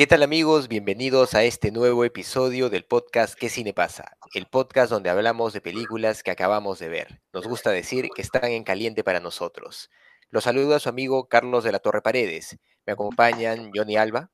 [0.00, 0.66] ¿Qué tal amigos?
[0.68, 4.16] Bienvenidos a este nuevo episodio del podcast ¿Qué cine pasa?
[4.32, 7.20] El podcast donde hablamos de películas que acabamos de ver.
[7.34, 9.90] Nos gusta decir que están en caliente para nosotros.
[10.30, 12.58] Los saludo a su amigo Carlos de la Torre Paredes.
[12.86, 14.30] Me acompañan Johnny Alba.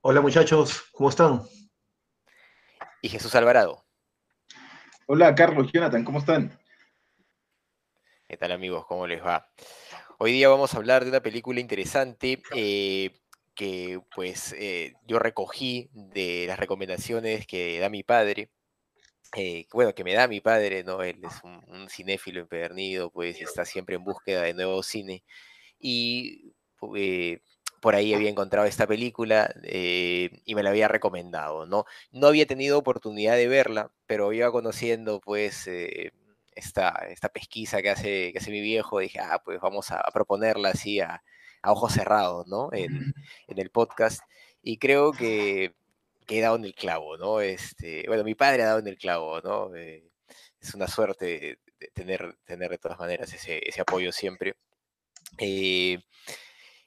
[0.00, 1.42] Hola muchachos, ¿cómo están?
[3.02, 3.86] Y Jesús Alvarado.
[5.06, 6.58] Hola Carlos, Jonathan, ¿cómo están?
[8.26, 8.84] ¿Qué tal amigos?
[8.86, 9.48] ¿Cómo les va?
[10.18, 12.42] Hoy día vamos a hablar de una película interesante.
[12.52, 13.19] Eh,
[13.60, 18.50] que pues eh, yo recogí de las recomendaciones que da mi padre,
[19.36, 21.02] eh, bueno, que me da mi padre, ¿no?
[21.02, 25.24] Él es un, cinéfilo empedernido, pues está siempre en búsqueda de nuevo cine.
[25.78, 26.54] Y
[26.96, 27.40] eh,
[27.82, 31.84] por ahí había encontrado esta película y me la había recomendado, ¿no?
[32.12, 35.68] No había tenido oportunidad de verla, pero iba conociendo, pues,
[36.54, 39.00] esta, esta pesquisa que hace, que hace mi viejo.
[39.00, 41.22] Dije, ah, pues vamos a, a proponerla así a,
[41.62, 42.70] a ojos cerrados, ¿no?
[42.72, 43.14] En,
[43.48, 44.22] el podcast.
[44.62, 45.74] Y creo que,
[46.28, 47.40] he dado en el clavo, ¿no?
[47.40, 49.74] Este, bueno, mi padre ha dado en el clavo, ¿no?
[49.74, 50.04] Eh,
[50.60, 51.58] es una suerte
[51.94, 54.54] tener, tener de todas maneras ese, apoyo siempre.
[55.38, 55.98] Eh,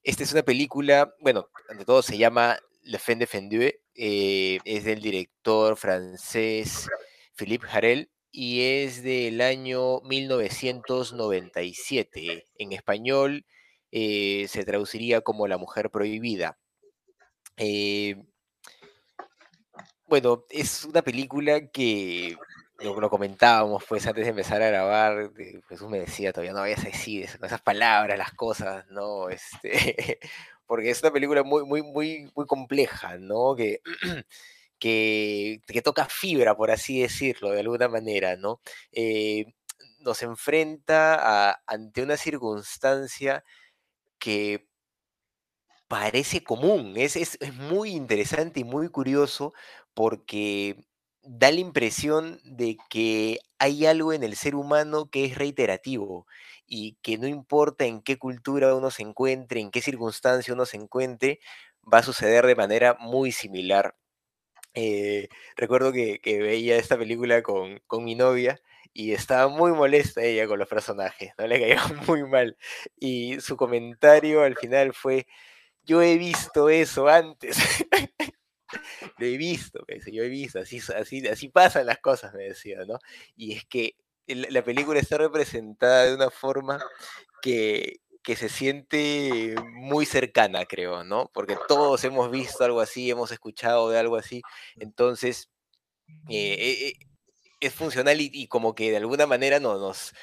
[0.04, 4.84] esta es una película, bueno, ante todo se llama Le Fin de Fendue, eh, es
[4.86, 6.90] del director francés
[7.36, 12.46] Philippe Harel y es del año 1997.
[12.58, 13.46] En español
[13.96, 16.58] eh, se traduciría como La Mujer Prohibida.
[17.58, 18.16] Eh,
[20.08, 22.36] bueno, es una película que
[22.80, 25.32] lo, comentábamos pues antes de empezar a grabar,
[25.70, 29.30] Jesús me decía, todavía no vayas a decir esas palabras, las cosas, ¿no?
[29.30, 30.18] Este,
[30.66, 33.56] porque es una película muy, muy, muy, muy compleja, ¿no?
[34.80, 38.60] Que, que, toca fibra, por así decirlo, de alguna manera, ¿no?
[38.92, 39.46] Eh,
[40.00, 43.46] nos enfrenta ante una circunstancia
[44.24, 44.70] que
[45.90, 46.94] parece común.
[46.96, 49.54] Es, es, muy interesante y muy curioso
[49.94, 50.78] porque
[51.24, 56.26] da la impresión de que hay algo en el ser humano que es reiterativo
[56.66, 60.78] y que no importa en qué cultura uno se encuentre, en qué circunstancia uno se
[60.78, 61.40] encuentre,
[61.82, 63.98] va a suceder de manera muy similar.
[64.74, 68.62] Eh, recuerdo que, veía esta película con, con mi novia
[68.94, 72.58] y estaba muy molesta ella con los personajes, no le caía muy mal.
[73.00, 75.28] Y su comentario al final fue,
[75.84, 77.58] yo he visto eso antes.
[79.18, 82.86] Lo he visto, me yo he visto, así, así, así pasan las cosas, me decía,
[82.88, 82.98] ¿no?
[83.36, 83.96] Y es que
[84.26, 86.84] la película está representada de una forma
[87.42, 91.30] que, que se siente muy cercana, creo, ¿no?
[91.34, 94.42] Porque todos hemos visto algo así, hemos escuchado de algo así,
[94.76, 95.50] entonces...
[96.30, 96.94] Eh, eh,
[97.68, 100.14] es funcional y, como que de alguna manera no, nos,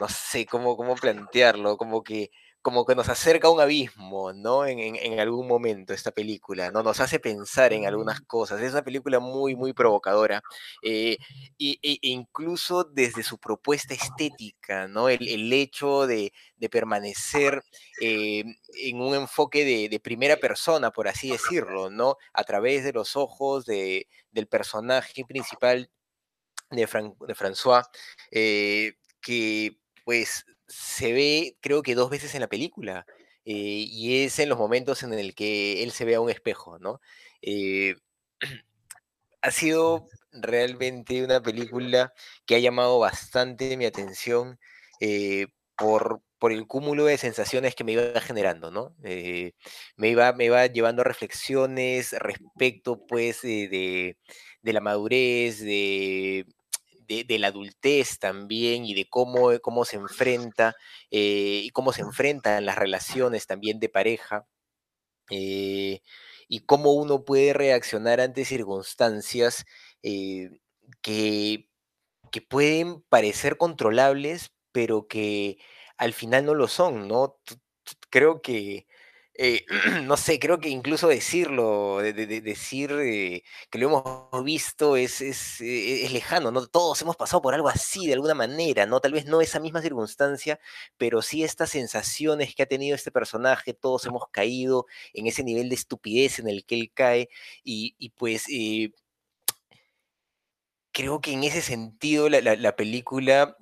[0.00, 2.30] no sé cómo, cómo plantearlo, como que,
[2.62, 4.66] como que nos acerca a un abismo, ¿no?
[4.66, 6.82] En, algún momento esta película, ¿no?
[6.82, 8.60] Nos hace pensar en algunas cosas.
[8.60, 10.42] Es una película muy, muy provocadora.
[10.82, 11.16] Eh,
[11.58, 15.08] e, incluso desde su propuesta estética, ¿no?
[15.08, 16.32] El, hecho de,
[16.70, 17.62] permanecer
[18.02, 22.16] eh, en un enfoque de, primera persona, por así decirlo, ¿no?
[22.34, 25.90] A través de los ojos del personaje principal
[26.70, 26.86] de,
[27.34, 27.84] François,
[28.30, 33.06] eh, que pues se ve creo que dos veces en la película.
[33.44, 36.78] Eh, y es en los momentos en el que él se ve a un espejo,
[36.78, 37.00] ¿no?
[37.42, 37.96] Eh,
[39.42, 42.12] ha sido realmente una película
[42.46, 44.58] que ha llamado bastante mi atención
[45.76, 48.96] por, por, el cúmulo de sensaciones que me iba generando, ¿no?
[48.98, 54.16] me, iba, me iba llevando a reflexiones respecto, pues, de,
[54.62, 56.46] de la madurez, de
[57.08, 60.76] de, la adultez también y de cómo, eh, cómo se enfrenta
[61.10, 64.46] eh, y cómo se enfrentan las relaciones también de pareja
[65.30, 66.00] eh,
[66.48, 69.64] y cómo uno puede reaccionar ante circunstancias
[71.02, 71.68] que,
[72.30, 75.58] que pueden parecer controlables, pero que
[75.98, 77.38] al final no lo son, ¿no?
[78.10, 78.86] Creo que
[79.38, 79.64] eh,
[80.04, 83.86] no sé, creo que incluso decirlo, de, de- de- decir eh, que lo
[84.30, 86.66] hemos visto eh, es lejano, ¿no?
[86.66, 89.00] Todos hemos pasado por algo así de alguna manera, ¿no?
[89.00, 90.60] Tal vez no esa misma circunstancia,
[90.96, 95.68] pero sí estas sensaciones que ha tenido este personaje, todos hemos caído en ese nivel
[95.68, 97.28] de estupidez en el que él cae
[97.64, 98.46] y, pues
[100.92, 103.56] creo que en ese sentido la película...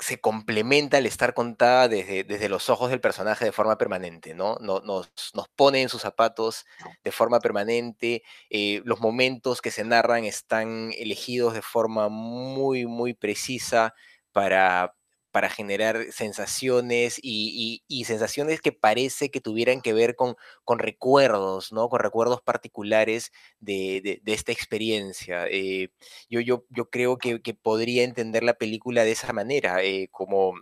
[0.00, 4.56] se complementa al estar contada desde, desde los ojos del personaje de forma permanente, ¿no?
[4.60, 6.66] No- Nos, nos pone en sus zapatos
[7.04, 13.14] de forma permanente, eh, los momentos que se narran están elegidos de forma muy, muy
[13.14, 13.94] precisa
[14.32, 14.94] para,
[15.34, 20.36] para generar sensaciones y, sensaciones que parece que tuvieran que ver con,
[20.78, 21.88] recuerdos, ¿no?
[21.88, 25.48] Con recuerdos particulares de, esta experiencia.
[25.50, 25.88] Eh,
[26.30, 30.54] yo, yo, yo creo que, podría entender la película de esa manera, eh, como,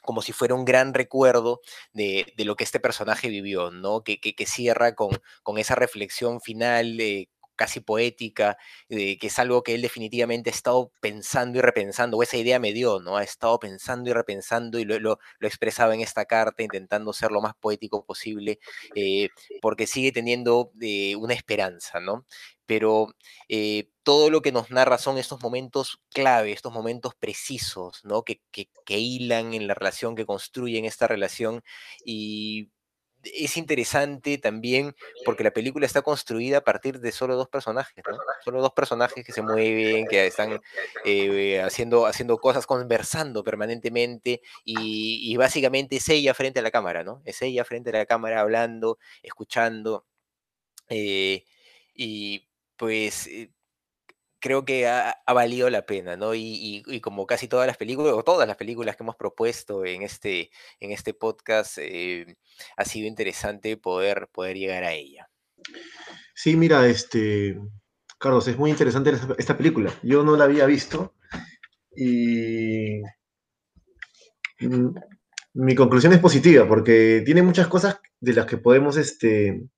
[0.00, 1.60] como si fuera un gran recuerdo
[1.92, 4.04] de, lo que este personaje vivió, ¿no?
[4.04, 5.10] Que, que, que cierra con,
[5.42, 8.56] con esa reflexión final eh, casi poética,
[8.88, 12.58] eh, que es algo que él definitivamente ha estado pensando y repensando, o esa idea
[12.58, 13.18] me dio, ¿no?
[13.18, 17.30] Ha estado pensando y repensando y lo, lo, lo expresaba en esta carta, intentando ser
[17.32, 18.60] lo más poético posible,
[18.94, 19.28] eh,
[19.60, 22.24] porque sigue teniendo eh, una esperanza, ¿no?
[22.66, 23.14] Pero
[24.02, 28.22] todo lo que nos narra son estos momentos clave, estos momentos precisos, ¿no?
[28.24, 31.62] Que, que, que hilan en la relación, que construyen esta relación
[32.04, 32.70] y
[33.34, 34.94] es interesante también
[35.24, 38.18] porque la película está construida a partir de solo dos personajes, ¿no?
[38.44, 40.60] Solo dos personajes que se mueven, que están
[41.04, 47.22] eh, haciendo, haciendo cosas, conversando permanentemente y, básicamente es ella frente a la cámara, ¿no?
[47.24, 50.04] Es ella frente a la cámara hablando, escuchando
[50.88, 51.44] eh,
[51.94, 53.52] y pues eh,
[54.40, 56.34] creo que ha, ha, valido la pena, ¿no?
[56.34, 60.02] Y, y, como casi todas las películas, o todas las películas que hemos propuesto en
[60.02, 60.50] este,
[60.80, 62.36] en este podcast, eh,
[62.76, 65.28] ha sido interesante poder, poder llegar a ella.
[66.34, 67.58] Sí, mira, este,
[68.18, 69.92] Carlos, es muy interesante esta, esta película.
[70.02, 71.14] Yo no la había visto
[71.94, 73.02] y
[74.60, 74.94] mm,
[75.54, 79.68] mi conclusión es positiva porque tiene muchas cosas de las que podemos este,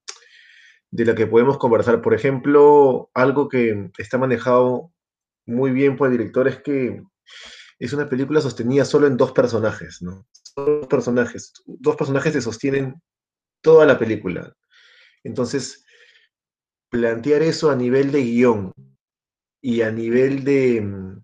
[0.90, 2.02] de la que podemos conversar.
[2.02, 4.92] Por ejemplo, algo que está manejado
[5.46, 7.02] muy bien por el director es que
[7.78, 10.26] es una película sostenida solo en dos personajes, ¿no?
[10.56, 11.52] Dos personajes.
[11.66, 13.00] Dos personajes se sostienen
[13.62, 14.54] toda la película.
[15.24, 15.84] Entonces,
[16.90, 18.72] plantear eso a nivel de guion
[19.62, 21.16] y a nivel de,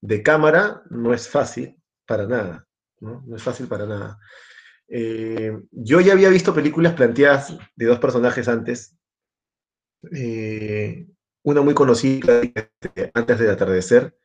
[0.00, 1.76] de cámara no es fácil
[2.06, 2.66] para nada,
[3.00, 3.22] ¿no?
[3.26, 4.18] No es fácil para nada.
[4.88, 8.96] Eh, yo ya había visto películas planteadas de dos personajes antes.
[10.12, 11.06] Eh,
[11.42, 12.42] una muy conocida,
[13.14, 14.16] Antes del atardecer,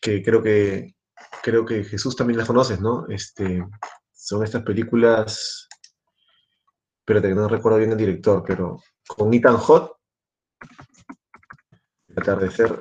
[0.00, 0.94] que creo que
[1.42, 3.06] creo que Jesús también las conoces, ¿no?
[3.08, 3.64] Este,
[4.12, 5.68] son estas películas,
[7.00, 9.94] espérate que no recuerdo bien el director, pero con Ethan Hawke,
[12.16, 12.78] Atardecer.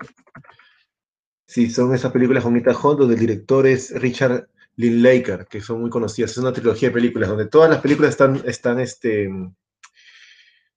[1.48, 5.82] Sí, son esas películas con Ethan Hawke donde el director es Richard Linklater, que son
[5.82, 6.32] muy conocidas.
[6.32, 9.30] Es una trilogía de películas donde todas las películas están, están este,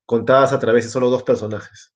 [0.04, 1.94] contadas a través de solo dos personajes.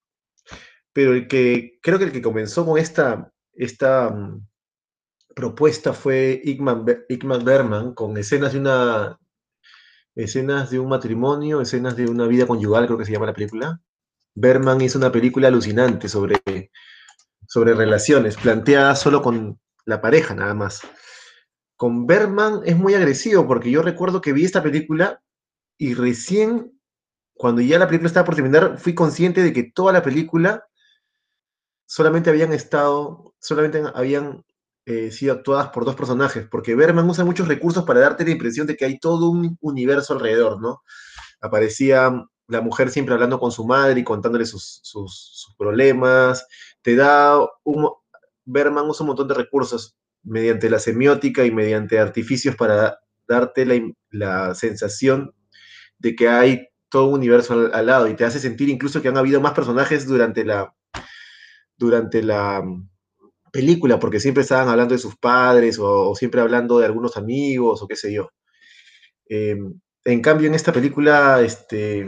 [0.93, 4.47] Pero el que creo que el que comenzó con esta, esta um,
[5.35, 9.17] propuesta fue Igman, Igman Berman, con escenas de una
[10.17, 13.81] escenas de un matrimonio, escenas de una vida conyugal, creo que se llama la película.
[14.35, 16.41] Berman hizo una película alucinante sobre,
[17.47, 20.83] sobre relaciones, planteada solo con la pareja nada más
[21.81, 25.23] con Berman es muy agresivo, porque yo recuerdo que vi esta película
[25.79, 26.79] y recién,
[27.33, 30.69] cuando ya la película estaba por terminar, fui consciente de que toda la película
[31.87, 34.45] solamente habían estado, solamente habían
[34.85, 38.67] eh, sido actuadas por dos personajes, porque Berman usa muchos recursos para darte la impresión
[38.67, 40.83] de que hay todo un universo alrededor, ¿no?
[41.41, 46.47] Aparecía la mujer siempre hablando con su madre y contándole sus, sus, sus problemas,
[46.83, 47.89] te da un...
[48.45, 53.81] Berman usa un montón de recursos mediante la semiótica y mediante artificios para darte la,
[54.11, 55.35] la sensación
[55.99, 59.17] de que hay todo un universo al, lado y te hace sentir incluso que han
[59.17, 60.75] habido más personajes durante la
[61.77, 62.63] durante la
[63.53, 67.89] película porque siempre estaban hablando de sus padres o, siempre hablando de algunos amigos o
[67.89, 68.31] qué sé yo.
[69.29, 69.57] Eh,
[70.05, 72.07] en cambio en esta película este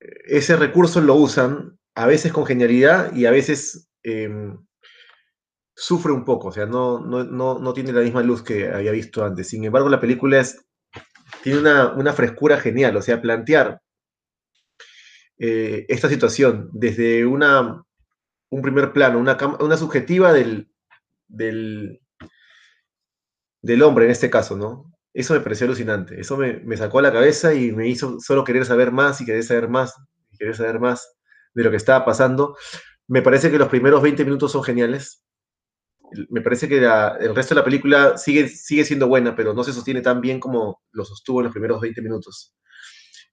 [0.00, 4.30] ese recurso lo usan a veces con genialidad y a veces eh,
[5.80, 8.90] sufre un poco, o sea, no, no, no, no, tiene la misma luz que había
[8.90, 9.48] visto antes.
[9.48, 10.66] Sin embargo, la película es,
[11.44, 13.80] tiene una, una frescura genial, o sea, plantear
[15.38, 17.84] eh, esta situación desde una,
[18.50, 20.68] un primer plano, una, una subjetiva del,
[21.28, 22.00] del,
[23.62, 24.92] del hombre en este caso, ¿no?
[25.14, 26.20] Eso me pareció alucinante.
[26.20, 29.44] Eso me, me sacó la cabeza y me hizo solo querer saber más y querer
[29.44, 29.94] saber más
[30.32, 31.16] y querer saber más
[31.54, 32.56] de lo que estaba pasando.
[33.06, 35.22] Me parece que los primeros 20 minutos son geniales.
[36.30, 39.72] Me parece que el resto de la película sigue, sigue siendo buena, pero no se
[39.72, 42.54] sostiene tan bien como lo sostuvo en los primeros 20 minutos.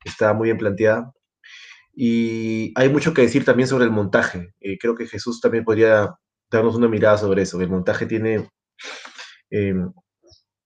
[0.03, 1.11] Está muy bien planteada.
[1.93, 4.53] Y hay mucho que decir también sobre el montaje.
[4.59, 6.15] Eh, creo que Jesús también podría
[6.51, 7.61] darnos una mirada sobre eso.
[7.61, 8.49] El montaje tiene
[9.49, 9.75] eh,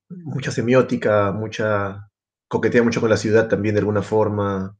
[0.09, 2.09] mucha semiótica, mucha
[2.47, 4.75] coquetea mucho con la ciudad también de alguna forma.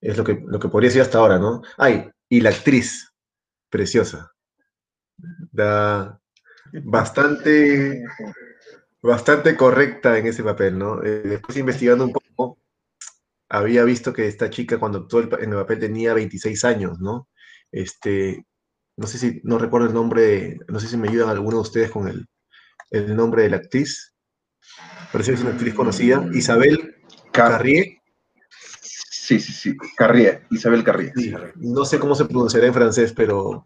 [0.00, 1.62] Es lo que, lo que podría decir hasta ahora, ¿no?
[1.78, 3.12] Ay, y la actriz,
[3.70, 4.33] preciosa.
[5.52, 6.20] Da
[6.82, 8.04] bastante,
[9.02, 11.02] bastante correcta en ese papel, ¿no?
[11.02, 12.58] Eh, después investigando un poco,
[13.48, 17.28] había visto que esta chica cuando actuó en el papel tenía 26 años, ¿no?
[17.70, 18.44] Este,
[18.96, 21.90] no sé si, no recuerdo el nombre, no sé si me ayudan alguno de ustedes
[21.90, 22.26] con el,
[22.90, 24.14] el nombre de la actriz.
[25.12, 26.28] Parece que es una actriz conocida.
[26.32, 26.96] Isabel
[27.32, 27.98] Carrier.
[28.80, 29.76] Sí, sí, sí.
[29.96, 30.46] Carrier.
[30.50, 31.12] Isabel Carrier.
[31.56, 33.64] no sé cómo se pronunciará en francés, pero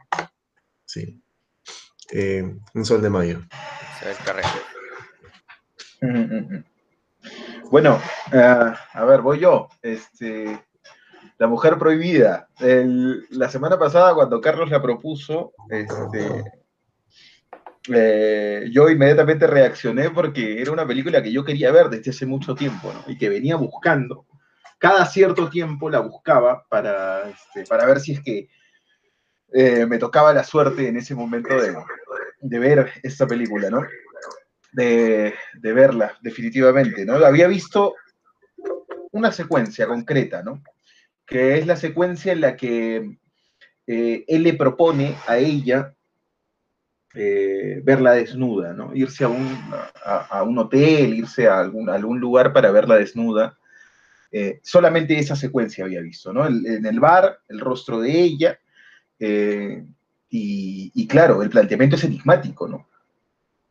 [0.85, 1.23] sí.
[2.13, 3.43] Eh, un sol de mayo.
[7.71, 8.01] Bueno,
[8.33, 9.69] uh, a ver, voy yo.
[9.83, 10.59] Este,
[11.37, 12.49] la mujer prohibida.
[12.59, 16.45] El, la semana pasada, cuando Carlos la propuso, este,
[17.93, 22.55] eh, yo inmediatamente reaccioné porque era una película que yo quería ver desde hace mucho
[22.55, 23.05] tiempo, ¿no?
[23.11, 24.27] Y que venía buscando.
[24.79, 28.49] Cada cierto tiempo la buscaba para, este, para ver si es que
[29.53, 31.55] eh, me tocaba la suerte en ese momento
[32.41, 33.83] de, ver esta película, ¿no?
[34.73, 37.15] De, verla, definitivamente, ¿no?
[37.15, 37.95] Había visto
[39.11, 40.63] una secuencia concreta, ¿no?
[41.27, 43.19] Que es la secuencia en la que
[43.87, 45.95] eh, él le propone a ella
[47.15, 48.95] eh, verla desnuda, ¿no?
[48.95, 53.59] Irse a un, hotel, irse a algún, lugar para verla desnuda.
[54.63, 56.47] Solamente esa secuencia había visto, ¿no?
[56.47, 58.59] en el bar, el rostro de ella,
[59.21, 59.85] eh,
[60.31, 62.89] y, claro, el planteamiento es enigmático, ¿no?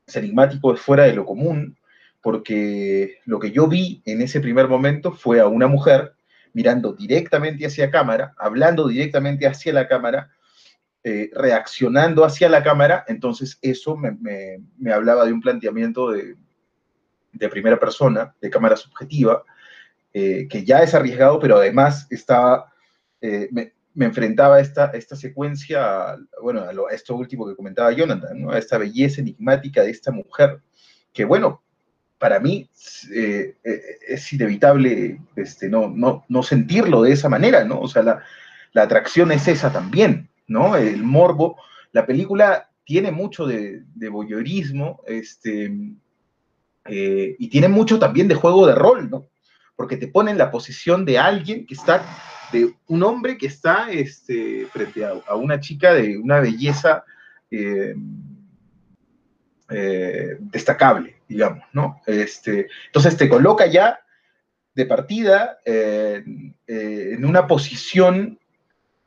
[0.05, 1.77] Es enigmático, es fuera de lo común,
[2.21, 6.13] porque lo que yo vi en ese primer momento fue a una mujer
[6.53, 10.31] mirando directamente hacia cámara, hablando directamente hacia la cámara,
[11.03, 16.35] eh, reaccionando hacia la cámara, entonces eso me, hablaba de un planteamiento de,
[17.51, 19.43] primera persona, de cámara subjetiva,
[20.11, 22.73] eh, que ya es arriesgado, pero además estaba,
[23.21, 23.73] me,
[24.05, 28.51] enfrentaba a esta, esta secuencia, bueno, a, esto último que comentaba Jonathan, ¿no?
[28.51, 30.61] a esta belleza enigmática de esta mujer,
[31.13, 31.63] que bueno,
[32.17, 37.79] para mí es inevitable este, no, no, no, sentirlo de esa manera, ¿no?
[37.79, 38.23] O sea, la,
[38.73, 40.75] la atracción es esa también, ¿no?
[40.75, 41.57] El morbo.
[41.91, 45.71] La película tiene mucho de, de voyeurismo, este,
[46.87, 49.27] eh, y tiene mucho también de juego de rol, ¿no?
[49.75, 52.03] Porque te pone en la posición de alguien que está,
[52.51, 57.03] de un hombre que está este, frente a, una chica de una belleza
[57.51, 57.95] eh,
[59.69, 62.01] eh, destacable, digamos, ¿no?
[62.05, 63.99] Este, entonces te coloca ya
[64.73, 68.39] de partida en una posición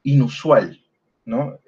[0.03, 0.81] inusual,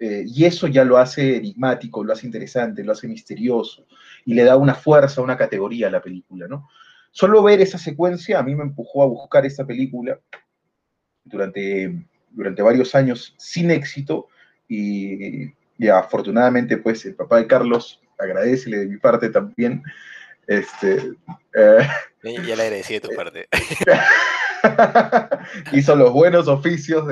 [0.00, 3.86] eh, y eso ya lo hace enigmático, lo hace interesante, lo hace misterioso
[4.24, 6.68] y le da una fuerza, una categoría a la película, ¿no?
[7.12, 10.18] Solo ver esa secuencia a mí me empujó a buscar esta película
[11.24, 11.94] durante,
[12.30, 14.28] durante varios años sin éxito
[14.68, 15.52] y,
[15.92, 19.82] afortunadamente pues el papá de Carlos agradecele de mi parte también.
[20.46, 21.12] Este,
[21.54, 21.88] eh,
[22.22, 23.48] ya le agradecí de tu parte.
[25.72, 27.04] hizo los buenos oficios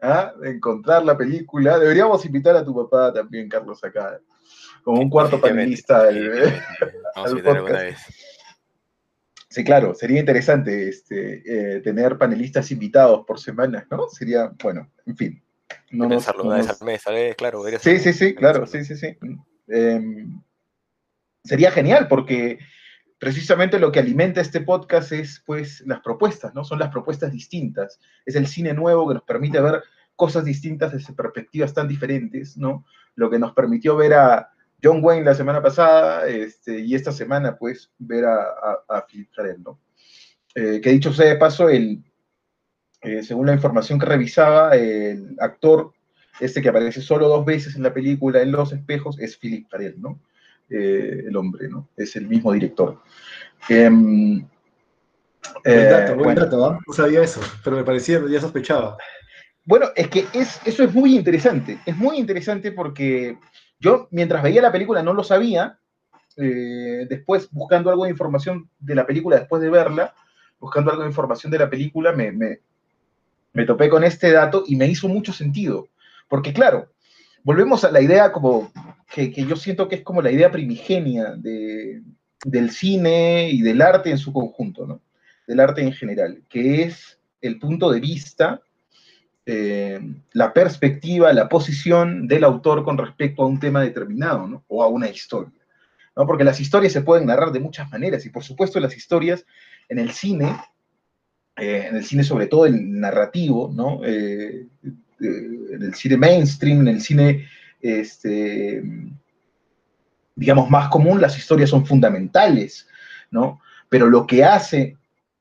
[0.00, 0.32] ¿ah?
[0.40, 1.78] de, encontrar la película.
[1.78, 4.18] Deberíamos invitar a tu papá también, Carlos, acá,
[4.82, 6.08] como un cuarto panelista.
[9.54, 14.08] Sí, claro, sería interesante este, eh, tener panelistas invitados por semana, ¿no?
[14.08, 15.44] Sería, bueno, en fin.
[15.92, 17.36] No pensarlo una vez al mes, ¿sabes?
[17.36, 17.62] Claro.
[17.78, 19.16] Sí, sí, sí, claro, sí, sí, sí.
[21.44, 22.58] Sería genial porque
[23.16, 26.64] precisamente lo que alimenta este podcast es pues las propuestas, ¿no?
[26.64, 28.00] Son las propuestas distintas.
[28.26, 29.84] Es el cine nuevo que nos permite ver
[30.16, 32.84] cosas distintas desde perspectivas tan diferentes, ¿no?
[33.14, 34.50] Lo que nos permitió ver a
[34.84, 38.44] John Wayne la semana pasada este, y esta semana pues ver a,
[38.86, 39.80] a, Philip Jarell, ¿no?
[40.54, 42.04] Eh, que dicho sea de paso, el,
[43.00, 45.92] eh, según la información que revisaba, el actor
[46.38, 50.00] este que aparece solo dos veces en la película en Los Espejos es Philip Jarell,
[50.00, 50.20] ¿no?
[50.68, 51.88] Eh, el hombre, ¿no?
[51.96, 53.00] Es el mismo director.
[53.68, 54.46] Em,
[55.64, 56.92] buen dato, buen dato, ¿no?
[56.94, 58.98] sabía eso, pero me parecía, ya sospechaba.
[59.64, 63.38] Bueno, es que es, eso es muy interesante, es muy interesante porque
[63.78, 65.78] yo mientras veía la película no lo sabía,
[66.36, 70.14] eh, después, buscando algo de información de la película, después de verla,
[70.58, 72.60] buscando algo de información de la película, me, me,
[73.52, 75.88] me topé con este dato y me hizo mucho sentido.
[76.28, 76.90] Porque claro,
[77.42, 78.72] volvemos a la idea como
[79.12, 82.02] que, que yo siento que es como la idea primigenia de,
[82.44, 85.00] del cine y del arte en su conjunto, ¿no?
[85.46, 88.62] Del arte en general, que es el punto de vista,
[89.46, 90.00] eh,
[90.32, 94.64] la perspectiva, la posición del autor con respecto a un tema determinado, ¿no?
[94.68, 95.52] O a una historia.
[96.16, 96.26] ¿no?
[96.26, 99.44] Porque las historias se pueden narrar de muchas maneras y por supuesto las historias
[99.88, 100.56] en el cine,
[101.56, 104.00] eh, en el cine sobre todo el narrativo, ¿no?
[104.04, 104.66] Eh,
[105.20, 107.48] en el cine mainstream, en el cine,
[107.80, 108.82] este,
[110.34, 112.86] digamos, más común, las historias son fundamentales,
[113.30, 113.60] ¿no?
[113.88, 114.96] Pero lo que hace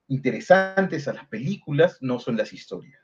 [0.08, 3.03] interesantes a las películas no son las historias,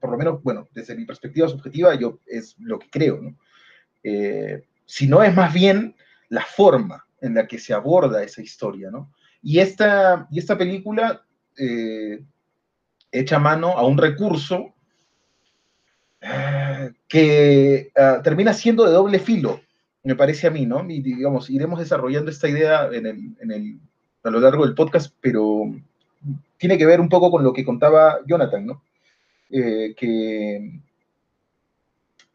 [0.00, 3.36] por lo menos, bueno, desde mi perspectiva subjetiva, yo es lo que creo, ¿no?
[4.02, 5.94] Eh, si no es más bien
[6.28, 9.12] la forma en la que se aborda esa historia, ¿no?
[9.42, 11.24] Y esta, y esta película
[11.56, 12.22] eh,
[13.10, 14.74] echa mano a un recurso
[16.20, 19.60] eh, que uh, termina siendo de doble filo,
[20.02, 20.88] me parece a mí, ¿no?
[20.88, 23.78] Y digamos, iremos desarrollando esta idea en el,
[24.22, 25.70] a lo largo del podcast, pero
[26.56, 28.82] tiene que ver un poco con lo que contaba Jonathan, ¿no?
[29.50, 29.94] Eh,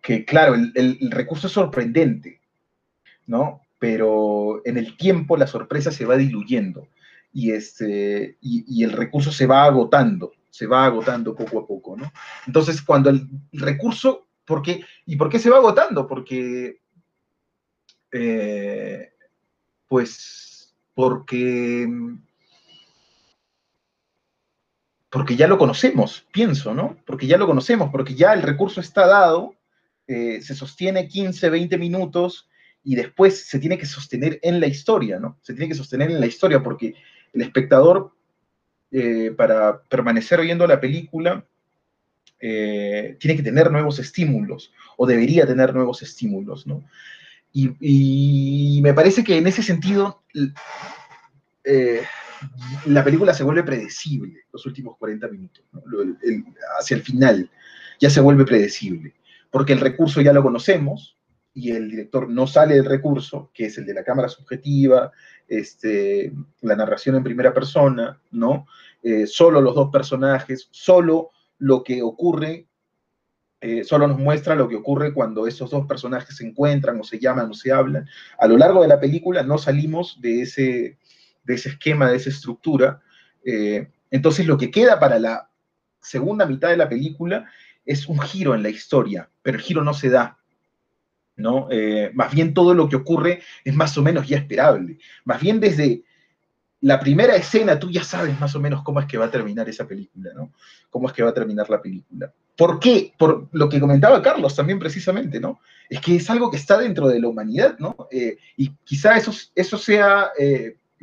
[0.01, 2.41] que, claro, el, recurso es sorprendente,
[3.27, 3.61] ¿no?
[3.79, 6.87] Pero en el tiempo la sorpresa se va diluyendo
[7.31, 12.13] y, este, y el recurso se va agotando, se va agotando poco a poco, ¿no?
[12.45, 14.85] Entonces, cuando el recurso, ¿por qué?
[15.03, 16.05] ¿Y por qué se va agotando?
[16.05, 16.79] Porque,
[18.11, 19.13] eh,
[19.87, 21.87] pues, porque,
[25.13, 26.97] porque ya lo conocemos, pienso, ¿no?
[27.05, 29.53] Porque ya lo conocemos, porque ya el recurso está dado,
[30.07, 32.49] eh, se sostiene 15, 20 minutos
[32.83, 35.37] y después se tiene que sostener en la historia, ¿no?
[35.43, 36.95] Se tiene que sostener en la historia porque
[37.31, 38.11] el espectador
[38.91, 41.45] eh, para permanecer viendo la película,
[42.39, 46.83] eh, tiene que tener nuevos estímulos, o debería tener nuevos estímulos, ¿no?
[47.51, 50.23] Y, y me parece que en ese sentido,
[52.85, 55.63] la película se vuelve predecible los últimos 40 minutos,
[56.79, 57.49] hacia el final,
[57.99, 59.13] ya se vuelve predecible,
[59.49, 61.17] porque el recurso ya lo conocemos,
[61.53, 65.11] y el director no sale del recurso, que es el de la cámara subjetiva,
[65.47, 68.65] este, la narración en primera persona, ¿no?
[69.03, 71.29] Eh, solo los dos personajes, solo
[71.59, 72.67] lo que ocurre,
[73.61, 77.19] eh, solo nos muestra lo que ocurre cuando esos dos personajes se encuentran o se
[77.19, 78.07] llaman o se hablan.
[78.39, 80.97] A lo largo de la película no salimos de ese,
[81.43, 83.01] de ese esquema, de esa estructura.
[83.45, 85.49] Eh, entonces lo que queda para la
[86.01, 87.49] segunda mitad de la película
[87.85, 90.37] es un giro en la historia, pero el giro no se da.
[91.35, 91.67] ¿no?
[91.71, 94.97] Eh, más bien todo lo que ocurre es más o menos ya esperable.
[95.25, 96.03] Más bien desde
[96.81, 99.67] la primera escena tú ya sabes más o menos cómo es que va a terminar
[99.69, 100.51] esa película, ¿no?
[100.89, 102.31] Cómo es que va a terminar la película.
[102.55, 103.13] ¿Por qué?
[103.17, 105.59] Por lo que comentaba Carlos también precisamente, ¿no?
[105.89, 108.07] Es que es algo que está dentro de la humanidad, ¿no?
[108.11, 110.31] Eh, y quizá eso, eso sea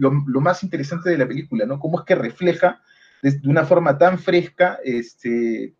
[0.01, 1.79] lo, más interesante de la película, ¿no?
[1.79, 2.81] Cómo es que refleja
[3.23, 5.75] de, una forma tan fresca, este,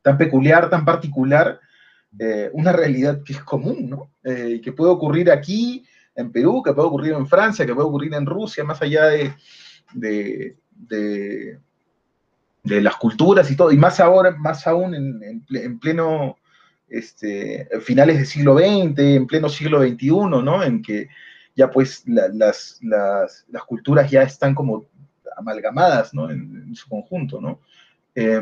[0.00, 1.60] tan peculiar, tan particular,
[2.18, 4.12] eh, una realidad que es común, ¿no?
[4.22, 8.14] Eh, que puede ocurrir aquí, en Perú, que puede ocurrir en Francia, que puede ocurrir
[8.14, 9.34] en Rusia, más allá de,
[12.62, 16.36] de las culturas y todo, y más ahora, más aún en, en, en pleno
[16.92, 20.62] este, finales del siglo XX, en pleno siglo XXI, ¿no?
[20.62, 21.08] En que
[21.54, 24.86] ya pues la, las, las, culturas ya están como
[25.36, 26.30] amalgamadas, ¿no?
[26.30, 27.60] En, su conjunto, ¿no?
[28.14, 28.40] Eh,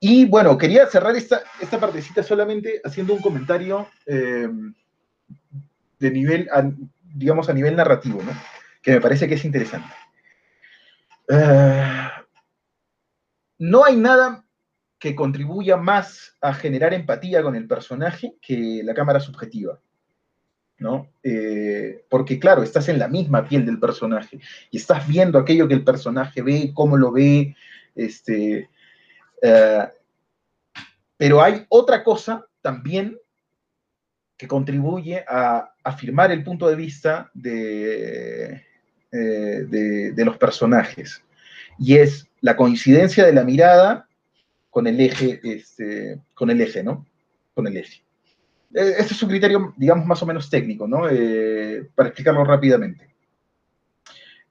[0.00, 4.48] y bueno, quería cerrar esta, esta partecita solamente haciendo un comentario eh,
[5.98, 6.48] de nivel,
[7.14, 8.32] digamos, a nivel narrativo, ¿no?
[8.82, 9.88] Que me parece que es interesante.
[11.28, 12.22] Uh,
[13.58, 14.44] no hay nada
[14.98, 19.80] que contribuya más a generar empatía con el personaje que la cámara subjetiva.
[20.78, 21.08] ¿No?
[21.22, 25.74] Eh, porque claro, estás en la misma piel del personaje y estás viendo aquello que
[25.74, 27.56] el personaje ve, cómo lo ve,
[27.94, 28.68] este,
[29.42, 29.86] Uh,
[31.16, 33.18] pero hay otra cosa también
[34.36, 38.62] que contribuye a afirmar el punto de vista de,
[39.12, 41.22] eh, de, de, los personajes,
[41.78, 44.08] y es la coincidencia de la mirada
[44.68, 47.06] con el eje, este, con el eje, ¿no?
[47.54, 48.05] Con el eje.
[48.72, 51.08] Este es un criterio, digamos, más o menos técnico, ¿no?
[51.08, 53.08] Eh, para explicarlo rápidamente.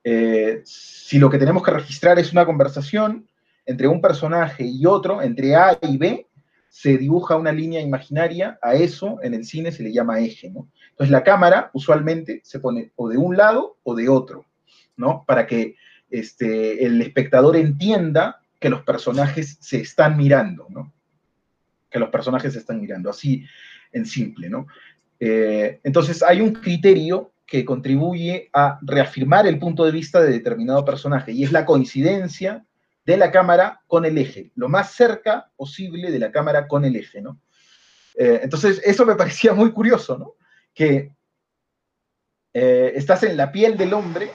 [0.03, 3.27] Eh, si lo que tenemos que registrar es una conversación,
[3.65, 6.27] entre un personaje y otro, entre A y B,
[6.69, 10.69] se dibuja una línea imaginaria, a eso en el cine se le llama eje, ¿no?
[10.91, 14.45] Entonces la cámara usualmente se pone o de un lado o de otro,
[14.95, 15.23] ¿no?
[15.25, 15.75] Para que
[16.09, 20.93] este, el espectador entienda que los personajes se están mirando, ¿no?
[21.89, 23.45] Que los personajes se están mirando, así
[23.95, 24.67] en simple, ¿no?
[25.19, 30.83] Eh, entonces hay un criterio que contribuye a reafirmar el punto de vista de determinado
[30.83, 32.65] personaje y es la coincidencia
[33.05, 36.95] de la cámara con el eje, lo más cerca posible de la cámara con el
[36.95, 37.39] eje, ¿no?
[38.17, 40.33] Eh, entonces, eso me parecía muy curioso, ¿no?
[40.73, 41.11] Que
[42.53, 44.29] eh, estás en la piel del hombre,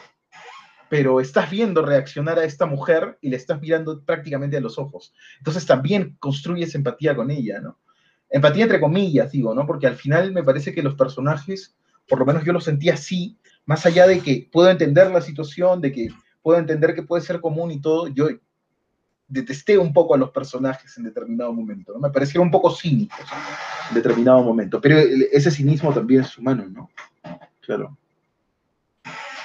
[0.89, 5.13] pero estás viendo reaccionar a esta mujer y le estás mirando prácticamente a los ojos.
[5.39, 7.79] Entonces también construyes empatía con ella, ¿no?
[8.31, 9.67] Empatía entre comillas, digo, ¿no?
[9.67, 11.77] Porque al final me parece que los personajes,
[12.09, 15.81] por lo menos yo los sentí así, más allá de que puedo entender la situación,
[15.81, 16.09] de que
[16.43, 18.29] puedo entender que puede ser común y todo, yo
[19.27, 22.01] detesté un poco a los personajes en determinado momento, ¿no?
[22.01, 23.19] Me parecieron un poco cínicos
[23.89, 26.91] en determinado momento, pero ese cinismo también es humano, ¿no?
[27.61, 27.97] Claro.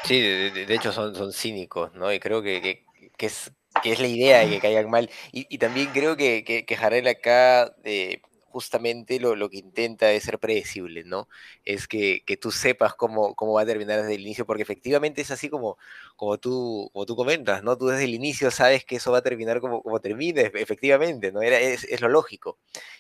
[0.04, 2.14] Sí, de, hecho son, son cínicos, ¿no?
[2.14, 2.84] Y creo que,
[3.18, 5.10] es, que es la idea de que caigan mal.
[5.32, 8.22] Y, también creo que, que, que Jarel acá eh,
[8.56, 11.28] justamente lo, lo, que intenta es ser predecible, ¿no?
[11.66, 15.22] Es que, que, tú sepas cómo, cómo va a terminar desde el inicio, porque efectivamente
[15.22, 15.78] es así como,
[16.16, 17.78] como, tú, como tú comentas, ¿no?
[17.78, 21.42] Tú desde el inicio sabes que eso va a terminar como, como termine, efectivamente, ¿no?
[21.42, 22.58] Era, es, es lo lógico,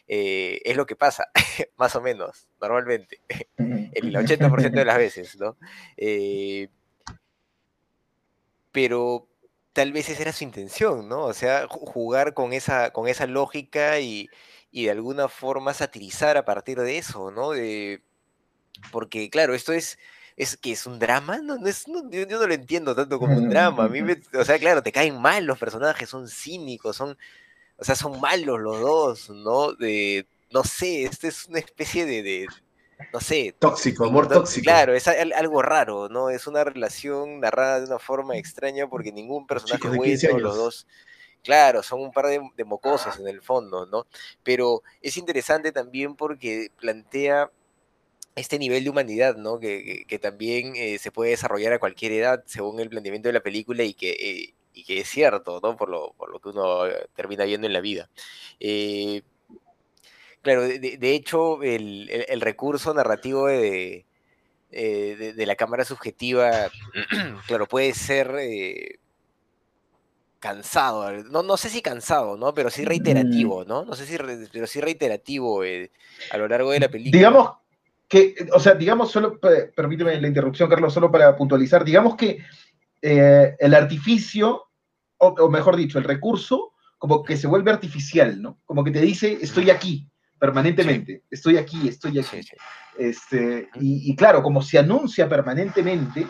[0.10, 1.30] eh, es lo que pasa,
[1.78, 3.22] más o menos, normalmente,
[3.58, 5.56] el 80% de las veces, ¿no?
[5.96, 6.68] Eh,
[8.74, 9.30] pero
[9.72, 11.24] tal vez esa era su intención, ¿no?
[11.24, 14.30] O sea, jugar con esa, con esa lógica y,
[14.76, 17.52] y de alguna forma satirizar a partir de eso, ¿no?
[17.52, 18.02] De,
[18.92, 19.98] porque, claro, esto es,
[20.36, 23.38] es que es un drama, no, no es, no, yo, no lo entiendo tanto como
[23.38, 23.86] un drama.
[23.86, 27.18] A mí me, o sea, claro, te caen mal los personajes, son cínicos, son,
[27.78, 29.72] o sea, son malos los dos, ¿no?
[29.72, 32.48] De, no sé, este es una especie de, de
[33.14, 33.56] no sé.
[33.58, 34.66] Tóxico, amor tóxico.
[34.66, 36.30] Claro, es algo raro, ¿no?
[36.30, 40.88] Es una relación narrada de una forma extraña porque ningún personaje es bueno, los dos
[41.46, 44.08] Claro, son un par de, mocosos en el fondo, ¿no?
[44.44, 47.52] Pero es interesante también porque plantea
[48.36, 49.60] este nivel de humanidad, ¿no?
[49.60, 53.84] Que, también eh, se puede desarrollar a cualquier edad según el planteamiento de la película
[53.84, 55.78] y que, eh, que es cierto, ¿no?
[55.78, 58.10] Por lo, por lo, que uno eh, termina viendo en la vida.
[60.42, 64.06] claro, de, hecho, el, recurso narrativo de,
[64.72, 66.72] de, la cámara subjetiva,
[67.48, 68.36] claro, puede ser
[70.46, 72.54] cansado, no, no sé si cansado, ¿no?
[72.54, 72.86] Pero sí mm.
[72.86, 73.84] reiterativo, ¿no?
[73.84, 74.16] No sé si,
[74.52, 75.92] pero sí reiterativo eh,
[76.30, 77.18] a lo largo de la película.
[77.18, 77.52] Digamos
[78.08, 79.40] que, o sea, digamos solo,
[79.76, 82.44] permíteme la interrupción, Carlos, solo para puntualizar, digamos que
[83.02, 84.66] eh, el artificio,
[85.18, 88.60] o, mejor dicho, el recurso, como que se vuelve artificial, ¿no?
[88.66, 92.42] Como que te dice, estoy aquí, permanentemente, estoy aquí, estoy aquí.
[93.00, 96.28] Este, y, claro, como se anuncia permanentemente,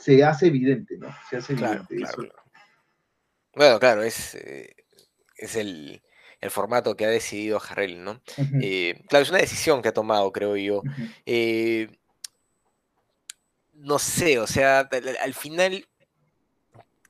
[0.00, 1.08] se hace evidente, ¿no?
[1.28, 1.96] Se hace evidente.
[2.02, 2.22] eso.
[3.54, 4.76] Bueno, claro, es, eh,
[5.36, 6.02] es el,
[6.50, 8.22] formato que ha decidido Jarrell, ¿no?
[8.62, 10.82] Eh, claro, es una decisión que ha tomado, creo yo.
[11.26, 11.88] Eh,
[13.74, 14.88] no sé, o sea,
[15.20, 15.86] al, final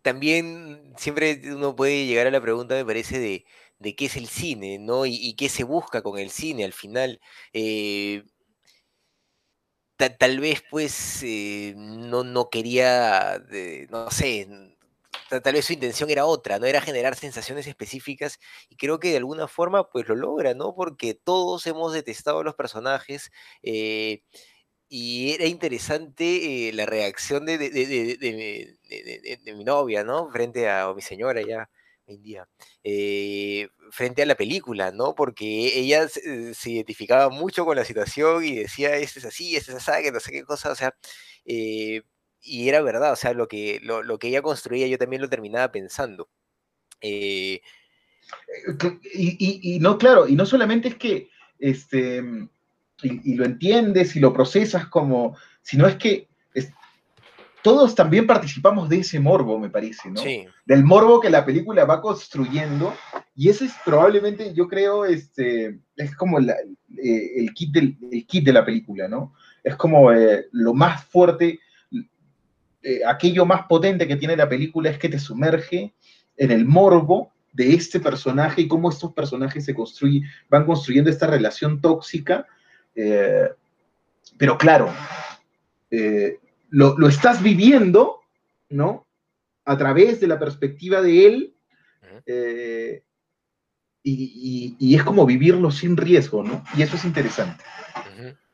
[0.02, 4.78] también siempre uno puede llegar a la pregunta, me parece, de, qué es el cine,
[4.78, 5.06] ¿no?
[5.06, 7.20] Y, qué se busca con el cine al final.
[10.18, 11.22] tal vez, pues,
[11.76, 13.42] no, no quería,
[13.90, 14.69] no sé,
[15.38, 18.38] tal vez su intención era otra, no era generar sensaciones específicas
[18.68, 20.74] y creo que de alguna forma pues lo logra, ¿no?
[20.74, 23.30] Porque todos hemos detestado a los personajes
[23.62, 24.22] eh,
[24.88, 30.30] y era interesante eh, la reacción de, de, mi novia, ¿no?
[30.30, 31.70] Frente a o mi señora ya
[32.06, 32.48] hoy en día,
[32.82, 35.14] eh, frente a la película, ¿no?
[35.14, 39.88] Porque ella se, identificaba mucho con la situación y decía, este es así, este es
[39.88, 40.94] así, que no sé qué cosa, o sea,
[42.42, 45.70] y era verdad, o sea, lo que, lo, que ella construía yo también lo terminaba
[45.70, 46.28] pensando.
[47.00, 47.60] Eh,
[49.14, 52.22] y, no, claro, y no solamente es que, este,
[53.02, 56.28] y, lo entiendes y lo procesas como, sino es que
[57.62, 60.20] todos también participamos de ese morbo, me parece, ¿no?
[60.20, 60.46] Sí.
[60.64, 62.94] Del morbo que la película va construyendo,
[63.34, 66.54] y ese es probablemente, yo creo, este, es como eh,
[67.36, 69.34] el, kit del, kit de la película, ¿no?
[69.62, 71.60] Es como eh, lo más fuerte
[72.82, 75.94] eh, aquello más potente que tiene la película es que te sumerge
[76.36, 81.26] en el morbo de este personaje y cómo estos personajes se construyen, van construyendo esta
[81.26, 82.46] relación tóxica.
[82.94, 83.48] Eh,
[84.38, 84.90] pero claro,
[85.90, 86.38] eh,
[86.70, 88.20] lo, lo, estás viviendo,
[88.70, 89.06] ¿no?
[89.64, 91.54] A través de la perspectiva de él.
[94.02, 96.64] y, y, es como vivirlo sin riesgo, ¿no?
[96.74, 97.62] Y eso es interesante.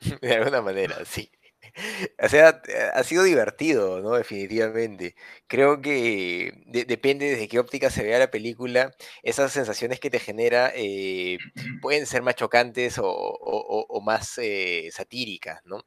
[0.20, 1.30] De alguna manera, sí.
[2.22, 2.62] O sea,
[2.94, 4.12] ha sido divertido, ¿no?
[4.14, 5.14] Definitivamente.
[5.46, 10.72] Creo que depende desde qué óptica se vea la película, esas sensaciones que te genera
[10.74, 11.38] eh,
[11.82, 15.84] pueden ser más chocantes o, más eh, satíricas, ¿no?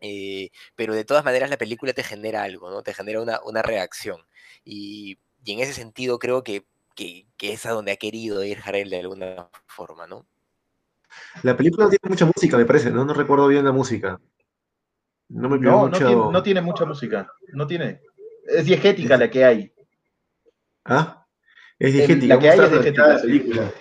[0.00, 2.82] Eh, pero de todas maneras la película te genera algo, ¿no?
[2.82, 4.20] Te genera una, reacción.
[4.64, 9.00] Y, en ese sentido creo que, que, es a donde ha querido ir Jarel de
[9.00, 10.26] alguna forma, ¿no?
[11.42, 13.04] La película tiene mucha música, me parece, ¿no?
[13.04, 14.20] No recuerdo bien la música.
[15.28, 17.30] No, me no, no, tiene, mucha música.
[17.52, 18.00] No tiene.
[18.46, 19.72] Es diegética la que hay.
[20.84, 21.26] ¿Ah?
[21.78, 22.34] Es diegética.
[22.34, 23.08] La que hay es diegética.
[23.08, 23.72] La película.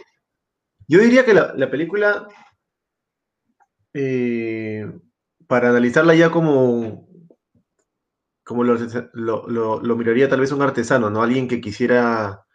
[0.87, 2.27] Yo diría que la, película,
[3.93, 4.91] eh,
[5.47, 7.07] para analizarla ya como,
[8.43, 11.21] como lo, miraría tal vez un artesano, ¿no?
[11.21, 12.45] Alguien que quisiera.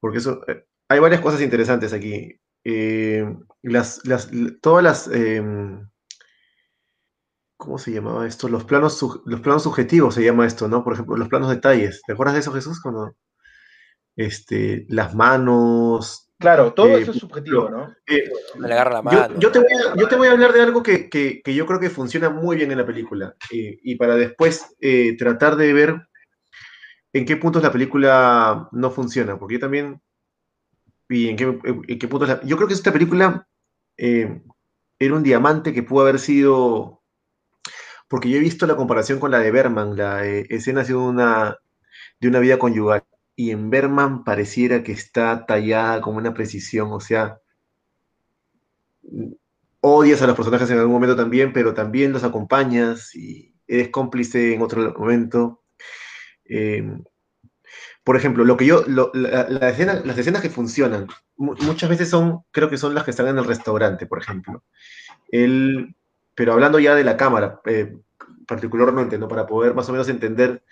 [0.00, 0.42] Porque eso.
[0.48, 2.38] Eh, hay varias cosas interesantes aquí.
[2.64, 3.24] Eh,
[3.62, 4.02] las,
[4.60, 5.88] todas las em,
[7.62, 8.48] ¿Cómo se llamaba esto?
[8.48, 10.82] Los planos, los planos subjetivos se llama esto, ¿no?
[10.82, 12.02] Por ejemplo, los planos detalles.
[12.04, 12.80] ¿Te acuerdas de eso, Jesús?
[12.80, 13.14] Cuando,
[14.16, 16.28] este, las manos.
[16.40, 17.94] Claro, todo eh, eso es subjetivo, ¿no?
[18.08, 19.38] Eh, Le agarra la mano.
[19.38, 22.78] Yo, te voy a, hablar de algo que, yo creo que funciona muy bien en
[22.78, 23.36] la película.
[23.52, 26.08] y para después eh, tratar de ver
[27.12, 29.38] en qué puntos la película no funciona.
[29.38, 30.02] Porque yo también.
[31.08, 32.40] Y en qué, en qué puntos.
[32.42, 33.46] yo creo que esta película
[33.96, 37.01] era un diamante que pudo haber sido
[38.12, 41.56] porque yo he visto la comparación con la de Berman, la eh, escena de una,
[42.20, 47.00] de una vida conyugal, y en Berman pareciera que está tallada con una precisión, o
[47.00, 47.40] sea,
[49.80, 54.52] odias a los personajes en algún momento también, pero también los acompañas y eres cómplice
[54.52, 55.62] en otro momento.
[56.44, 57.02] Em,
[58.04, 61.06] por ejemplo, lo que yo, las escenas que funcionan,
[61.38, 64.64] muchas veces son, creo que son las que están en el restaurante, por ejemplo.
[65.30, 65.96] El,
[66.34, 67.96] pero hablando ya de la cámara, eh,
[68.46, 69.28] particularmente, ¿no?
[69.28, 70.62] Para poder más o menos entender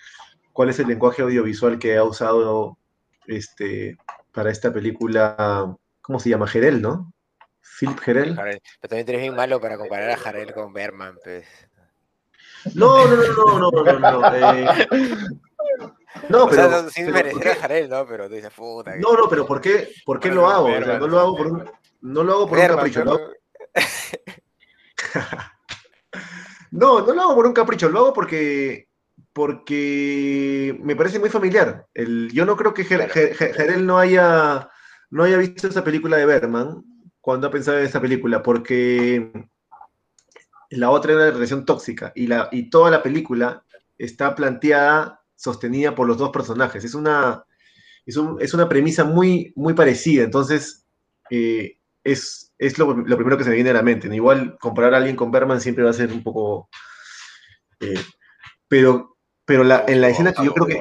[0.52, 2.78] cuál es el lenguaje audiovisual que ha usado
[3.26, 3.98] este,
[4.32, 6.46] para esta película, ¿cómo se llama?
[6.46, 7.12] Jerel, ¿no?
[7.78, 8.34] Philip Jerel.
[8.34, 11.46] Pero también tenés bien malo para comparar a Jarel con Berman, pues.
[12.74, 14.34] No, no, no, no, no, no, no.
[14.34, 14.66] Eh,
[16.28, 16.90] no, pero.
[16.90, 18.06] sin merecer a Jarel, ¿no?
[18.06, 18.96] Pero tú dices, puta.
[18.96, 20.66] No, no, pero ¿por qué, por qué lo hago?
[20.66, 21.70] o sea, no lo hago por un,
[22.02, 23.18] no lo hago por un capricho, ¿no?
[26.70, 28.88] no, no lo hago por un capricho, lo hago porque,
[29.32, 31.86] porque me parece muy familiar.
[31.94, 34.68] El, yo no creo que Jerel no haya,
[35.10, 36.84] no haya visto esa película de Berman
[37.20, 39.30] cuando ha pensado en esa película, porque
[40.70, 43.64] la otra era la relación tóxica y, la, y toda la película
[43.98, 46.84] está planteada, sostenida por los dos personajes.
[46.84, 47.44] Es una,
[48.06, 50.86] es, es una premisa muy, muy parecida, entonces
[51.30, 54.14] eh, es, es lo, primero que se me viene a la mente.
[54.14, 56.68] Igual comparar a alguien con Berman siempre va a ser un poco...
[57.80, 57.98] Eh,
[58.68, 59.10] pero
[59.50, 60.80] pero la, en la escena que yo creo que...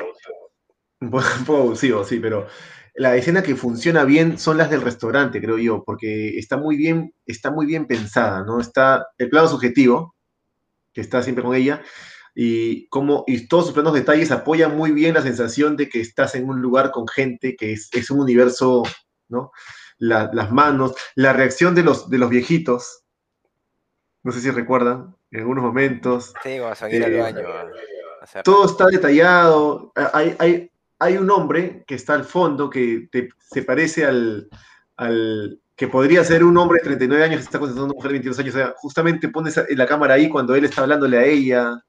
[1.01, 2.45] Un poco, abusivo, sí, pero
[2.93, 7.15] la escena que funciona bien son las del restaurante, creo yo, porque está muy bien,
[7.25, 8.59] está muy bien pensada, ¿no?
[8.59, 10.15] Está el plano subjetivo,
[10.93, 11.81] que está siempre con ella,
[12.35, 16.35] y, como, y todos sus planos detalles apoyan muy bien la sensación de que estás
[16.35, 18.83] en un lugar con gente, que es, es un universo,
[19.29, 19.51] ¿no?
[19.99, 23.03] Las manos, la reacción de los, de los viejitos.
[24.23, 26.33] No sé si recuerdan, en algunos momentos.
[26.43, 27.47] Sí, a salir al eh, baño.
[28.43, 29.91] todo está detallado.
[30.13, 34.49] Hay, hay, hay, un hombre que está al fondo que se parece al,
[34.97, 38.11] al, que podría ser un hombre de 39 años que está concentrando a una mujer
[38.11, 38.55] de 22 años.
[38.55, 41.81] O sea, justamente pones la cámara ahí cuando él está hablándole a ella.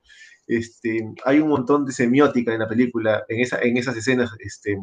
[0.46, 4.30] Este, hay un montón de semiótica en la película, en, esa, en esas escenas.
[4.38, 4.76] Este,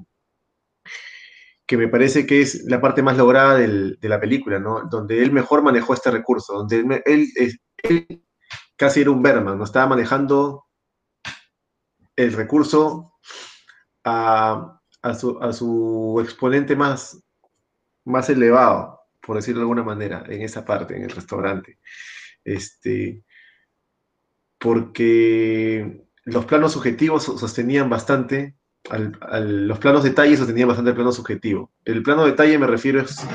[1.67, 4.83] que me parece que es la parte más lograda de la película, ¿no?
[4.89, 7.59] Donde él mejor manejó este recurso, donde él,
[8.77, 9.65] casi era un Berman, ¿no?
[9.65, 10.65] Estaba manejando
[12.15, 13.15] el recurso
[14.05, 14.79] a,
[15.13, 17.21] su, exponente más,
[18.05, 21.79] más elevado, por decirlo de alguna manera, en esa parte, en el restaurante.
[22.45, 23.25] Este,
[24.57, 28.56] porque los planos subjetivos sostenían bastante
[28.89, 31.71] los planos detalles tenían bastante plano subjetivo.
[31.85, 33.25] El plano detalle me refiero es,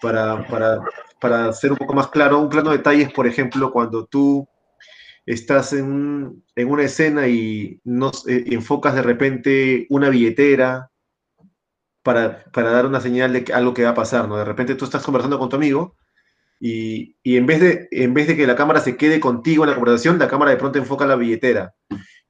[0.00, 0.80] para, para,
[1.20, 4.48] para ser un poco más claro, un plano detalle es, por ejemplo, cuando tú
[5.24, 10.90] estás en, en una escena y no, eh, enfocas de repente una billetera
[12.02, 14.36] para, para, dar una señal de que algo que va a pasar, ¿no?
[14.36, 15.96] De repente tú estás conversando con tu amigo
[16.60, 19.70] y, y, en, vez de, en vez de que la cámara se quede contigo en
[19.70, 21.74] la conversación, la cámara de pronto enfoca la billetera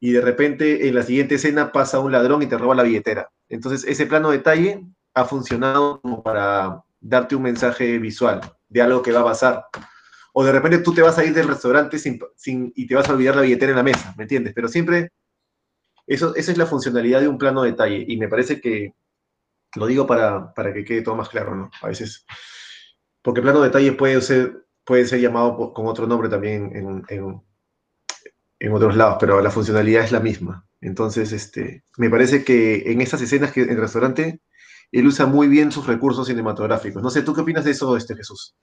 [0.01, 3.31] y de repente en la siguiente escena pasa un ladrón y te roba la billetera.
[3.49, 9.13] Entonces ese plano detalle ha funcionado como para darte un mensaje visual de algo que
[9.13, 9.65] va a pasar.
[10.33, 13.09] O de repente tú te vas a ir del restaurante sin, sin- y te vas
[13.09, 14.53] a olvidar la billetera en la mesa, ¿me entiendes?
[14.55, 15.11] Pero siempre,
[16.07, 18.05] eso, esa es la funcionalidad de un plano detalle.
[18.09, 18.95] Y me parece que,
[19.77, 21.71] lo digo para, para que quede todo más claro, ¿no?
[21.83, 22.27] A veces,
[23.23, 27.43] porque plano detalle puede ser, puede ser llamado con otro nombre también en, en-
[28.59, 30.67] en otros lados, pero la funcionalidad es la misma.
[30.81, 34.41] Entonces, este, me parece que en estas escenas que en el restaurante,
[34.93, 37.03] él usa muy bien sus recursos cinematográficos.
[37.03, 38.55] No sé, ¿tú qué opinas de eso, este, Jesús?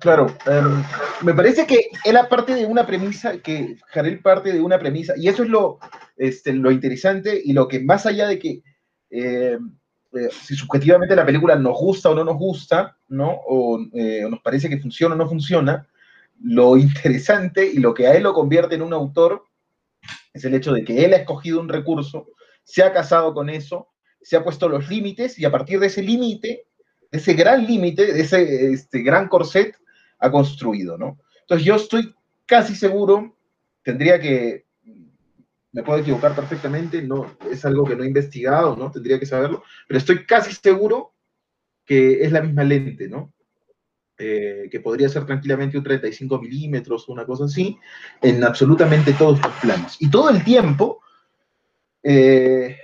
[0.00, 0.82] Claro, em,
[1.22, 5.28] me parece que era parte de una premisa, que Jarel parte de una premisa, y
[5.28, 5.78] eso es lo,
[6.16, 8.62] este, lo interesante y lo que más allá de que
[9.10, 9.56] eh,
[10.12, 13.30] eh, si subjetivamente la película nos gusta o no nos gusta, ¿no?
[13.46, 15.86] O, eh, o nos parece que funciona o no funciona,
[16.44, 19.46] lo interesante y lo que a él lo convierte en un autor
[20.34, 22.26] es el hecho de que él ha escogido un recurso,
[22.62, 23.88] se ha casado con eso,
[24.20, 26.66] se ha puesto los límites y a partir de ese límite,
[27.10, 29.74] de ese gran límite, de ese este, gran corset,
[30.18, 31.18] ha construido, ¿no?
[31.40, 33.36] Entonces yo estoy casi seguro,
[33.82, 34.66] tendría que,
[35.72, 38.90] me puedo equivocar perfectamente, no, es algo que no he investigado, ¿no?
[38.90, 41.14] Tendría que saberlo, pero estoy casi seguro
[41.86, 43.33] que es la misma lente, ¿no?
[44.16, 47.76] Eh, que podría ser tranquilamente un 35 milímetros, una cosa así,
[48.22, 49.96] en absolutamente todos los planos.
[49.98, 51.00] Y todo el tiempo,
[52.00, 52.76] eh,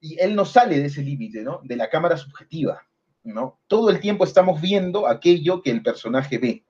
[0.00, 1.62] y él no sale de ese límite, ¿no?
[1.64, 2.82] De la cámara subjetiva,
[3.24, 3.58] ¿no?
[3.68, 6.62] Todo el tiempo estamos viendo aquello que el personaje ve.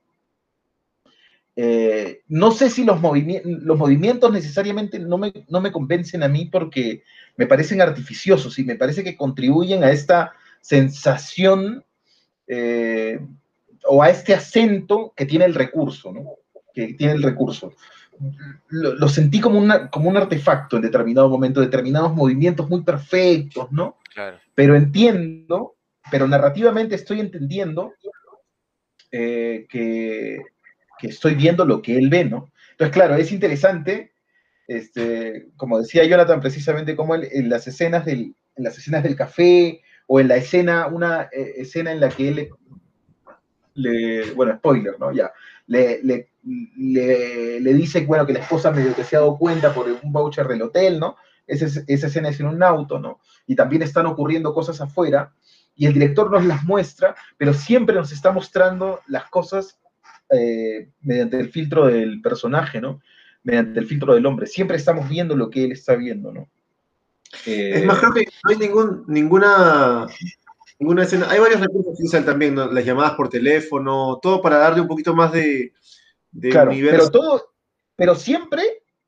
[1.57, 6.45] Eh, no sé si los, los movimientos necesariamente no me, no me convencen a mí
[6.45, 7.03] porque
[7.37, 11.85] me parecen artificiosos y me parece que contribuyen a esta sensación
[13.89, 16.37] o a este acento que tiene el recurso, ¿no?
[16.75, 17.73] Que tiene el recurso.
[18.69, 23.71] Lo, lo sentí como, una, como un artefacto en determinado momento, determinados movimientos muy perfectos,
[23.73, 23.99] ¿no?
[24.15, 24.39] Claro.
[24.55, 25.77] Pero entiendo,
[26.11, 27.93] pero narrativamente estoy entendiendo
[29.13, 30.43] eh, que,
[30.99, 32.51] que estoy viendo lo que él ve, ¿no?
[32.73, 34.13] Entonces, claro, es interesante,
[34.67, 39.17] este, como decía Jonathan, precisamente como él, en las escenas del, en las escenas del
[39.17, 42.51] café o en la escena, una eh, escena en la que él
[43.77, 45.13] le, bueno, spoiler, ¿no?
[45.13, 45.33] Ya,
[45.69, 46.29] le, le,
[46.77, 50.13] le, le dice, bueno, que la esposa medio que se ha dado cuenta por un
[50.13, 51.17] voucher del hotel, ¿no?
[51.47, 53.21] Esa, es- esa escena es en un auto, ¿no?
[53.47, 55.33] Y también están ocurriendo cosas afuera,
[55.77, 59.79] y el director nos las muestra, pero siempre nos está mostrando las cosas
[60.31, 63.01] eh, mediante el filtro del personaje, ¿no?
[63.45, 64.47] Mediante el filtro del hombre.
[64.47, 66.49] Siempre estamos viendo lo que él está viendo, ¿no?
[67.45, 70.07] Es más, creo que no hay ningún, ninguna,
[70.79, 71.31] ninguna escena.
[71.31, 72.71] Hay varios recursos que usan también, ¿no?
[72.71, 75.73] Las llamadas por teléfono, todo para darle un poquito más de,
[76.33, 76.97] de claro, universo.
[76.99, 77.55] pero todo,
[77.97, 78.63] pero siempre,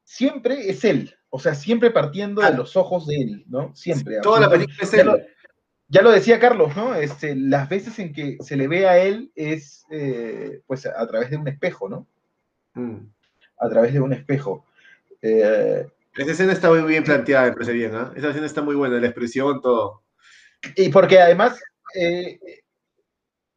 [0.04, 1.14] siempre es él.
[1.30, 2.62] O sea, siempre partiendo de Claro.
[2.62, 3.74] los ojos de él, ¿no?
[3.76, 4.20] Siempre.
[4.22, 5.06] Toda la película es Ya él.
[5.06, 5.18] lo,
[5.88, 6.94] ya lo decía Carlos, ¿no?
[6.94, 11.30] Este, las veces en que se le ve a él es eh, pues a través
[11.30, 12.06] de un espejo, ¿no?
[12.74, 13.06] Mm.
[13.58, 14.64] A través de un espejo.
[15.20, 18.12] Eh, Esa escena está muy bien planteada, me parece bien, ¿ah?
[18.16, 20.02] Esa escena está muy buena, la expresión, todo.
[20.76, 21.60] Y porque además,
[21.94, 22.38] eh,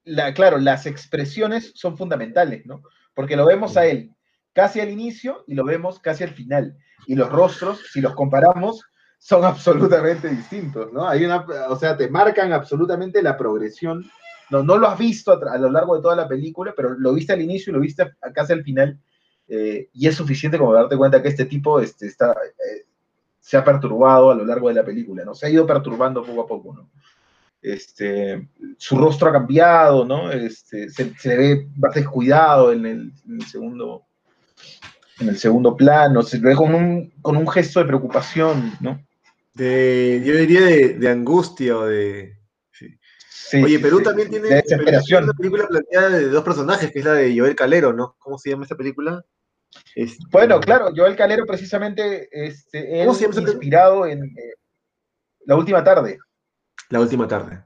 [0.03, 2.83] la, claro, las expresiones son fundamentales, ¿no?
[3.13, 4.13] Porque lo vemos a él
[4.53, 6.75] casi al inicio y lo vemos casi al final.
[7.07, 8.83] Y los rostros, si los comparamos,
[9.19, 11.07] son absolutamente distintos, ¿no?
[11.07, 14.03] Hay una, o sea, te marcan absolutamente la progresión.
[14.49, 17.31] No, no lo has visto a, lo largo de toda la película, pero lo viste
[17.33, 18.99] al inicio y lo viste a- a casi al final.
[19.47, 22.85] eh, y es suficiente como darte cuenta que este tipo este, está, eh,
[23.41, 25.33] se ha perturbado a lo largo de la película, ¿no?
[25.33, 26.89] Se ha ido perturbando poco a poco, ¿no?
[27.61, 30.31] Este, su rostro ha cambiado, ¿no?
[30.31, 34.05] Este, se, ve más descuidado en el, en el segundo
[35.19, 39.05] en el segundo plano, se ve con un, con un gesto de preocupación, ¿no?
[39.53, 42.37] De, yo diría de, de angustia o de.
[42.71, 42.87] sí.
[43.29, 45.25] Sí, Oye, Perú sí, también tiene, de desesperación.
[45.25, 48.15] una película planteada de dos personajes, que es la de Joel Calero, ¿no?
[48.17, 49.23] ¿Cómo se llama esta película?
[49.95, 54.53] Este, Bueno, claro, Joel Calero precisamente este, él ¿Cómo se llama inspirado en eh,
[55.45, 56.19] La Última Tarde.
[56.89, 57.63] La última tarde.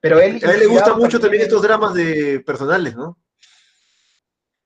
[0.00, 3.18] Pero él A él le gusta inspirado mucho también estos dramas de personales, ¿no?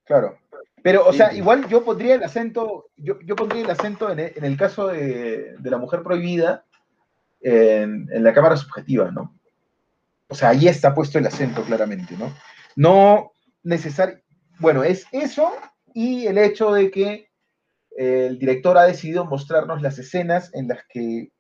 [0.05, 0.39] Claro.
[0.83, 4.33] Pero, o sea, igual yo pondría el acento, yo, yo pondría el acento en el,
[4.37, 6.65] en el caso de, de la mujer prohibida
[7.41, 9.37] en, en la cámara subjetiva, ¿no?
[10.29, 12.33] O sea, ahí está puesto el acento claramente, ¿no?
[12.77, 13.33] No
[13.63, 14.21] necesario,
[14.61, 15.53] bueno, es eso
[16.01, 17.29] y el hecho de que
[17.97, 21.33] eh, el director ha decidido mostrarnos las escenas en las que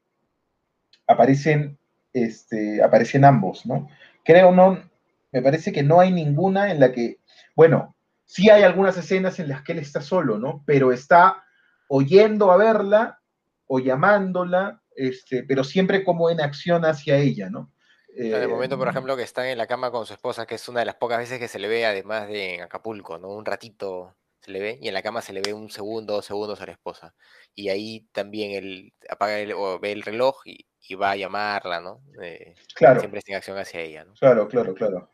[1.06, 1.78] aparecen,
[2.12, 3.88] este, aparecen ambos, ¿no?
[4.24, 4.82] Creo no,
[5.30, 7.20] me parece que no hay ninguna en la que,
[7.54, 7.94] bueno,
[8.24, 10.64] sí hay algunas escenas en las que él está solo, ¿no?
[10.66, 11.44] Pero está
[11.86, 13.20] oyendo a verla
[13.68, 17.70] o llamándola, este, pero siempre como en acción hacia ella, ¿no?
[18.08, 20.56] En el momento, por Eh, ejemplo, que están en la cama con su esposa, que
[20.56, 23.28] es una de las pocas veces que se le ve, además de en Acapulco, ¿no?
[23.28, 26.26] Un ratito se le ve, y en la cama se le ve un segundo, dos
[26.26, 27.14] segundos a la esposa.
[27.54, 31.80] Y ahí también él apaga el, o ve el reloj y, y va a llamarla,
[31.80, 32.02] ¿no?
[32.22, 34.14] Eh, Claro, siempre está en acción hacia ella, ¿no?
[34.14, 35.10] claro, claro, claro.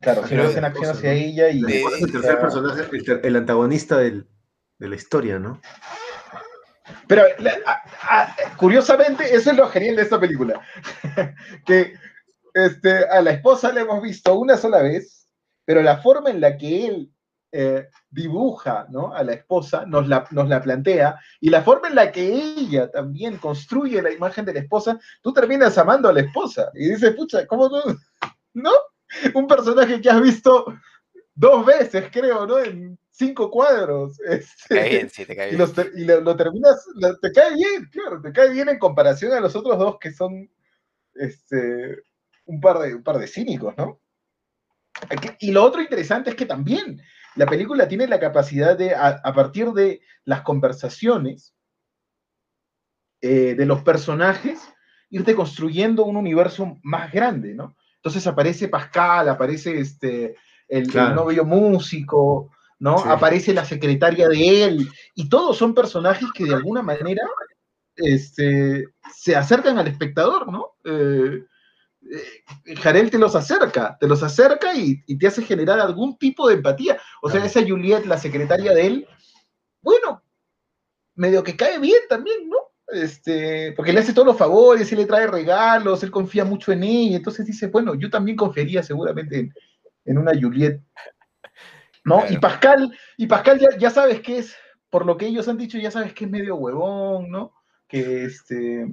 [0.00, 1.18] Claro, Pero ve en acción esposa, hacia ¿no?
[1.18, 1.60] ella y...
[1.62, 4.26] De- es el tercer personaje, el, ter- el antagonista del-
[4.78, 5.60] de la historia, ¿no?
[7.06, 10.60] Pero la- a- a- curiosamente, eso es lo genial de esta película.
[11.66, 11.94] que
[12.54, 15.28] este, a la esposa la hemos visto una sola vez,
[15.64, 17.12] pero la forma en la que él
[17.52, 19.12] eh, dibuja ¿no?
[19.12, 22.90] a la esposa nos la, nos la plantea y la forma en la que ella
[22.90, 27.14] también construye la imagen de la esposa, tú terminas amando a la esposa y dices,
[27.14, 27.82] pucha, ¿cómo no?
[28.54, 28.72] ¿No?
[29.34, 30.66] Un personaje que has visto
[31.34, 32.58] dos veces, creo, ¿no?
[32.58, 34.16] En cinco cuadros.
[34.18, 35.58] Te este, cae bien, sí, te cae y, bien.
[35.60, 39.32] los y lo, lo terminas, lo- te cae bien, claro, te cae bien en comparación
[39.32, 40.48] a los otros dos que son
[41.14, 42.02] este,
[42.44, 44.00] un, par de, un par de cínicos, ¿no?
[45.38, 47.00] Y lo otro interesante es que también
[47.36, 51.54] la película tiene la capacidad de, a, a partir de las conversaciones
[53.22, 54.60] eh, de los personajes,
[55.10, 57.76] irte construyendo un universo más grande, ¿no?
[57.96, 62.96] Entonces aparece Pascal, aparece este, el, novio músico, ¿no?
[62.96, 63.04] Sí.
[63.10, 67.22] Aparece la secretaria de él, y todos son personajes que de alguna manera
[67.94, 70.72] este, se acercan al espectador, ¿no?
[70.84, 71.44] Eh,
[72.12, 76.48] eh, Jarel te los acerca, te los acerca y, y te hace generar algún tipo
[76.48, 76.98] de empatía.
[77.22, 79.08] O sea, esa Juliet, la secretaria de él,
[79.82, 80.22] bueno,
[81.14, 82.56] medio que cae bien también, ¿no?
[82.88, 86.82] Este, porque le hace todos los favores, él le trae regalos, él confía mucho en
[86.82, 89.54] ella, entonces dice, bueno, yo también confiaría seguramente en,
[90.06, 90.82] en una Juliet,
[92.04, 92.20] ¿no?
[92.20, 92.34] Claro.
[92.34, 94.56] Y Pascal, y Pascal ya, ya sabes que es,
[94.88, 97.52] por lo que ellos han dicho, ya sabes que es medio huevón, ¿no?
[97.86, 98.88] Que este,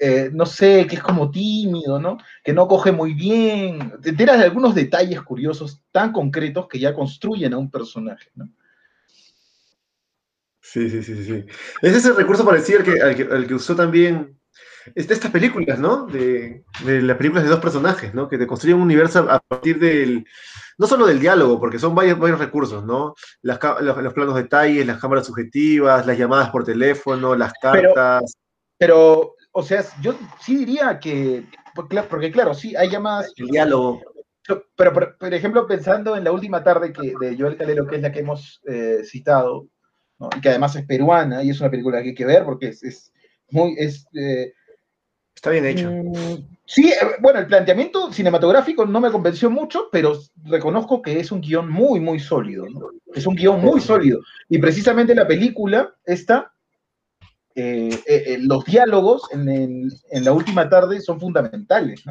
[0.00, 2.16] eh, no sé, que es como tímido, ¿no?
[2.42, 3.92] Que no coge muy bien.
[4.02, 8.48] Te enteras de algunos detalles curiosos tan concretos que ya construyen a un personaje, ¿no?
[10.62, 11.44] Sí, sí, sí, sí.
[11.82, 14.38] Ese es el recurso parecido al que, al que, al que usó también
[14.94, 16.06] este- estas películas, ¿no?
[16.06, 18.28] De, de las películas de dos personajes, ¿no?
[18.28, 20.24] Que te construyen un universo a partir del,
[20.78, 23.14] no solo del diálogo, porque son varios, varios recursos, ¿no?
[23.42, 28.34] Las, los, los planos detalles, las cámaras subjetivas, las llamadas por teléfono, las Pero- cartas.
[28.78, 31.44] Pero, o sea, yo sí diría que,
[31.74, 34.00] porque, porque claro, sí, hay llamadas, el diálogo.
[34.76, 38.02] pero por, por ejemplo, pensando en la última tarde que, de Joel Calero, que es
[38.02, 39.66] la que hemos eh, citado,
[40.18, 40.28] ¿no?
[40.36, 42.82] y que además es peruana, y es una película que hay que ver porque es,
[42.82, 43.12] es
[43.50, 44.52] muy, es, eh,
[45.34, 45.90] Está bien hecho.
[45.90, 51.32] Mm, Sí, eh, bueno, el planteamiento cinematográfico no me convenció mucho, pero reconozco que es
[51.32, 52.64] un guion muy, muy sólido.
[52.68, 52.90] ¿no?
[53.12, 54.20] Es un guion muy sólido.
[54.48, 56.54] Y precisamente la película, esta,
[57.54, 62.02] eh, eh, los diálogos en, la última tarde son fundamentales.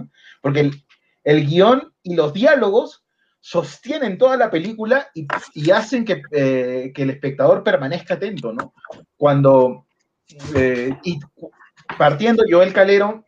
[0.41, 0.83] Porque el,
[1.23, 3.03] el guion y los diálogos
[3.39, 8.53] sostienen toda la película y, hacen que, eh, que el espectador permanezca atento.
[9.15, 9.85] Cuando,
[11.03, 11.19] y
[11.97, 13.25] partiendo Joel Calero,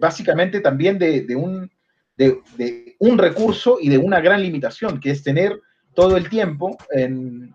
[0.00, 5.60] básicamente también de, un, recurso y de una gran limitación, que es tener
[5.94, 7.54] todo el tiempo en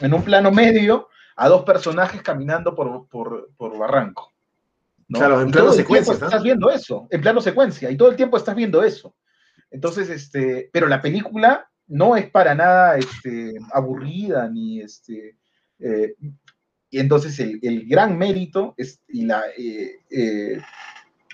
[0.00, 4.32] un plano medio a dos personajes caminando por, por, por barranco.
[5.08, 5.18] ¿no?
[5.18, 6.14] Claro, en plano secuencia.
[6.14, 9.14] Estás viendo eso, en plano secuencia, y todo el tiempo estás viendo eso.
[9.70, 15.36] Entonces, este, pero la película no es para nada este, aburrida ni este.
[15.78, 16.14] eh,
[16.90, 20.60] y entonces el, el gran mérito es, y, la, eh, eh,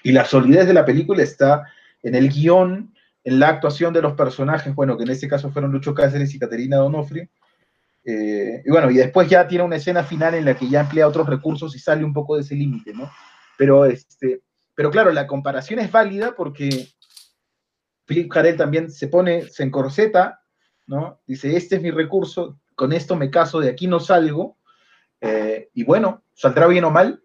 [0.03, 1.66] y la solidez de la película está
[2.03, 2.94] en el guion,
[3.24, 6.38] en la actuación de los personajes, bueno, que en este caso fueron Lucho Cáceres y
[6.38, 7.28] Caterina Donofrio.
[8.05, 11.07] Eh, y bueno, y después ya tiene una escena final en la que ya emplea
[11.07, 13.11] otros recursos y sale un poco de ese límite, ¿no?
[13.59, 14.42] Pero, este,
[14.74, 16.88] pero claro, la comparación es válida porque
[18.07, 20.42] Philip Jarel también se pone, se encorseta,
[20.86, 21.20] ¿no?
[21.26, 24.57] Dice, este es mi recurso, con esto me caso, de aquí no salgo,
[25.20, 27.22] eh, y bueno, saldrá bien o mal,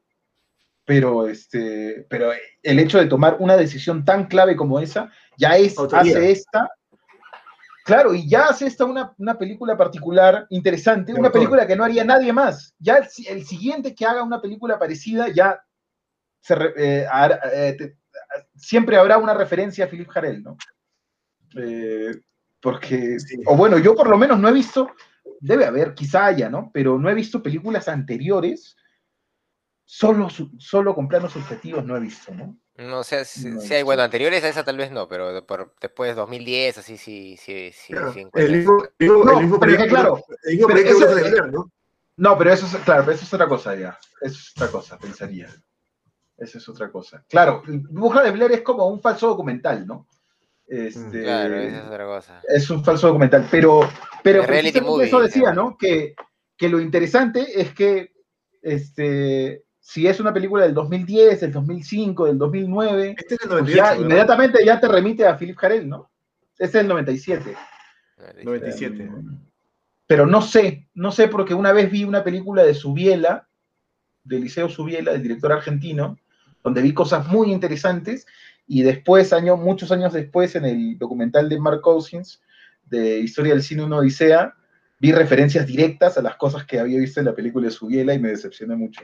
[0.84, 5.76] pero, este, pero el hecho de tomar una decisión tan clave como esa, ya es,
[5.80, 6.70] hace esta,
[7.86, 11.42] claro, y ya hace esta una, una película particular, interesante, De una autor.
[11.42, 12.74] película que no haría nadie más.
[12.80, 15.64] Ya el, si- el siguiente que haga una película parecida, ya
[16.42, 17.98] se eh, hará- eh, te-
[18.56, 20.58] siempre habrá una referencia a Philip Jarel, ¿no?
[21.58, 22.12] Eh,
[22.60, 23.38] porque, Sí.
[23.46, 24.90] o bueno, yo por lo menos no he visto,
[25.40, 26.72] debe haber, quizá haya, ¿no?
[26.74, 28.76] Pero no he visto películas anteriores,
[29.86, 30.28] solo,
[30.58, 32.58] solo con planos subjetivos no he visto, ¿no?
[32.78, 33.84] No, o sea, si, No, si hay, sí.
[33.86, 37.38] bueno, anteriores a esa tal vez no, pero de- por, después de 2010, así sí,
[37.38, 40.24] sí, sí, Claro, sí el mismo, el mismo- No, el mismo pero es que claro,
[40.44, 41.72] el mismo pero eso- a tener, ¿no?
[42.18, 43.98] No, pero eso es, claro, eso es otra cosa ya.
[44.22, 45.48] Eso es otra cosa, pensaría.
[46.38, 47.24] Esa es otra cosa.
[47.30, 50.08] Claro, Bruja de Blair es como un falso documental, ¿no?
[50.68, 52.42] Este, Claro, esa es otra cosa.
[52.48, 53.82] es un falso documental, pero,
[54.24, 55.70] pero Es reality precisamente movie, eso decía, ¿no?
[55.72, 55.78] ¿no?
[55.78, 56.16] Que,
[56.58, 58.14] que lo interesante es que
[58.62, 63.62] este, si es una película del 2010, del 2005, del 2009, Este es el pues
[63.62, 63.78] 98.
[63.78, 64.02] ya ¿verdad?
[64.04, 66.10] inmediatamente ya te remite a Philip Jarell, ¿no?
[66.58, 67.56] Este es el 97.
[68.44, 69.12] 97.
[70.08, 73.48] Pero no sé, no sé porque una vez vi una película de Subiela,
[74.24, 76.18] de Liceo Subiela, del director argentino,
[76.64, 78.26] donde vi cosas muy interesantes
[78.66, 82.42] y después, año, muchos años después, en el documental de Mark Cousins,
[82.86, 84.56] de Historia del Cine Una Odisea,
[85.06, 88.20] vi referencias directas a las cosas que había visto en la película de Subiela y
[88.20, 89.02] me decepcioné mucho,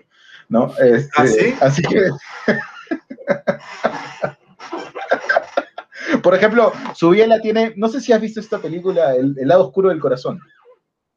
[0.50, 0.74] ¿no?
[0.80, 1.54] Este, ¿Ah, sí?
[1.62, 2.10] Así que...
[6.24, 9.90] Por ejemplo, Subiela tiene, no sé si has visto esta película, El, El lado oscuro
[9.90, 10.40] del corazón.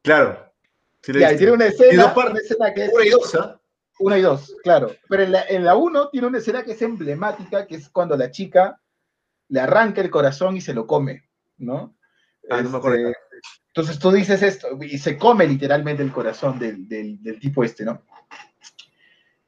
[0.03, 0.51] Claro.
[1.01, 2.31] Sí Ya, y tiene una Y escena, dos partes.
[2.31, 3.59] una escena que es Una y dos, ¿ah?
[3.99, 4.91] una y dos, claro.
[5.09, 8.15] Pero en la, en la uno tiene una escena que es emblemática, que es cuando
[8.15, 8.79] la chica
[9.49, 11.23] le arranca el corazón y se lo come,
[11.57, 11.95] ¿no?
[12.49, 13.11] Ah, no me acuerdo.
[13.67, 17.83] Entonces tú dices esto, y se come literalmente el corazón del, del- del tipo este,
[17.83, 18.01] ¿no?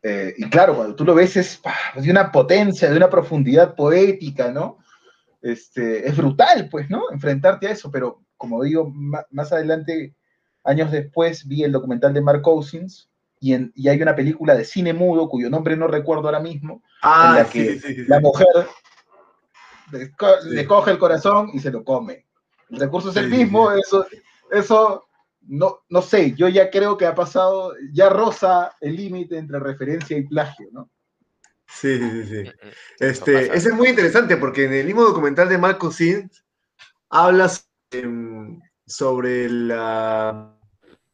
[0.04, 1.62] Eh, y claro, cuando tú lo ves es
[1.96, 4.78] de una potencia, de una profundidad poética, ¿no?
[5.42, 7.04] Este, es brutal, pues, ¿no?
[7.12, 8.92] Enfrentarte a eso, pero como digo,
[9.32, 10.14] más adelante,
[10.64, 14.66] años después, vi el documental de Mark Cousins y, en- y hay una película de
[14.66, 18.04] cine mudo cuyo nombre no recuerdo ahora mismo, Ah, en la que sí, sí, sí.
[18.08, 18.48] la mujer
[19.92, 20.50] le, co- Sí.
[20.50, 22.27] le coge el corazón y se lo come.
[22.70, 24.06] El recurso es el mismo, eso,
[24.52, 25.08] eso
[25.48, 30.18] no, no sé, yo ya creo que ha pasado, ya roza el límite entre referencia
[30.18, 30.90] y plagio, ¿no?
[31.68, 32.52] Sí, sí, sí, sí.
[33.00, 36.44] Eso Este, ese es muy interesante porque en el mismo documental de Marco Sins
[37.10, 40.54] hablas em, sobre la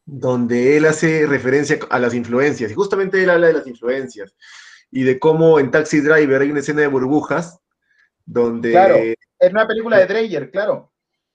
[0.06, 4.36] donde él hace referencia a las influencias y justamente él habla de las influencias
[4.92, 7.60] y de cómo en Taxi Driver hay una escena de burbujas
[8.26, 8.96] donde Claro.
[8.96, 10.93] En una película de Dreyer, claro.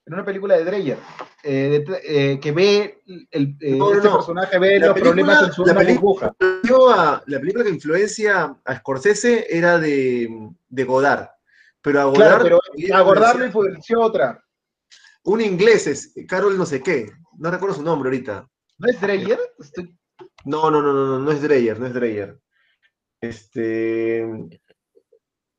[0.08, 0.96] En una película de Dreyer.
[1.44, 4.16] eh, de- eh, que ve, el, eh, No, este no.
[4.16, 6.34] personaje ve La los película- problemas en su la una peli- burbuja.
[6.64, 10.28] Yo a- la película que influencia a Scorsese era de,
[10.68, 11.28] de Godard,
[11.82, 14.44] pero a Godard Claro, pero a Godard le influencia influenció otra.
[15.24, 18.48] un inglés es Carol no sé qué, no recuerdo su nombre ahorita.
[18.78, 19.38] ¿No es Dreyer?
[19.58, 19.94] Estoy-
[20.44, 22.38] No, no, no, no, no, no es Dreyer, no es Dreyer.
[23.20, 24.26] Este.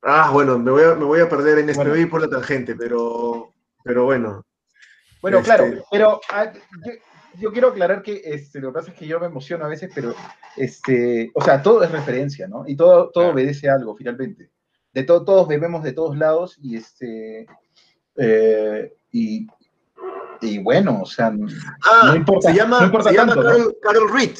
[0.02, 1.90] Ah, bueno, me voy a, me voy a perder en esto, Bueno.
[1.90, 3.54] me voy a ir por la tangente, pero,
[3.84, 4.46] pero bueno.
[5.22, 6.92] Bueno, Este- claro, pero ah, yo,
[7.40, 9.92] yo quiero aclarar que este, lo que pasa es que yo me emociono a veces,
[9.94, 10.14] pero
[10.56, 12.64] este, o sea, todo es referencia, ¿no?
[12.68, 13.34] Y todo, todo Claro.
[13.34, 14.50] obedece a algo, finalmente.
[14.94, 17.46] De todo, todos bebemos de todos lados y este
[18.16, 19.48] eh, y,
[20.42, 21.32] y bueno, o sea,
[21.86, 23.58] Ah, No importa, se llama, no importa se llama tanto, ¿no?
[23.58, 24.38] Carol, Carol Reed.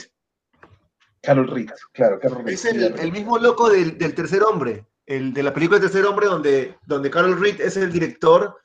[1.22, 2.54] Carol Reed, claro, Carol Reed.
[2.54, 6.06] Es el, el mismo loco del, del tercer hombre, el de la película del tercer
[6.10, 8.58] hombre, donde, donde Carol Reed es el director.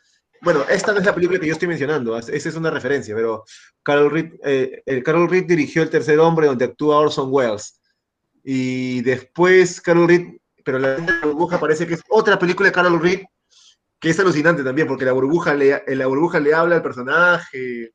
[0.44, 3.44] Bueno, esta no es la película que yo estoy mencionando, esa es una referencia, pero
[3.82, 7.80] Carol Reed, eh, el Carol Reed dirigió El tercer hombre, donde actúa Orson Welles.
[8.42, 13.22] Y después Carol Reed, pero la burbuja parece que es otra película de Carol Reed,
[13.98, 17.92] que es alucinante también, porque la burbuja le, la burbuja le habla al personaje.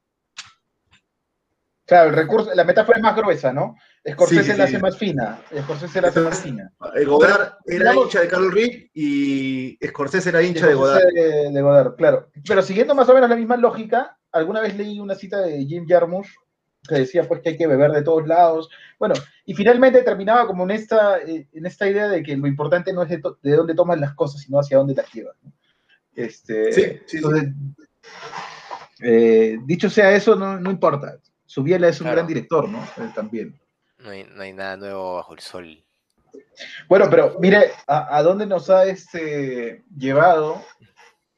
[1.85, 3.75] Claro, el recurso, la metáfora es más gruesa, ¿no?
[4.11, 4.73] Scorsese Sí, sí, la sí.
[4.75, 5.41] hace más fina.
[5.63, 6.71] Scorsese la hace más fina.
[6.95, 11.03] El Godard era hincha de Carol Reed y Scorsese era hincha de Godard.
[11.13, 12.29] De, de Godard, claro.
[12.47, 15.85] Pero siguiendo más o menos la misma lógica, alguna vez leí una cita de Jim
[15.87, 16.29] Jarmusch
[16.87, 18.69] que decía pues que hay que beber de todos lados.
[18.97, 19.13] Bueno,
[19.45, 23.03] y finalmente terminaba como en esta, eh, en esta idea de que lo importante no
[23.03, 23.21] es de,
[23.55, 25.35] dónde tomas las cosas, sino hacia dónde las llevas.
[25.43, 25.51] ¿no?
[26.15, 27.17] Este, Sí, sí, sí.
[27.17, 27.49] entonces,
[29.01, 31.17] eh, dicho sea eso, no, no importa.
[31.45, 32.17] Subiela es un Claro.
[32.17, 32.79] gran director, ¿no?
[32.83, 33.59] Eh, también.
[33.99, 35.83] No hay, no nada nuevo bajo el sol.
[36.87, 40.63] Bueno, pero mire, ¿a, dónde nos ha este, llevado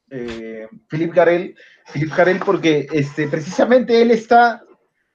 [0.09, 1.55] eh, Philip Garel?
[1.91, 4.63] Philip porque este, precisamente él está,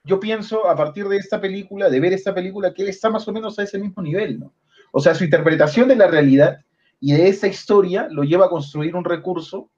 [0.03, 3.27] yo pienso, a partir de esta película, de ver esta película, que él está más
[3.27, 4.53] o menos a ese mismo nivel, ¿no?
[4.91, 6.59] O sea, su interpretación de la realidad
[6.99, 9.69] y de esa historia lo lleva a construir un recurso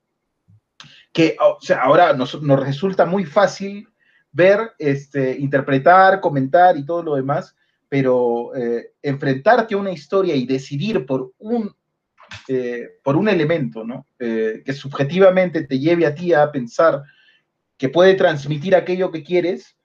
[1.12, 3.90] que, o sea, ahora nos, nos resulta muy fácil
[4.32, 7.56] ver, este, interpretar, comentar y todo lo demás,
[7.90, 11.76] pero eh, enfrentarte a una historia y decidir por un,
[12.48, 14.06] eh, por un elemento, ¿no?
[14.20, 17.02] Eh, que subjetivamente te lleve a ti a pensar
[17.78, 19.76] que puede transmitir aquello que quieres,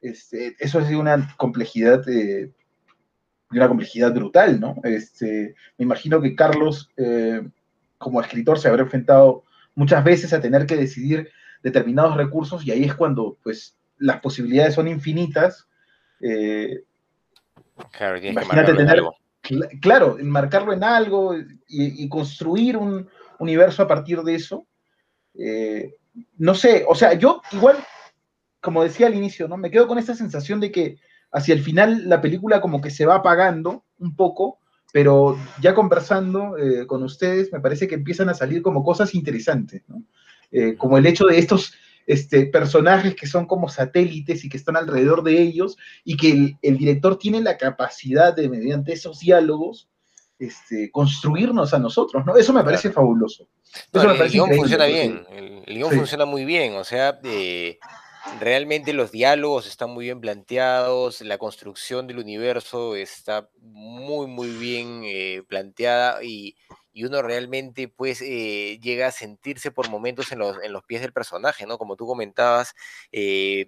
[0.00, 2.02] este, eso es una complejidad,
[3.50, 4.76] una complejidad brutal, ¿no?
[4.82, 6.88] Este, me imagino que Carlos,
[7.98, 9.44] como escritor, se habrá enfrentado
[9.74, 11.28] muchas veces a tener que decidir
[11.62, 15.66] determinados recursos y ahí es cuando, pues, las posibilidades son infinitas.
[17.92, 19.14] Claro, tienes Imagínate que marcarlo en tener- algo.
[19.80, 21.34] claro, enmarcarlo en algo
[21.68, 23.08] y, construir un
[23.38, 24.66] universo a partir de eso.
[25.34, 25.94] Eh,
[26.38, 27.76] no sé, o sea, yo igual,
[28.60, 29.56] como decía al inicio, ¿no?
[29.56, 30.96] Me quedo con esta sensación de que
[31.32, 34.58] hacia el final la película como que se va apagando un poco,
[34.92, 39.82] pero ya conversando eh, con ustedes me parece que empiezan a salir como cosas interesantes,
[39.88, 40.02] ¿no?
[40.50, 41.74] Eh, como el hecho de estos
[42.10, 46.76] este, personajes que son como satélites y que están alrededor de ellos y que el,
[46.76, 49.88] director tiene la capacidad de, mediante esos diálogos,
[50.36, 52.36] este, construirnos a nosotros, ¿no?
[52.36, 53.46] Eso me parece fabuloso.
[53.92, 57.78] el, guion funciona bien, el, guion funciona muy bien, o sea, eh,
[58.40, 65.02] realmente los diálogos están muy bien planteados, la construcción del universo está muy, muy bien
[65.04, 66.56] eh, planteada y,
[67.04, 71.12] uno realmente pues eh, llega a sentirse por momentos en los, en los, pies del
[71.12, 71.78] personaje, ¿no?
[71.78, 72.74] Como tú comentabas,
[73.12, 73.66] eh,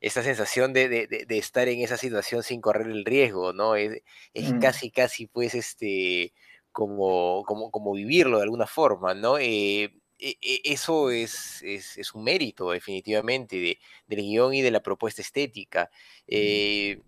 [0.00, 3.76] esa sensación de, estar en esa situación sin correr el riesgo, ¿no?
[3.76, 4.02] Es,
[4.34, 4.58] es mm.
[4.60, 6.32] casi, casi pues este...
[6.72, 9.38] Como, como, como vivirlo de alguna forma, ¿no?
[9.38, 15.22] E, e, eso es, es, un mérito definitivamente de, del guion y de la propuesta
[15.22, 15.90] estética.
[16.28, 17.00] Eh,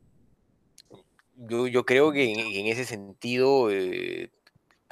[1.37, 4.31] yo, creo que en, ese sentido eh,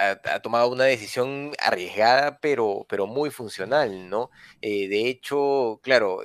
[0.08, 4.30] ha, tomado una decisión arriesgada, pero, pero muy funcional, ¿no?
[4.62, 6.20] Eh, de hecho, claro,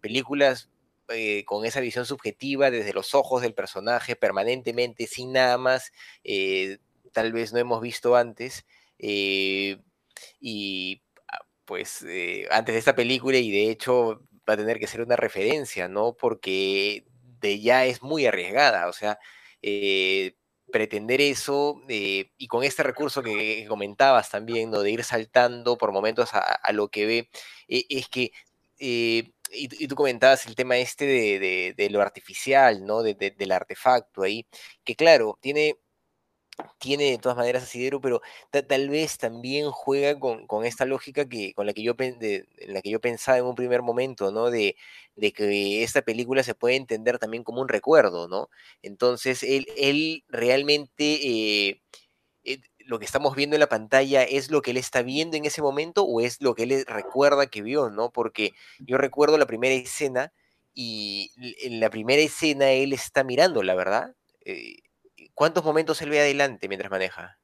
[0.00, 0.70] películas
[1.46, 5.92] con esa visión subjetiva desde los ojos del personaje permanentemente, sin nada más,
[7.12, 8.66] tal vez no hemos visto antes.
[10.40, 11.02] y
[11.68, 15.16] pues eh, antes de esta película y de hecho va a tener que ser una
[15.16, 16.14] referencia, ¿no?
[16.14, 17.04] Porque
[17.40, 19.18] de ya es muy arriesgada, o sea,
[19.60, 20.34] eh,
[20.72, 24.80] pretender eso eh, y con este recurso que, comentabas también, ¿no?
[24.80, 27.30] De ir saltando por momentos a, lo que ve,
[27.68, 28.32] es que...
[28.78, 29.32] Y,
[29.88, 33.02] tú comentabas el tema este de, lo artificial, ¿no?
[33.02, 34.46] del artefacto ahí,
[34.84, 35.78] que claro, tiene
[36.78, 41.66] tiene de todas maneras asidero, pero tal vez también juega con, esta lógica que, con
[41.66, 44.50] la que yo, en la que yo pensaba en un primer momento, ¿no?
[44.50, 44.76] De,
[45.34, 48.48] que esta película se puede entender también como un recuerdo, ¿no?
[48.82, 51.82] Entonces, él, él realmente, eh,
[52.44, 55.44] eh, lo que estamos viendo en la pantalla, ¿es lo que él está viendo en
[55.44, 58.10] ese momento o es lo que él recuerda que vio, ¿no?
[58.10, 60.32] Porque yo recuerdo la primera escena
[60.74, 61.32] y
[61.62, 64.14] en la primera escena él está mirando, la verdad.
[64.44, 64.76] Eh,
[65.38, 67.38] ¿Cuántos momentos él ve adelante mientras maneja?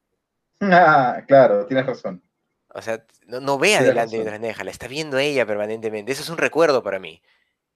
[0.61, 2.21] Ah, claro, tienes razón.
[2.67, 6.11] O sea, no, ve adelante mientras maneja, la está viendo ella permanentemente.
[6.11, 7.23] Eso es un recuerdo para mí.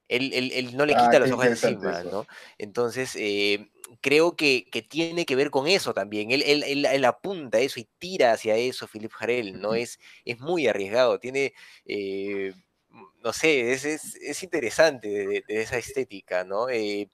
[0.08, 2.26] Él, no le ah, quita los ojos encima, ¿no?
[2.58, 6.32] Entonces, eh, creo que, tiene que ver con eso también.
[6.32, 9.76] Él, él, apunta eso y tira hacia eso, Philip Harrell, ¿no?
[9.76, 11.54] Es, es muy arriesgado, tiene,
[11.84, 12.54] eh,
[13.22, 16.68] no sé, es, es, interesante de, esa estética, ¿no?
[16.68, 17.08] Eh,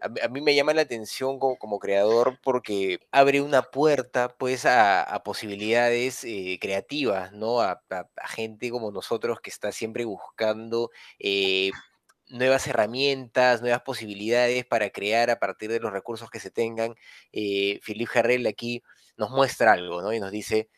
[0.00, 6.24] a, mí me llama la atención como, creador porque abre una puerta pues a, posibilidades
[6.24, 7.60] eh, creativas, ¿no?
[7.60, 7.82] A,
[8.26, 11.70] gente como nosotros que está siempre buscando eh,
[12.28, 16.94] nuevas herramientas, nuevas posibilidades para crear a partir de los recursos que se tengan.
[17.32, 18.82] Eh, Philip Jarrell aquí
[19.16, 20.12] nos muestra algo, ¿no?
[20.12, 20.68] Y nos dice,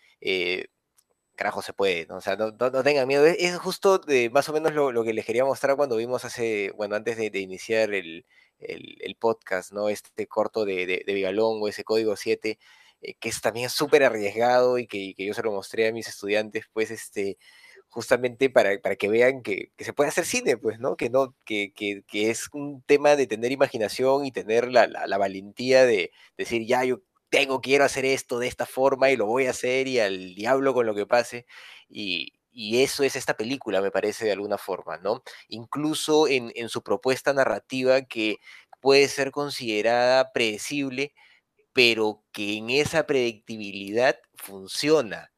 [1.36, 2.16] carajo, se puede, ¿no?
[2.16, 2.52] O sea, no,
[2.82, 3.26] tengan miedo.
[3.26, 6.96] Es, justo de, más o menos lo, que les quería mostrar cuando vimos hace, bueno,
[6.96, 8.24] antes de iniciar el,
[8.60, 9.88] el, podcast, ¿no?
[9.88, 12.58] Este corto de, de, de o ese código 7,
[13.02, 16.66] eh, que es también súper arriesgado y que, yo se lo mostré a mis estudiantes,
[16.72, 17.38] pues, este,
[17.88, 20.96] justamente para, para que vean que, se puede hacer cine, pues, ¿no?
[20.96, 25.84] Que, no que, que, es un tema de tener imaginación y tener la, la, valentía
[25.86, 29.50] de decir, ya, yo tengo, quiero hacer esto de esta forma y lo voy a
[29.50, 31.46] hacer y al diablo con lo que pase.
[31.88, 35.22] Y, y eso es esta película, me parece, de alguna forma, ¿no?
[35.46, 38.38] Incluso en, su propuesta narrativa que
[38.80, 41.14] puede ser considerada predecible,
[41.72, 45.30] pero que en esa predictibilidad funciona.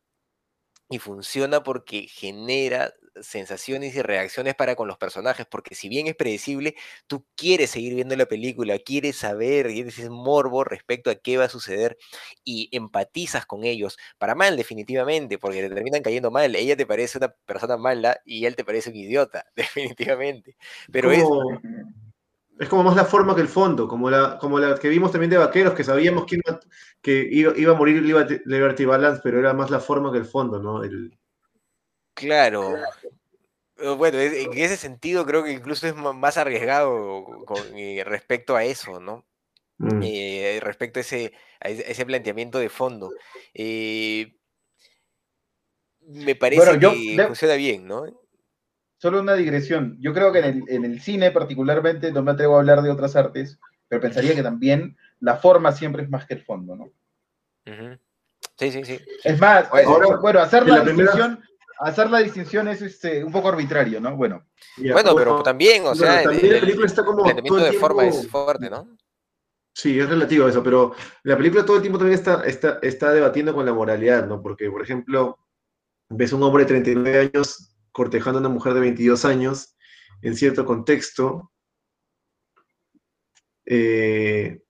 [0.89, 6.17] Y funciona porque genera sensaciones y reacciones para con los personajes, porque si bien es
[6.17, 6.75] predecible,
[7.07, 11.49] tú quieres seguir viendo la película, quieres saber, tienes morbo respecto a qué va a
[11.49, 11.99] suceder
[12.45, 17.19] y empatizas con ellos, para mal definitivamente, porque te terminan cayendo mal, ella te parece
[17.19, 20.57] una persona mala y él te parece un idiota, definitivamente.
[20.91, 21.25] Pero es...
[22.61, 25.31] Es como más la forma que el fondo, como la, como la que vimos también
[25.31, 26.61] de Vaqueros, que sabíamos que iba,
[27.01, 28.03] que iba, a morir
[28.45, 30.85] Liberty Balance, pero era más la forma que el fondo, ¿no?
[30.85, 31.19] El,
[32.15, 32.77] Claro.
[33.97, 39.01] Bueno, en ese sentido creo que incluso es más arriesgado con, eh, respecto a eso,
[39.01, 39.25] ¿no?
[39.79, 40.03] Mm.
[40.03, 43.11] Eh, respecto a ese, ese, planteamiento de fondo.
[43.55, 44.37] Eh,
[46.01, 48.05] me parece que funciona bien, ¿no?
[48.99, 49.97] Solo una digresión.
[49.99, 52.91] Yo creo que en el, en el, cine particularmente, no me atrevo a hablar de
[52.91, 53.59] otras artes,
[53.89, 56.93] pero pensaría que también la forma siempre es más que el fondo, ¿no?
[58.57, 59.01] Sí, sí, sí.
[59.25, 61.39] Es más, ahora, bueno, hacer la, la
[61.81, 64.17] hacer la distinción es este, un poco arbitrario, ¿no?
[64.17, 67.29] Bueno, Ya, Bueno, pero también, o bueno, sea, el, también la el película está como
[67.29, 68.97] el de forma es fuerte, ¿no?
[69.73, 73.13] Sí, es relativo a eso, pero la película todo el tiempo también está, está, está
[73.13, 74.43] debatiendo con la moralidad, ¿no?
[74.43, 75.39] Porque, por ejemplo,
[76.09, 79.77] ves un hombre de 39 años cortejando a una mujer de 22 años
[80.23, 81.51] en cierto contexto,
[83.65, 84.61] eh,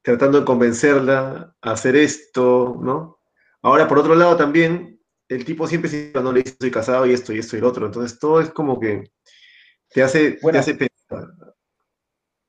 [0.00, 3.20] tratando de convencerla a hacer esto, ¿no?
[3.62, 4.95] Ahora, por otro lado, también,
[5.28, 7.68] el tipo siempre se no le dice estoy casado y esto y esto y lo
[7.68, 9.10] otro, entonces todo es como que
[9.88, 10.52] te hace, Bueno.
[10.52, 11.28] te hace pensar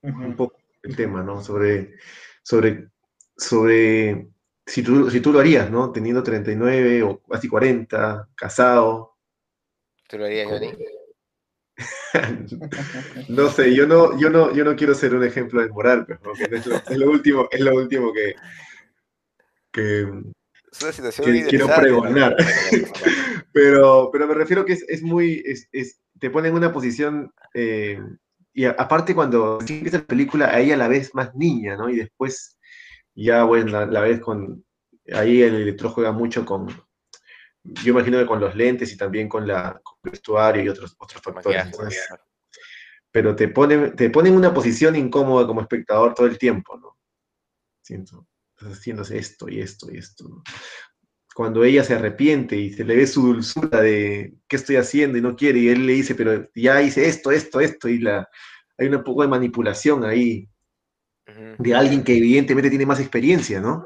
[0.02, 1.44] un poco el tema, ¿no?
[1.44, 1.96] Sobre,
[2.44, 2.90] sobre,
[3.36, 4.30] sobre
[4.66, 5.92] si tú, si tú lo harías, ¿no?
[5.92, 9.18] Teniendo 39 o casi 40, casado.
[10.08, 10.74] ¿Tú lo harías, Johnny?
[13.30, 16.34] No sé, yo no, yo no, yo no quiero ser un ejemplo de moral, pero
[16.34, 18.34] es lo, es lo último, es lo último que,
[19.72, 20.08] que,
[20.78, 22.36] Es una situación que quiero pregonar.
[23.54, 27.34] Pero, pero me refiero que es, es muy, es, es- te pone en una posición,
[27.54, 28.00] eh,
[28.54, 31.90] y a- aparte cuando empieza la película, a ella la ves más niña, ¿no?
[31.90, 32.58] Y después
[33.16, 34.64] ya, bueno, la, la ves con,
[35.14, 36.68] ahí el electro juega mucho con,
[37.64, 40.96] yo imagino que con los lentes y también con, la, con el vestuario y otros,
[41.00, 41.58] otros factores.
[41.66, 42.08] Entonces,
[43.12, 46.98] pero te pone, te pone en una posición incómoda como espectador todo el tiempo, ¿no?
[47.82, 48.28] Siento,
[48.60, 50.44] haciéndose esto y esto y esto, ¿no?
[51.36, 55.22] Cuando ella se arrepiente y se le ve su dulzura de qué estoy haciendo y
[55.22, 58.28] no quiere, y él le dice, pero ya hice esto, esto, esto, y la,
[58.78, 60.50] hay un poco de manipulación ahí
[61.60, 63.86] de alguien que evidentemente tiene más experiencia, ¿no?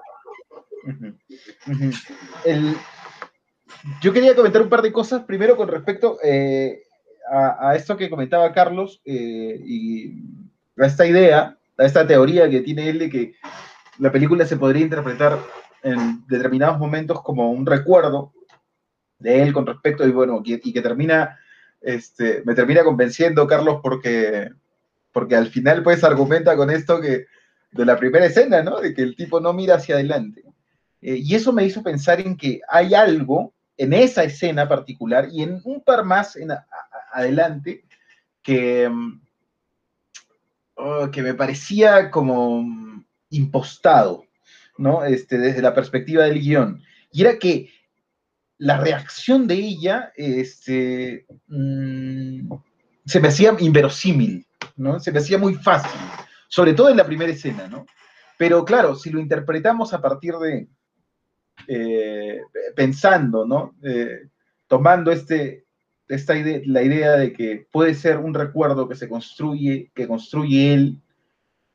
[2.45, 2.76] El-
[4.01, 5.24] yo quería comentar un par de cosas.
[5.24, 6.84] Primero, con respecto eh,
[7.32, 10.13] a, a esto que comentaba Carlos eh, y
[10.78, 13.36] a esta idea, a esta teoría que tiene él de que
[14.02, 15.38] la película se podría interpretar
[15.84, 18.34] en determinados momentos como un recuerdo
[19.20, 21.39] de él con respecto, y bueno, y que termina,
[21.80, 24.49] este, me termina convenciendo, Carlos, porque,
[25.12, 27.28] porque al final pues argumenta con esto que
[27.72, 28.80] de la primera escena, ¿no?
[28.82, 30.43] De que el tipo no mira hacia adelante.
[30.99, 35.43] Eh, y eso me hizo pensar en que hay algo en esa escena particular y
[35.43, 36.49] en un par más en
[37.14, 37.86] adelante
[38.41, 39.22] que, mm,
[40.78, 42.90] oh, que me parecía como mm,
[43.32, 44.25] impostado,
[44.77, 45.03] ¿no?
[45.03, 46.82] Este, desde la perspectiva del guion.
[47.11, 47.69] Y era que
[48.57, 52.53] la reacción de ella este, mm,
[53.05, 54.45] se me hacía inverosímil,
[54.77, 54.99] ¿no?
[54.99, 55.99] Se me hacía muy fácil,
[56.47, 57.86] sobre todo en la primera escena, ¿no?
[58.38, 60.67] Pero claro, si lo interpretamos a partir de,
[61.67, 62.41] eh,
[62.75, 63.75] pensando, ¿no?
[63.84, 64.29] Eh,
[64.67, 65.65] tomando este,
[66.07, 70.73] esta idea, la idea de que puede ser un recuerdo que se construye, que construye
[70.73, 71.01] él,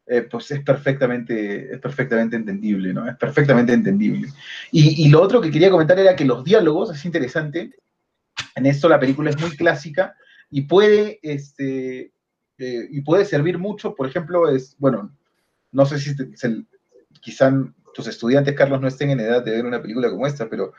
[0.07, 3.09] eh, pues es perfectamente, es perfectamente entendible, ¿no?
[3.09, 4.28] Es perfectamente entendible.
[4.70, 7.74] Y, y lo otro que quería comentar era que los diálogos, es interesante,
[8.54, 10.14] en esto la película es muy clásica
[10.50, 12.12] y puede, este,
[12.59, 15.14] eh, y puede servir mucho, por ejemplo, es, bueno,
[15.72, 16.64] no sé si te- se-
[17.20, 17.52] quizá
[17.92, 20.72] tus estudiantes, Carlos, no estén en edad de ver una película como esta, pero,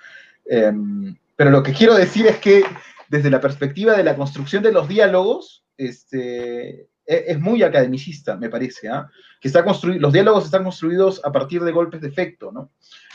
[0.46, 2.64] em, pero lo que quiero decir es que
[3.10, 8.90] desde la perspectiva de la construcción de los diálogos, este, es muy academicista, me parece,
[8.90, 9.10] ¿ah?
[9.40, 12.72] que está construido, los diálogos están construidos a partir de golpes de efecto, ¿no?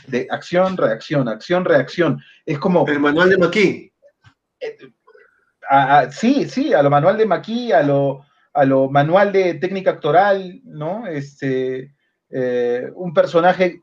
[0.06, 2.20] De acción, reacción, acción, reacción.
[2.46, 3.92] Es como, El manual de
[5.68, 9.54] a- a- sí, sí, a lo manual de Maquis, a lo, a lo manual de
[9.54, 11.06] técnica actoral, ¿no?
[11.06, 11.94] Este,
[12.30, 13.80] eh, un personaje,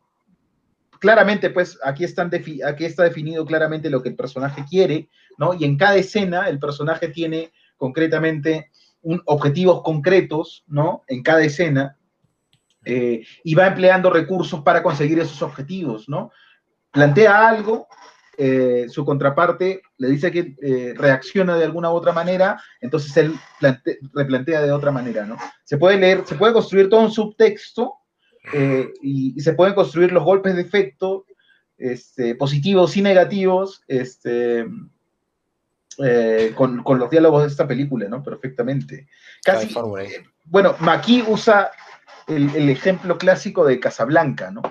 [1.00, 2.32] claramente, pues aquí, están
[2.66, 5.54] aquí está definido claramente lo que el personaje quiere, ¿no?
[5.54, 8.72] Y en cada escena el personaje tiene concretamente
[9.26, 11.04] objetivos concretos, ¿no?
[11.08, 11.98] En cada escena,
[12.86, 16.32] eh, y va empleando recursos para conseguir esos objetivos, ¿no?
[16.92, 17.88] Plantea algo,
[18.38, 23.34] eh, su contraparte le dice que eh, reacciona de alguna u otra manera, entonces él
[23.60, 25.38] plante- replantea de otra manera, ¿no?
[25.66, 27.96] Se puede leer, se puede construir todo un subtexto
[29.02, 31.26] y, y se pueden construir los golpes de efecto,
[31.78, 34.66] este, positivos y negativos, este,
[36.04, 38.24] eh, con, con los diálogos de esta película, ¿no?
[38.24, 39.08] Perfectamente.
[39.44, 41.72] Casi, eh, bueno, Maki usa
[42.28, 44.62] el, el ejemplo clásico de Casablanca, ¿no?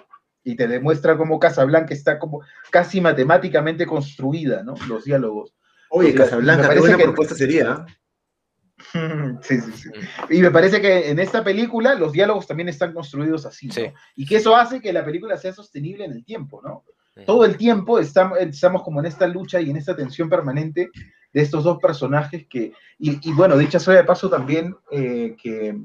[0.45, 4.75] Y te demuestra cómo Casablanca está como casi matemáticamente construida, ¿no?
[4.89, 5.55] Los diálogos.
[5.91, 7.71] Oye, Me Casablanca, qué parece buena que- propuesta sería.
[7.73, 7.87] ¿ah?
[9.43, 9.91] Sí, sí, sí.
[10.31, 13.75] Y me parece que en esta película los diálogos también están construidos así, ¿no?
[13.75, 13.87] Sí.
[14.17, 16.85] Y que eso hace que la película sea sostenible en el tiempo, ¿no?
[17.27, 20.91] Todo el tiempo estamos, estamos como en esta lucha y en esta tensión permanente
[21.33, 25.77] de estos dos personajes que, y, y bueno, dicha sea de paso también, eh, que,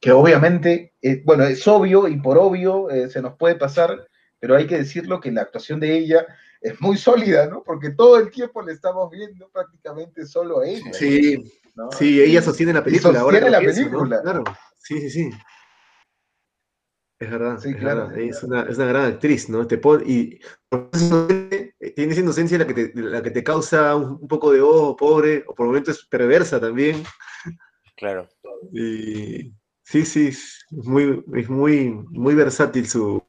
[0.00, 4.06] que obviamente, eh, bueno, es obvio y por obvio eh, se nos puede pasar,
[4.38, 6.26] pero hay que decirlo que la actuación de ella
[6.60, 7.62] es muy sólida, ¿no?
[7.62, 10.92] Porque todo el tiempo le estamos viendo prácticamente solo a ella.
[10.92, 11.42] Sí,
[11.74, 11.90] ¿no?
[11.92, 13.20] sí, ella sostiene la película.
[13.20, 14.22] ahora sostiene que la película.
[14.22, 14.44] Claro,
[14.76, 15.30] sí, sí, sí.
[17.18, 18.08] Es verdad, Sí, es claro.
[18.08, 18.18] verdad.
[18.18, 19.66] Es una, es una gran actriz, ¿no?
[19.66, 20.38] Te pon- y
[21.94, 24.96] tiene esa inocencia la que te, la que te causa un, un poco de ojo,
[24.96, 27.02] pobre, o por momentos es perversa también.
[27.96, 28.28] Claro.
[28.72, 29.52] Y
[29.82, 33.22] sí, sí, es muy, es muy, muy versátil su,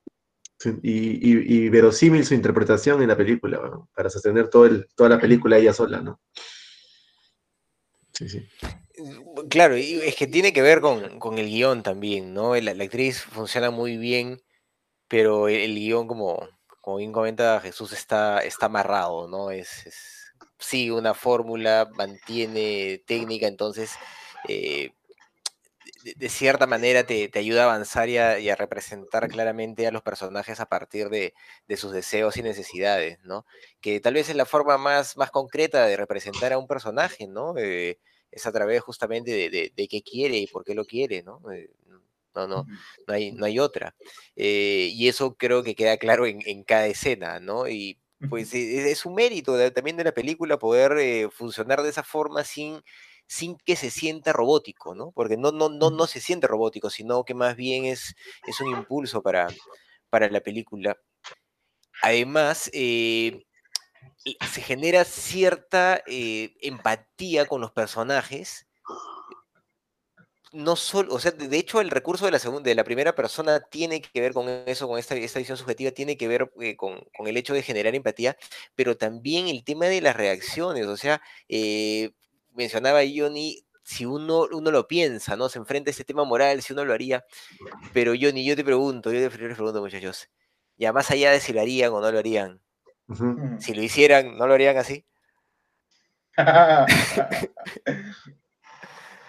[0.59, 3.89] su- y, y- y verosímil su interpretación en la película, ¿no?
[3.95, 6.19] para sostener todo el, toda la película ella sola, ¿no?
[8.11, 8.45] Sí, sí.
[9.49, 12.55] Claro, es que tiene que ver con, con el guion también, ¿no?
[12.55, 14.41] La, actriz funciona muy bien,
[15.07, 16.47] pero el, el guion, como,
[16.81, 19.51] como bien comenta Jesús, está, está amarrado, ¿no?
[19.51, 23.93] Es, es- sigue una fórmula, mantiene técnica, entonces,
[24.47, 24.91] eh,
[26.15, 29.91] de, cierta manera te, te ayuda a avanzar y a, y a representar claramente a
[29.91, 31.33] los personajes a partir de,
[31.67, 33.45] de sus deseos y necesidades, ¿no?
[33.81, 37.55] Que tal vez es la forma más, más concreta de representar a un personaje, ¿no?
[37.57, 37.99] Eh,
[38.31, 41.41] es a través justamente de, de- de qué quiere y por qué lo quiere, ¿no?
[41.51, 41.69] Eh,
[42.35, 42.67] no, no,
[43.07, 43.95] no hay, no hay otra.
[44.35, 47.67] Eh, y eso creo que queda claro en, en cada escena, ¿no?
[47.67, 51.81] Y pues e- es, es un mérito de- también de la película poder eh, funcionar
[51.81, 52.81] de esa forma sin,
[53.27, 55.11] sin que se sienta robótico, ¿no?
[55.11, 58.15] Porque no, no, no, no se siente robótico, sino que más bien es,
[58.47, 59.47] es un impulso para,
[60.09, 60.97] para la película.
[62.01, 63.46] Además, eh,
[64.51, 68.67] se genera cierta eh, empatía con los personajes.
[70.53, 73.59] No solo, o sea, de hecho, el recurso de la segunda, de la primera persona
[73.59, 77.01] tiene que ver con eso, con esta, esta visión subjetiva, tiene que ver eh, con,
[77.15, 78.37] con el hecho de generar empatía,
[78.73, 80.85] pero también el tema de las reacciones.
[80.87, 82.11] O sea, eh,
[82.53, 85.49] mencionaba Johnny, si uno, uno lo piensa, ¿no?
[85.49, 87.25] Se enfrenta a este tema moral, si uno lo haría.
[87.93, 90.29] Pero Johnny, yo te pregunto, yo te- pregunto, muchachos,
[90.77, 92.61] ya más allá de si lo harían o no lo harían,
[93.07, 93.55] Ujú.
[93.59, 95.05] si lo hicieran, ¿no lo harían así?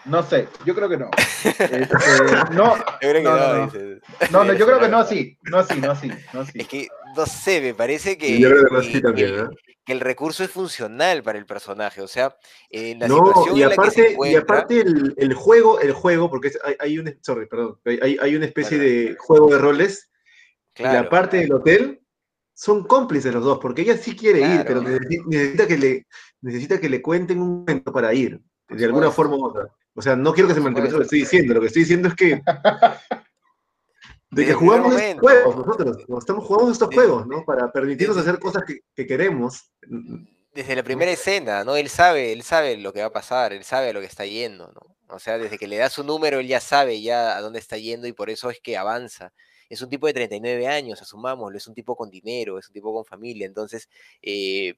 [0.04, 1.10] No sé, yo creo que no.
[1.44, 1.94] Este,
[2.54, 3.66] no, Yo creo que no, no, no, no.
[3.66, 4.02] dices.
[4.30, 5.36] No, no, yo creo que no, una- sí.
[5.42, 6.10] No, sí, no, sí.
[6.32, 6.52] No, sí.
[6.60, 9.34] Es que, no sé, me parece que, yo creo que no, sí que- también, que
[9.34, 9.50] el, ¿no?
[9.84, 12.00] que el recurso es funcional para el personaje.
[12.00, 12.34] O sea,
[12.70, 14.40] en la No, situación y en la que se aparte, y encuentra.
[14.40, 18.34] aparte el, el juego, el juego, porque es- hay, hay una, sorry, perdón, hay, hay
[18.36, 20.10] una especie de juego de roles,
[20.78, 22.00] y la claro, parte del hotel
[22.58, 26.06] son cómplices los dos, porque ella sí quiere ir, pero necesita que le,
[26.40, 29.68] necesita que le cuenten un momento para ir, de alguna forma u otra.
[29.94, 32.08] O sea, no quiero que se malinterprete lo que estoy diciendo, lo que estoy diciendo
[32.08, 32.42] es que de
[34.30, 36.18] Desde que jugamos estos juegos nosotros, ¿no?
[36.18, 37.44] estamos jugando estos juegos, ¿no?
[37.44, 39.70] Para permitirnos hacer cosas que, que queremos.
[40.52, 41.76] desde la primera escena, ¿no?
[41.76, 44.26] Él sabe, él sabe lo que va a pasar, él sabe a lo que está
[44.26, 44.96] yendo, ¿no?
[45.14, 47.76] O sea, desde que le da su número, él ya sabe ya a dónde está
[47.78, 49.32] yendo y por eso es que avanza.
[49.68, 52.92] Es un tipo de 39 años, asumámoslo, es un tipo con dinero, es un tipo
[52.92, 53.88] con familia, entonces,
[54.22, 54.74] eh,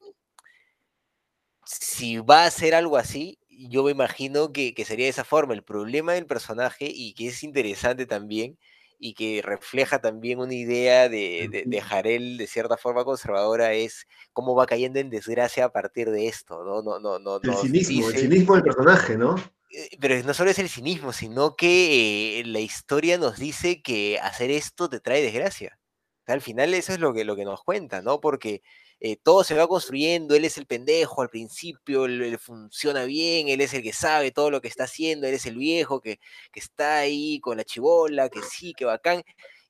[1.65, 5.55] si va a hacer algo así, yo me imagino que, que sería de esa forma.
[5.55, 8.59] El problema del personaje, y que es interesante también,
[8.99, 14.07] y que refleja también una idea de, de, de Jarel de cierta forma conservadora, es
[14.33, 16.83] cómo va cayendo en desgracia a partir de esto, ¿no?
[16.83, 19.37] no, no, no El cinismo, el cinismo del personaje, ¿no?
[19.71, 24.19] Eh, pero no solo es el cinismo, sino que eh, la historia nos dice que
[24.21, 25.79] hacer esto te trae desgracia.
[26.27, 28.21] Al final eso es lo que, lo que nos cuenta, ¿no?
[28.21, 28.63] Porque
[29.01, 33.49] eh, todo se va construyendo, él es el pendejo al principio, él, él funciona bien,
[33.49, 36.21] él es el que sabe todo lo que está haciendo, él es el viejo que,
[36.53, 39.23] que está ahí con la chibola, que sí, que bacán.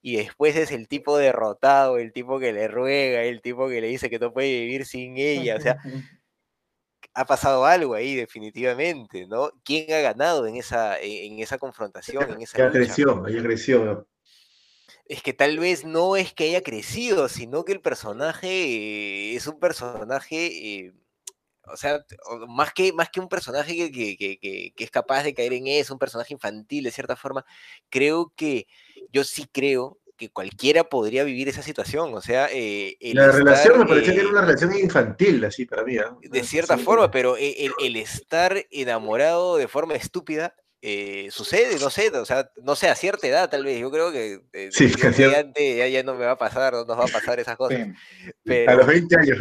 [0.03, 3.88] Y después es el tipo derrotado, el tipo que le ruega, el tipo que le
[3.88, 5.57] dice que no puede vivir sin ella.
[5.57, 5.76] O sea,
[7.15, 9.51] ha pasado algo ahí definitivamente, ¿no?
[9.65, 12.79] ¿Quién ha ganado en esa, en en esa confrontación, en esa Ya lucha?
[12.79, 14.07] creció, ella creció.
[15.07, 18.49] Es que tal vez no es que haya crecido, sino que el personaje
[19.33, 20.47] eh, es un personaje,
[20.87, 20.93] eh,
[21.65, 22.05] o sea,
[22.49, 25.53] más que, más que un personaje que, que- que- que- que es capaz de caer
[25.55, 27.45] en eso, un personaje infantil de cierta forma,
[27.91, 28.67] creo que,
[29.13, 33.79] yo sí creo que cualquiera podría vivir esa situación, o sea, eh, el La relación
[33.79, 35.97] me parecía que era eh, una relación infantil, así para mí.
[35.97, 36.14] ¿ah?
[36.21, 41.89] de cierta forma, pero e- el, el estar enamorado de forma estúpida eh, sucede, no
[41.89, 44.93] sé, o sea, no sé, a cierta edad tal vez, yo creo que eh, Sí,
[45.16, 47.79] ya, ya no me va a pasar, no nos va a pasar esas cosas,
[48.47, 49.39] Sí, A los 20 años,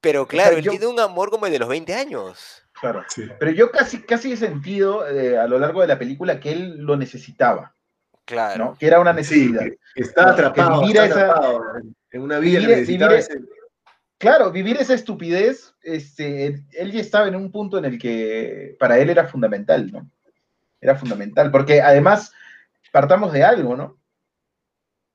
[0.00, 3.04] pero claro, él yo- tiene un amor como el de los 20 años, claro.
[3.08, 3.28] Sí.
[3.38, 6.78] Pero yo casi, casi he sentido eh, a lo largo de la película que él
[6.78, 7.74] lo necesitaba,
[8.28, 8.76] claro, ¿no?
[8.78, 9.60] Que era una Sí, necesidad.
[9.94, 13.40] que está atrapado, viviera está esa- atrapado en- en una vida vivir- vivir- ese-
[14.20, 18.98] Claro, vivir esa estupidez, este, él ya estaba en un punto en el que para
[18.98, 20.10] él era fundamental, ¿no?
[20.80, 22.32] Era fundamental, porque además
[22.92, 23.96] partamos de algo, ¿no?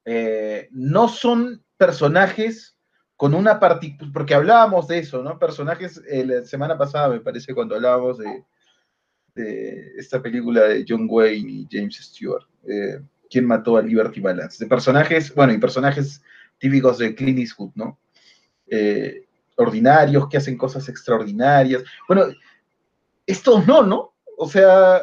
[0.05, 2.77] Eh, no son personajes
[3.17, 5.37] con una particularidad, porque hablábamos de eso, ¿no?
[5.37, 8.43] Personajes, eh, la semana pasada me parece cuando hablábamos de,
[9.35, 14.63] de esta película de John Wayne y James Stewart, eh, ¿Quién mató a Liberty Balance?
[14.63, 16.21] De personajes, bueno, y personajes
[16.59, 17.97] típicos de Clint Eastwood, ¿no?
[18.67, 19.25] Eh,
[19.55, 21.83] ordinarios, que hacen cosas extraordinarias.
[22.07, 22.27] Bueno,
[23.25, 24.13] estos no, ¿no?
[24.37, 25.01] O sea,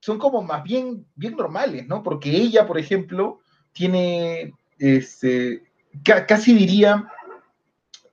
[0.00, 2.02] son como más bien, bien normales, ¿no?
[2.02, 3.40] Porque ella, por ejemplo,
[3.72, 5.62] tiene, este,
[6.04, 7.10] casi diría,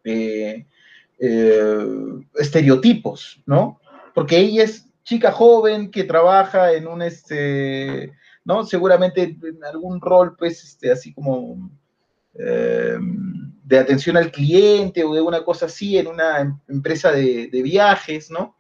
[0.06, 0.66] eh,
[2.36, 3.82] estereotipos, ¿no?
[4.14, 8.14] Porque ella es chica joven que trabaja en un, este,
[8.46, 8.66] ¿no?
[8.66, 11.70] Seguramente en algún rol, pues, este, así como
[12.36, 12.98] eh,
[13.64, 18.30] de atención al cliente o de una cosa así en una em, empresa de, viajes,
[18.30, 18.56] ¿no?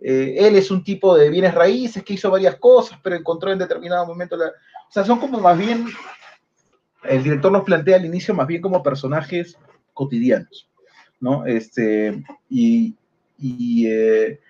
[0.00, 3.58] Eh, él es un tipo de bienes raíces que hizo varias cosas, pero encontró en
[3.58, 4.46] determinado momento la...
[4.46, 5.86] O sea, son como más bien,
[7.04, 9.56] el director los plantea al inicio más bien como personajes
[9.94, 10.68] cotidianos,
[11.20, 11.46] ¿no?
[11.46, 12.96] Este, y,
[13.86, 14.40] eh,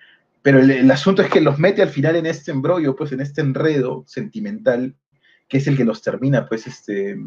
[0.43, 3.39] pero el, asunto es que los mete al final en este embrollo, pues en este
[3.39, 4.93] enredo sentimental,
[5.47, 7.17] que es el que los termina, pues, este,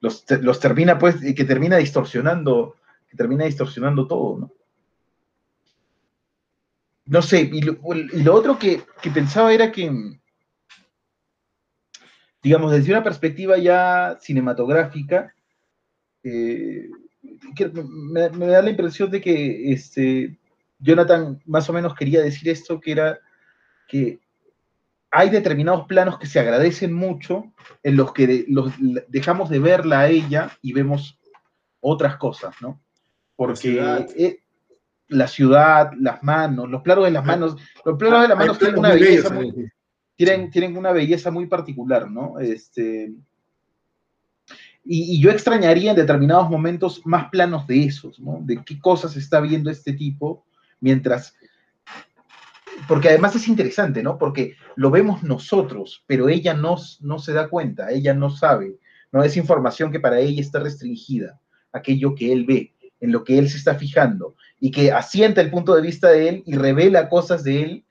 [0.00, 2.76] los, los termina, pues, que termina distorsionando,
[3.08, 4.52] que termina distorsionando todo, ¿no?
[7.06, 7.78] No sé, y lo,
[8.34, 9.90] otro que, pensaba era que,
[12.42, 15.34] digamos, desde una perspectiva ya cinematográfica,
[16.22, 16.90] eh,
[18.12, 20.38] me, me, da la impresión de que este,
[20.78, 23.18] Jonathan más o menos quería decir esto, que era
[23.88, 24.20] que
[25.10, 27.52] hay determinados planos que se agradecen mucho,
[27.84, 28.72] en los que los,
[29.08, 31.18] dejamos de verla a ella y vemos
[31.80, 32.82] otras cosas, ¿no?
[33.36, 33.80] Porque
[34.16, 34.40] eh,
[35.08, 38.78] la ciudad, las manos, los planos de las manos, los planos de las manos tienen
[38.78, 39.70] una belleza muy,
[40.16, 42.40] tienen, tienen una belleza muy particular, ¿no?
[42.40, 43.12] Este,
[44.84, 48.40] y, y, yo extrañaría en determinados momentos más planos de esos, ¿no?
[48.42, 50.44] De qué cosas está viendo este tipo
[50.84, 51.34] mientras,
[52.86, 54.18] porque además es interesante, ¿no?
[54.18, 58.76] Porque lo vemos nosotros, pero ella no, no se da cuenta, ella no sabe,
[59.10, 61.40] no es información que para ella está restringida,
[61.72, 65.50] aquello que él ve, en lo que él se está fijando, y que asienta el
[65.50, 67.84] punto de vista de él y revela cosas de él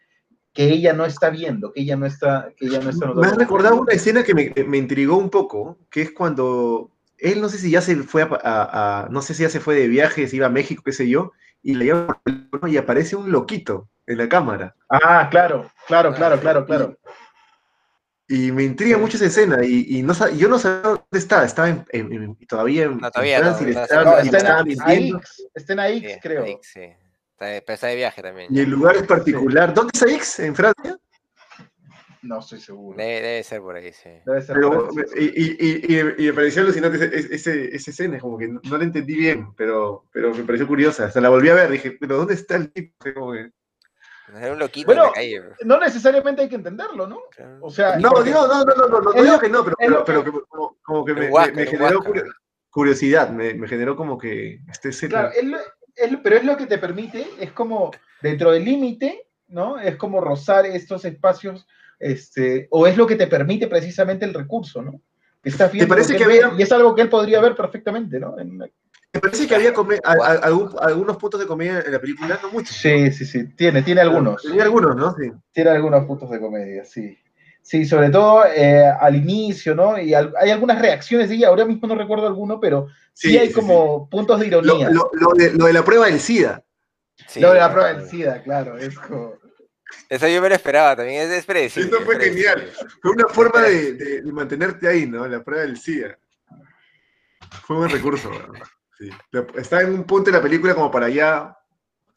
[0.53, 3.37] que ella no está viendo, que ella no está, que ella no está Me has
[3.37, 7.57] recordado una escena que me, me, intrigó un poco, que es cuando él no sé
[7.57, 10.45] si ya se fue a, a, no sé si ya se fue de viaje, iba
[10.45, 11.31] a México, qué sé yo,
[11.63, 12.21] y le llama
[12.67, 14.75] y aparece un loquito en la cámara.
[14.89, 16.97] Ah, claro, claro, claro, claro, claro.
[18.27, 22.37] Y, me intriga mucho esa escena y, no, yo no sabía dónde estaba, estaba en,
[22.47, 26.43] todavía en, no, todavía no, estaba, está, en, AX, está en AX, creo.
[26.43, 26.93] AX, sí.
[27.31, 28.47] Está, está de viaje también.
[28.49, 29.73] Y el lugar es particular.
[29.73, 30.39] ¿Dónde está AX?
[30.39, 30.97] ¿En Francia?
[32.23, 32.97] No estoy seguro.
[32.97, 34.09] Debe, ser por ahí, sí.
[34.25, 38.61] Debe ser por ahí, y, y, me pareció alucinante ese, esa escena, como que no,
[38.77, 41.05] la entendí bien, pero, pero me pareció curiosa.
[41.05, 42.95] Hasta la volví a ver, dije, pero ¿dónde está el tipo?
[43.13, 45.41] Como Era un loquito bueno, en la calle.
[45.65, 47.19] No necesariamente hay que entenderlo, ¿no?
[47.59, 50.77] O sea, no, digo, no, no, no, no, no, digo que no, pero, pero, como,
[50.81, 51.99] como, que me, me, generó
[52.69, 55.29] curiosidad, me, me, generó como que este Claro,
[56.23, 59.77] pero es lo que te permite, es como dentro del límite, ¿no?
[59.77, 61.67] Es como rozar estos espacios
[62.03, 65.01] este, o es lo que te permite precisamente el recurso, ¿no?
[65.41, 66.53] ¿Te parece que, había...
[66.57, 68.35] y es algo que él podría ver perfectamente, ¿no?
[68.37, 69.73] Me parece que había
[70.81, 72.75] algunos puntos de comedia en la película, no muchos.
[72.75, 74.41] Sí, sí, sí, tiene, tiene algunos.
[74.41, 75.13] Tiene algunos, ¿no?
[75.15, 75.31] Sí.
[75.51, 77.17] Tiene algunos puntos de comedia, sí.
[77.61, 79.97] Sí, sobre todo eh, al inicio, ¿no?
[79.97, 84.09] Y hay algunas reacciones de ella, ahora mismo no recuerdo alguno, pero sí, hay como
[84.09, 84.89] puntos de ironía.
[84.89, 86.63] Lo, de, lo, de, la prueba del SIDA.
[87.35, 89.42] lo de la prueba del SIDA, claro, es como...
[90.09, 91.89] Eso yo me lo esperaba también, es, predecible.
[91.89, 92.71] Esto fue genial.
[93.01, 95.27] Fue una forma de, mantenerte ahí, ¿no?
[95.27, 96.17] La prueba del SIDA.
[97.65, 98.31] Fue un buen recurso,
[98.97, 99.09] sí.
[99.55, 101.55] Está en un punto de la película como para ya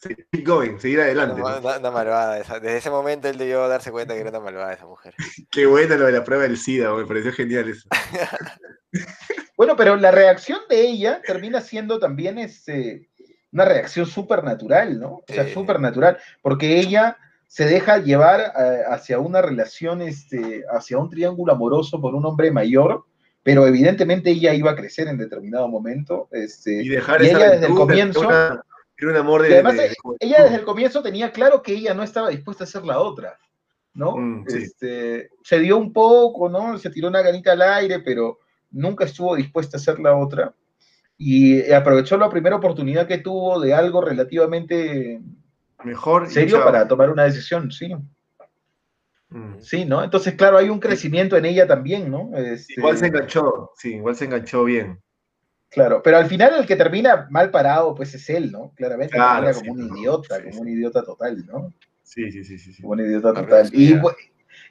[0.00, 1.40] keep going, seguir adelante.
[1.40, 2.60] Una, malvada esa.
[2.60, 5.14] Desde ese momento él debió darse cuenta que era una malvada esa mujer.
[5.50, 7.88] Qué buena lo de la prueba del SIDA, me pareció genial eso.
[9.56, 13.08] bueno, pero la reacción de ella termina siendo también este,
[13.52, 15.08] una reacción súper natural, ¿no?
[15.16, 17.16] O sea, súper natural, porque ella
[17.46, 22.50] se deja llevar eh, hacia una relación, este, hacia un triángulo amoroso por un hombre
[22.50, 23.04] mayor,
[23.42, 26.28] pero evidentemente ella iba a crecer en determinado momento.
[26.32, 28.28] Este, y dejar ella desde el comienzo.
[28.28, 29.76] un amor de, además,
[30.18, 33.38] ella desde el comienzo tenía claro que ella no estaba dispuesta a ser la otra,
[33.94, 34.16] ¿no?
[34.16, 36.76] Mm, este, se dio un poco, ¿no?
[36.78, 38.40] Se tiró una ganita al aire, pero
[38.70, 40.52] nunca estuvo dispuesta a ser la otra.
[41.16, 45.22] Y aprovechó la primera oportunidad que tuvo de algo relativamente
[45.84, 46.28] Mejor.
[46.30, 46.64] ¿Serio?
[46.64, 47.94] Para tomar una decisión, sí.
[49.28, 49.60] Mm.
[49.60, 50.02] Sí, ¿no?
[50.04, 52.30] Entonces, claro, hay un crecimiento en ella también, ¿no?
[52.36, 55.00] Este, Igual se enganchó, sí, igual se enganchó bien.
[55.68, 58.72] Claro, pero al final el que termina mal parado, pues es él, ¿no?
[58.76, 60.60] Claramente Claro, termina sí, como un no, idiota, sí, como sí.
[60.60, 61.74] un idiota total, ¿no?
[62.02, 62.80] Sí, sí, sí, sí.
[62.80, 63.68] Como un idiota total.
[63.72, 63.94] Y,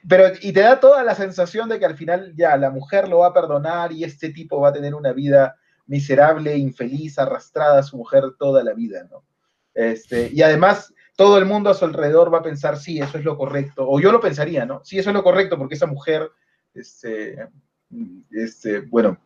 [0.08, 3.18] pero, y te da toda la sensación de que al final ya la mujer lo
[3.18, 7.82] va a perdonar y este tipo va a tener una vida miserable, infeliz, arrastrada a
[7.82, 9.24] su mujer toda la vida, ¿no?
[9.74, 13.24] Este, y además todo el mundo a su alrededor va a pensar, sí, eso es
[13.24, 14.84] lo correcto, o yo lo pensaría, ¿no?
[14.84, 16.30] Sí, eso es lo correcto porque esa mujer,
[16.74, 17.48] este,
[18.30, 19.18] este, bueno,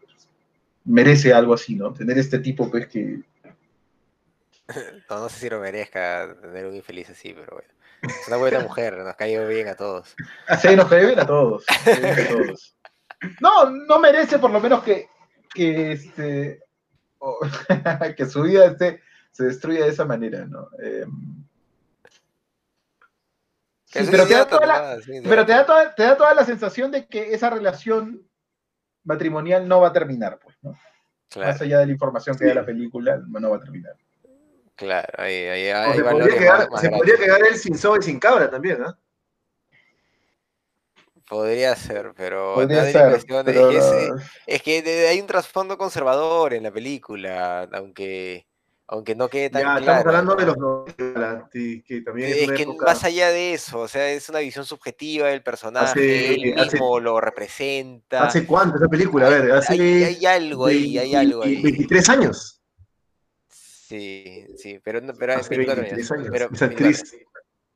[0.84, 1.93] merece algo así, ¿no?
[1.93, 3.20] Tener este tipo, pues, que...
[5.11, 7.68] No, no sé si lo merezca tener un infeliz así, pero bueno.
[8.03, 10.14] Es una buena mujer, nos cayó bien a todos.
[10.62, 11.64] Sí, nos cae bien a todos.
[11.68, 12.76] nos cae bien a todos.
[13.41, 15.09] No, no merece por lo menos que,
[15.53, 16.62] que, este,
[18.16, 20.68] que su vida este, se destruya de esa manera, ¿no?
[20.82, 21.05] Eh,
[23.91, 26.34] sí, pero te da da toda la, sí, pero te da, toda, te da toda
[26.34, 28.26] la sensación de que esa relación
[29.05, 30.78] matrimonial no va a terminar, pues, ¿no?
[31.28, 33.95] Claro, Más allá de la información que da la película, no va a terminar.
[34.74, 35.09] claro.
[35.18, 38.51] Hay, O hay se podría, quedar, se podría quedar él sin soga y sin cabra
[38.51, 38.99] también, ¿ah?
[41.28, 44.16] Podría ser, pero Podría ser, pero es, no-
[44.49, 48.49] es que hay un trasfondo conservador en la película, aunque,
[48.93, 49.80] aunque no quede tan Ya, claro.
[50.01, 52.86] estamos hablando de los 90, sí, que también es, Es una que época...
[52.86, 56.72] más allá de eso, o sea, es una visión subjetiva del personaje, Hace- él hace-
[56.72, 58.24] mismo lo representa.
[58.24, 59.28] ¿Hace cuánto esa película?
[59.28, 59.74] A ver, hace...
[59.74, 61.62] hay, hay algo ahí, hay 20 algo ahí.
[61.62, 62.61] 23 años.
[63.49, 66.28] Sí, sí, pero, pero Hace 24 23 años.
[66.32, 66.86] Pero, Esa 24.
[66.88, 67.26] actriz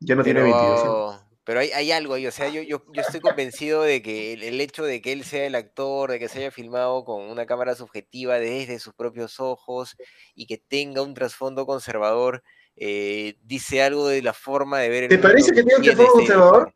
[0.00, 1.23] ya no tiene 22 años.
[1.44, 4.42] Pero, hay, hay algo ahí, o sea, yo, yo, yo estoy convencido de que el,
[4.42, 7.44] el hecho de que él sea el actor, de que se haya filmado con una
[7.44, 9.94] cámara subjetiva desde sus propios ojos
[10.34, 12.42] y que tenga un trasfondo conservador,
[12.76, 15.82] eh, dice algo de la forma de ver el ¿Te mundo parece que tiene un
[15.84, 16.72] trasfondo conservador?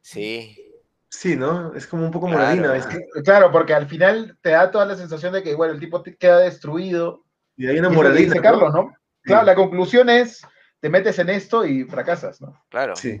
[0.00, 0.64] Sí,
[1.10, 1.74] Sí, ¿no?
[1.74, 2.42] Es como un poco Claro.
[2.42, 2.76] moralina.
[2.76, 5.80] es que- Claro, porque al final te da toda la sensación de que, bueno, el
[5.80, 7.24] tipo queda destruido.
[7.56, 8.20] y hay una Y es lo que moralina.
[8.26, 8.42] dice ¿no?
[8.42, 8.94] Carlos, ¿no?
[9.22, 10.42] Claro, la conclusión es,
[10.80, 12.62] te metes en esto y fracasas, ¿no?
[12.68, 12.94] claro.
[12.94, 13.18] Sí,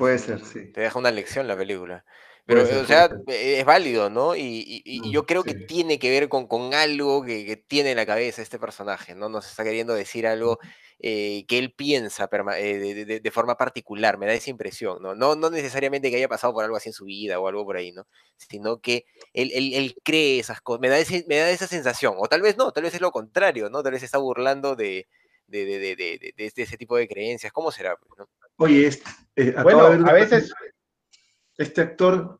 [0.00, 0.60] puede ser, sí.
[0.72, 2.04] Te deja una lección la película.
[2.46, 4.34] Pero, ser, o sea, eh, es válido, ¿no?
[4.36, 5.66] Y, y- y Mm, yo creo que sí.
[5.66, 9.28] tiene que ver con, con algo que, que tiene en la cabeza este personaje, ¿no?
[9.28, 10.58] Nos está queriendo decir algo
[11.00, 12.28] eh, que él piensa
[12.58, 15.14] eh, de, de- de forma particular, me da esa impresión, ¿no?
[15.14, 15.34] ¿no?
[15.36, 17.92] No necesariamente que haya pasado por algo así en su vida o algo por ahí,
[17.92, 18.06] ¿no?
[18.36, 22.14] Sino que él, él- él cree esas cosas, me da, ese- me da esa sensación,
[22.18, 23.82] o tal vez no, tal vez es lo contrario, ¿no?
[23.82, 25.08] Tal vez está burlando de,
[25.46, 27.96] de, de, de, de- de- de ese tipo de creencias, ¿cómo será?
[27.96, 28.28] pues, no?
[28.60, 29.02] Oye, es-
[29.36, 30.52] eh, Bueno, de ver una a veces,
[31.56, 32.38] Este actor,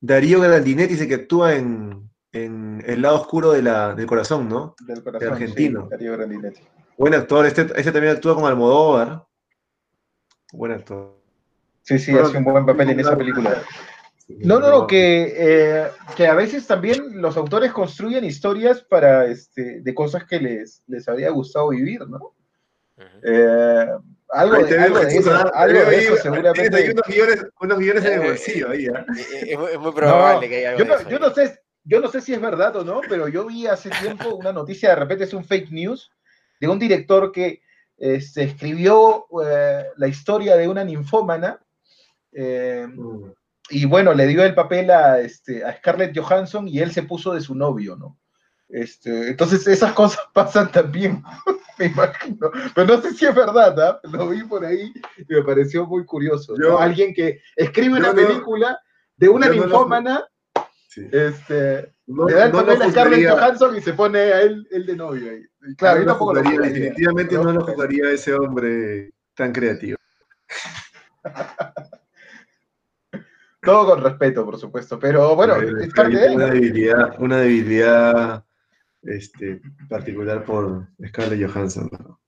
[0.00, 4.74] Darío Grandinetti, dice que actúa en, en El lado oscuro de la, del corazón, ¿no?
[4.86, 5.82] del corazón, argentino.
[5.82, 6.62] sí, Darío Grandinetti.
[6.96, 7.46] Buen actor.
[7.46, 9.24] Este, este también actúa con Almodóvar.
[10.52, 11.20] Buen actor.
[11.82, 13.62] Sí, sí, Bueno, hace un buen papel en esa película.
[14.28, 15.86] No, no, no, que, eh,
[16.16, 21.08] que a veces también los autores construyen historias para, este, de cosas que les, les
[21.08, 22.34] habría gustado vivir, ¿no?
[23.22, 23.86] Eh,
[24.30, 26.90] algo de, algo eso, seguramente.
[26.92, 29.06] unos guiones, unos guiones en el Eh, bolsillo ahí, ¿ah?
[29.16, 31.18] Eh, eh, Es, muy- es muy probable No, que haya algo yo, de eso yo
[31.18, 34.34] no sé, yo no sé si es verdad o no, pero yo vi hace tiempo
[34.34, 36.10] una noticia, de repente es un fake news,
[36.60, 37.60] de un director que
[37.98, 41.60] eh, se escribió eh, la historia de una ninfómana
[42.32, 43.30] eh, Mm.
[43.70, 47.32] y bueno, le dio el papel a, este, a Scarlett Johansson y él se puso
[47.32, 48.18] de su novio, ¿no?
[48.68, 51.22] Este, entonces esas cosas pasan también,
[51.78, 52.50] me imagino.
[52.74, 54.00] Pero no sé si es verdad, ¿ah?
[54.10, 56.54] Lo vi por ahí y me pareció muy curioso.
[56.56, 56.64] ¿no?
[56.64, 58.78] Yo- Alguien que escribe una no- película
[59.16, 60.24] de una no ninfómana,
[60.88, 61.06] Sí.
[61.12, 64.40] este, No, le da el no lo papel a Scarlett Johansson y se pone a
[64.42, 65.42] él, él de novio ahí.
[65.68, 67.44] Y Claro, no yo tampoco lo juzgaría, definitivamente ¿no?
[67.44, 69.98] no lo jugaría ese hombre tan creativo.
[73.62, 76.34] Todo con respeto, por supuesto, pero bueno, es parte de él.
[76.36, 76.52] una ¿no?
[76.54, 78.44] debilidad, una debilidad
[79.06, 81.88] este, particular por Scarlett Johansson.
[81.92, 82.20] ¿no?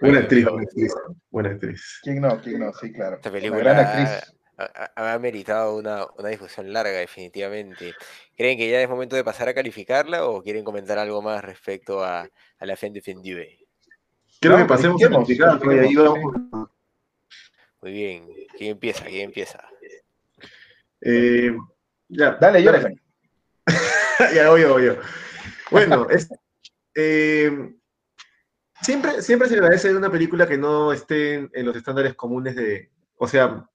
[0.00, 0.92] Buena actriz, buena actriz,
[1.30, 2.00] buena actriz.
[2.02, 2.40] ¿Quién no?
[2.40, 2.72] ¿Quién no?
[2.72, 3.16] Sí, claro.
[3.16, 4.34] Esta película gran ha, actriz.
[4.56, 7.94] ha- ha- ha meritado una, una discusión larga, definitivamente.
[8.36, 12.02] ¿Creen que ya es momento de pasar a calificarla o quieren comentar algo más respecto
[12.02, 12.22] a,
[12.58, 13.58] a la Fin Defendive?
[14.40, 15.24] Quiero No, que pasemos a ¿no?
[15.28, 16.34] y ahí vamos.
[17.82, 18.26] Muy bien.
[18.56, 19.04] ¿Quién empieza?
[19.04, 19.62] ¿Quién empieza?
[21.02, 21.54] Eh,
[22.08, 23.00] ya, Dale, Jonathan.
[24.34, 24.96] ya voy yo.
[25.70, 26.28] Bueno, es,
[26.94, 27.74] eh,
[28.82, 32.90] siempre, siempre se agradece de una película que no esté en, los estándares comunes de,
[33.16, 33.68] o sea,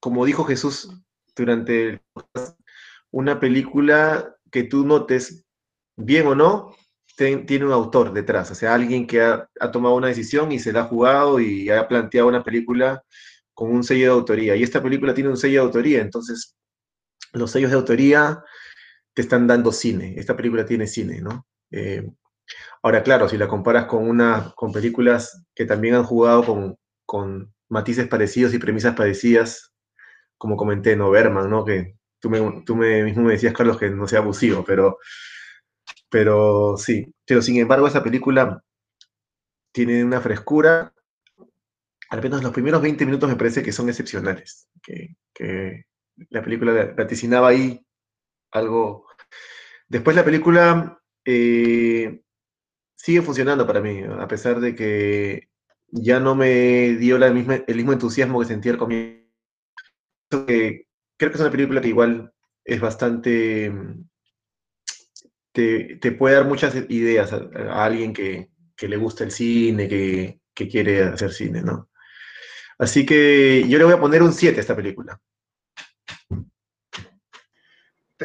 [0.00, 0.90] como dijo Jesús
[1.34, 2.00] durante el
[3.10, 5.44] una película que tú notes,
[5.96, 6.74] bien o no,
[7.16, 10.72] tiene un autor detrás, o sea, alguien que ha, ha tomado una decisión y se
[10.72, 13.04] la ha jugado y ha planteado una película
[13.54, 14.56] con un sello de autoría.
[14.56, 16.56] Y esta película tiene un sello de autoría, entonces
[17.32, 18.44] los sellos de autoría
[19.14, 20.14] te están dando cine.
[20.16, 21.46] Esta película tiene cine, ¿no?
[21.70, 22.10] Eh,
[22.82, 27.52] ahora, claro, si la comparas con, una, con películas que también han jugado con, con
[27.68, 29.72] matices parecidos y premisas parecidas,
[30.38, 31.64] como comenté, no Berman, ¿no?
[31.64, 34.98] Que tú, me, tú me, mismo me decías, Carlos, que no sea abusivo, pero,
[36.10, 37.14] pero sí.
[37.26, 38.62] Pero sin embargo, esa película
[39.72, 40.92] tiene una frescura
[42.12, 45.16] al menos los primeros 20 minutos me parece que son excepcionales, que,
[46.30, 47.84] la película vaticinaba ahí
[48.52, 49.06] algo.
[49.88, 52.22] Después la película eh,
[52.94, 55.48] sigue funcionando para mí, a pesar de que
[55.88, 59.22] ya no me dio la misma, el mismo entusiasmo que sentí al comienzo.
[60.28, 60.86] creo que
[61.18, 62.32] es una película que igual
[62.64, 63.72] es bastante...
[65.52, 68.48] Te, puede dar muchas ideas a, alguien que,
[68.80, 71.90] le gusta el cine, que, que quiere hacer cine, ¿no?
[72.78, 75.20] Así que yo le voy a poner un 7 a esta película.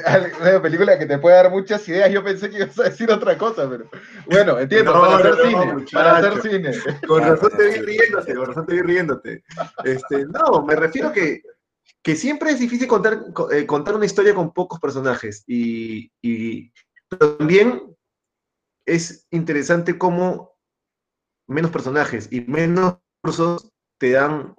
[0.42, 2.12] Una película que te puede dar muchas ideas.
[2.12, 3.90] Yo pensé que ibas a decir otra cosa, pero
[4.26, 6.72] bueno, entiendo, para, hacer cine, para hacer cine.
[7.08, 9.44] Con razón te vi riéndote, con razón te vi riéndote.
[9.84, 11.42] Este, no, me refiero que,
[12.02, 13.20] que siempre es difícil contar,
[13.52, 15.44] eh, contar una historia con pocos personajes.
[15.48, 16.72] Y, y
[17.08, 17.96] también
[18.86, 20.58] es interesante cómo
[21.48, 24.56] menos personajes y menos recursos te dan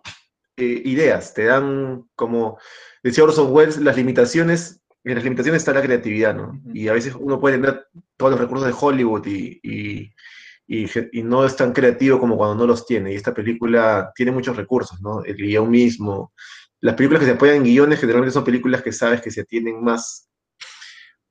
[0.57, 2.59] eh, ideas, te dan, como
[3.03, 6.61] decía Orson Welles, las limitaciones, en las limitaciones está la creatividad, ¿no?
[6.73, 11.57] Y a veces uno puede tener todos los recursos de Hollywood y, y, no es
[11.57, 13.13] tan creativo como cuando no los tiene.
[13.13, 15.25] Y esta película tiene muchos recursos, ¿no?
[15.25, 16.33] El guion mismo.
[16.81, 19.83] Las películas que se apoyan en guiones generalmente son películas que sabes que se atienden
[19.83, 20.29] más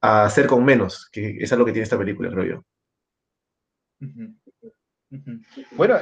[0.01, 2.65] a hacer con menos, que es algo que tiene esta película, creo yo.
[5.71, 5.97] Bueno,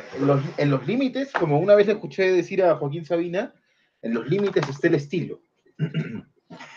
[0.57, 3.53] en los, límites, como una vez le escuché decir a Joaquín Sabina,
[4.01, 5.41] en los límites está el estilo.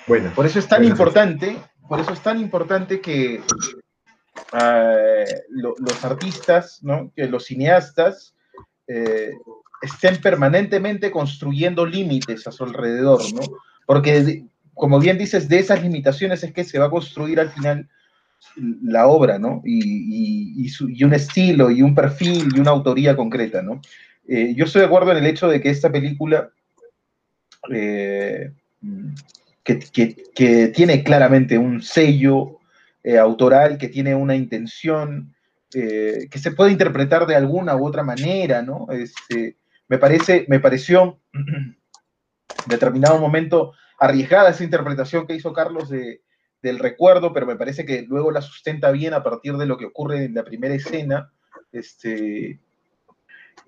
[0.07, 1.57] Bueno, por eso es tan importante,
[1.89, 3.43] por eso es tan importante que
[4.61, 6.81] eh, los artistas,
[7.15, 8.35] que los cineastas
[8.87, 9.33] eh,
[9.83, 13.41] estén permanentemente construyendo límites a su alrededor, ¿no?
[13.87, 17.89] Porque, como bien dices, de esas limitaciones es que se va a construir al final
[18.83, 19.63] la obra, ¿no?
[19.65, 20.69] Y,
[21.05, 23.81] un estilo, y un perfil, y una autoría concreta, ¿no?
[24.27, 26.51] Eh, yo estoy de acuerdo en el hecho de que esta película,
[27.73, 28.53] eh,
[29.77, 32.59] que, tiene claramente un sello
[33.03, 35.35] eh, autoral, que tiene una intención,
[35.71, 38.87] que se puede interpretar de alguna u otra manera, ¿no?
[38.91, 41.77] Este, me, parece, me pareció en
[42.67, 46.23] determinado momento arriesgada esa interpretación que hizo Carlos de,
[46.63, 49.87] del recuerdo, pero me parece que luego la sustenta bien a partir de lo que
[49.87, 51.33] ocurre en la primera escena.
[51.73, 52.61] Este,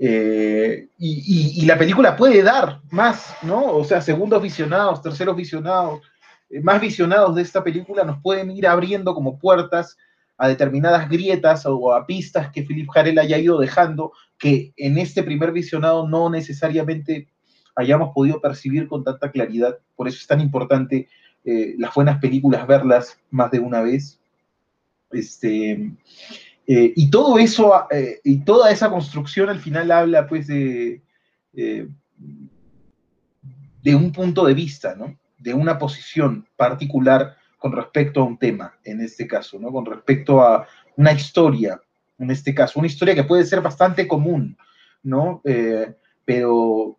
[0.02, 3.72] eh, y, la película puede dar más, ¿no?
[3.72, 6.00] O sea, segundos visionados, terceros visionados,
[6.48, 9.98] eh, más visionados de esta película nos pueden ir abriendo como puertas
[10.38, 15.22] a determinadas grietas o a pistas que Philip Jarel haya ido dejando, que en este
[15.22, 17.28] primer visionado no necesariamente
[17.76, 19.76] hayamos podido percibir con tanta claridad.
[19.96, 21.10] Por eso es tan importante
[21.44, 24.18] eh, las buenas películas, verlas más de una vez.
[25.10, 25.92] Este,
[26.66, 31.02] eh, y todo eso, eh, y toda esa construcción al final habla pues de,
[31.52, 31.88] de
[33.94, 35.18] un punto de vista, ¿no?
[35.38, 39.72] De una posición particular con respecto a un tema, en este caso, ¿no?
[39.72, 40.66] Con respecto a
[40.96, 41.80] una historia,
[42.18, 44.56] en este caso, una historia que puede ser bastante común,
[45.02, 45.42] ¿no?
[46.26, 46.98] pero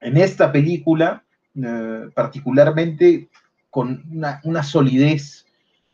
[0.00, 1.24] en esta película
[1.60, 3.28] eh, particularmente
[3.70, 4.04] con
[4.44, 5.44] una, solidez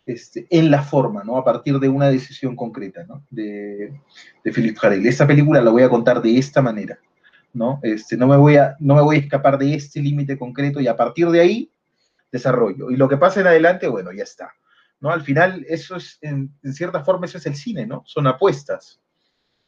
[0.06, 1.36] este, en la forma, ¿no?
[1.36, 3.24] A partir de una decisión concreta, ¿no?
[3.30, 4.00] De,
[4.42, 5.06] de Philip Harrell.
[5.06, 6.98] Esta película la voy a contar de esta manera,
[7.52, 7.80] ¿no?
[7.82, 10.88] Este, no, me voy a, no me voy a escapar de este límite concreto y
[10.88, 11.70] a partir de ahí
[12.30, 12.90] desarrollo.
[12.90, 14.52] Y lo que pasa en adelante, bueno, ya está.
[15.00, 15.10] ¿no?
[15.10, 18.02] Al final, eso es, en, cierta forma, eso es el cine, ¿no?
[18.06, 19.00] Son apuestas.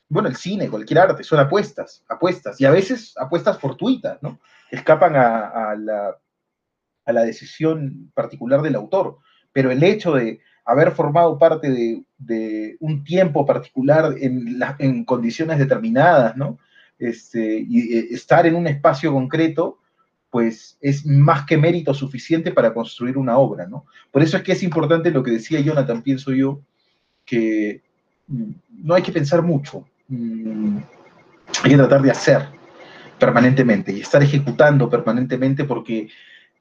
[0.09, 2.61] Bueno, el cine, cualquier arte, son apuestas, apuestas.
[2.61, 4.41] Y a veces apuestas fortuitas, ¿no?
[4.71, 9.19] escapan a, la, decisión particular del autor,
[9.57, 11.71] pero el hecho de haber formado parte
[12.19, 16.59] de, un tiempo particular en, condiciones determinadas, ¿no?
[16.99, 19.79] Este, y eh, estar en un espacio concreto,
[20.29, 23.87] pues es más que mérito suficiente para construir una obra, ¿no?
[24.11, 26.61] Por eso es que es importante lo que decía Jonathan, pienso yo,
[27.25, 27.81] que
[28.27, 28.51] mm,
[28.85, 30.77] no hay que pensar mucho, mm,
[31.63, 32.43] hay que tratar de hacer,
[33.19, 36.11] permanentemente y estar ejecutando permanentemente porque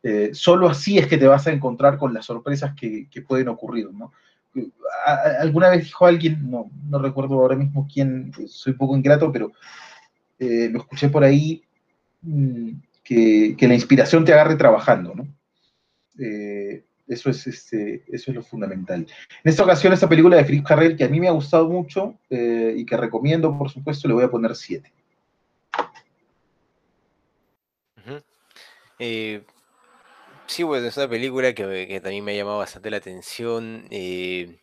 [0.07, 3.91] eh, solo así es que te vas a encontrar con las sorpresas que, pueden ocurrir,
[3.91, 4.11] ¿no?
[5.40, 9.52] alguna vez dijo alguien, no, no recuerdo ahora mismo quién, soy poco ingrato, pero
[10.38, 11.64] eh, lo escuché por ahí,
[12.22, 12.69] mm,
[13.03, 15.27] que, la inspiración te agarre trabajando, ¿no?
[16.19, 19.07] Eh, eso, es, este, eso es lo fundamental.
[19.44, 22.15] En esta ocasión, esta película de Chris Carrell, que a mí me ha gustado mucho
[22.30, 24.91] y que recomiendo, por supuesto, le voy a poner 7.
[30.47, 33.88] Sí, pues es una película que, también me ha llamado bastante la atención.
[33.91, 34.59] Eh,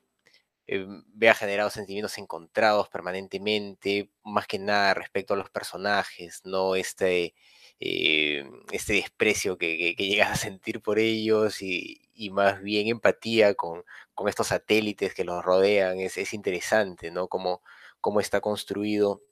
[1.15, 6.77] ve ha generado sentimientos encontrados permanentemente, más que nada respecto a los personajes, ¿no?
[6.77, 7.35] Este,
[7.81, 12.01] eh, este desprecio que, llegas a sentir por ellos y,
[12.31, 13.85] más bien empatía con,
[14.29, 17.29] estos satélites que los rodean, es, es interesante, ¿no?
[17.29, 17.63] Cómo,
[18.01, 19.23] cómo está construido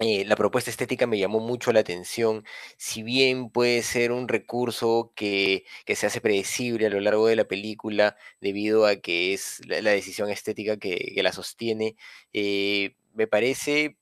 [0.00, 2.44] eh, la propuesta estética me llamó mucho la atención,
[2.78, 7.44] si bien puede ser un recurso que, se hace predecible a lo largo de la
[7.44, 11.96] película debido a que es la, decisión estética que, la sostiene,
[12.32, 13.98] eh, me parece,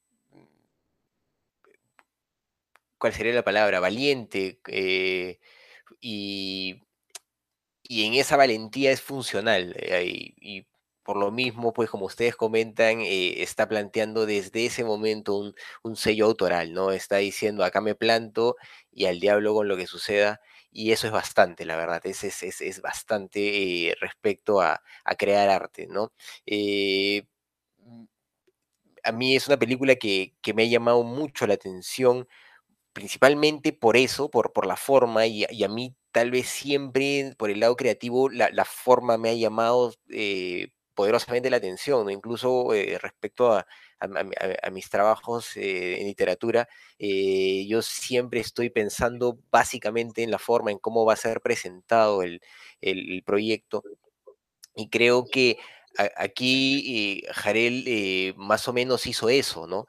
[2.98, 3.80] ¿cuál sería la palabra?
[3.80, 5.38] Valiente eh,
[6.00, 6.82] y,
[7.88, 9.74] en esa valentía es funcional
[10.40, 10.64] y
[11.02, 16.26] por lo mismo, pues como ustedes comentan, eh, está planteando desde ese momento un, sello
[16.26, 16.92] autoral, ¿no?
[16.92, 18.56] Está diciendo, acá me planto
[18.92, 20.40] y al diablo con lo que suceda,
[20.70, 24.82] y eso es bastante, la verdad, es, es, bastante eh, respecto a,
[25.18, 26.12] crear arte, ¿no?
[26.46, 27.24] Eh,
[27.78, 28.04] mm,
[29.04, 32.28] a mí es una película que, me ha llamado mucho la atención,
[32.92, 37.60] principalmente por eso, por, por la forma, y, a mí tal vez siempre por el
[37.60, 39.94] lado creativo la, forma me ha llamado
[41.00, 43.66] poderosamente la atención, incluso eh, respecto a,
[44.70, 46.68] mis trabajos eh, en literatura,
[46.98, 52.22] eh, yo siempre estoy pensando básicamente en la forma, en cómo va a ser presentado
[52.22, 52.42] el,
[53.24, 53.82] proyecto.
[54.76, 55.56] Y creo que
[56.16, 59.86] aquí Jarel más o menos hizo eso, ¿no?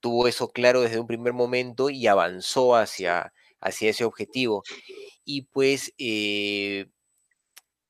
[0.00, 3.32] tuvo eso claro desde un primer momento y avanzó hacia,
[3.62, 4.64] hacia ese objetivo.
[5.24, 5.94] Y pues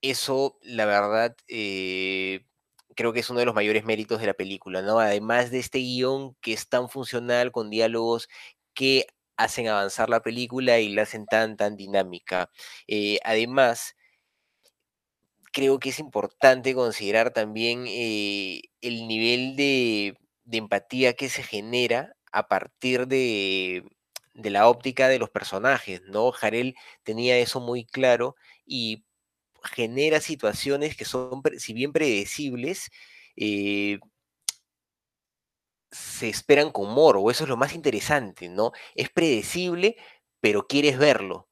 [0.03, 2.47] eso, la verdad, eh,
[2.97, 5.01] creo que es uno de los mayores méritos de la película, ¿no?
[5.01, 8.29] Además de este guion que es tan funcional con diálogos
[8.75, 9.07] que
[9.37, 12.51] hacen avanzar la película y la hacen tan, tan dinámica.
[12.89, 13.95] Eh, además,
[15.53, 20.17] creo que es importante considerar también eh, el nivel de,
[20.51, 23.85] empatía que se genera a partir de,
[24.35, 26.33] de la óptica de los personajes, ¿no?
[26.33, 29.05] Jarel tenía eso muy claro y
[29.69, 32.91] genera situaciones que son, si bien predecibles,
[33.37, 33.99] eh,
[35.91, 38.73] se esperan con morbo, eso es lo más interesante, ¿no?
[38.95, 39.97] Es predecible,
[40.41, 41.48] pero quieres verlo.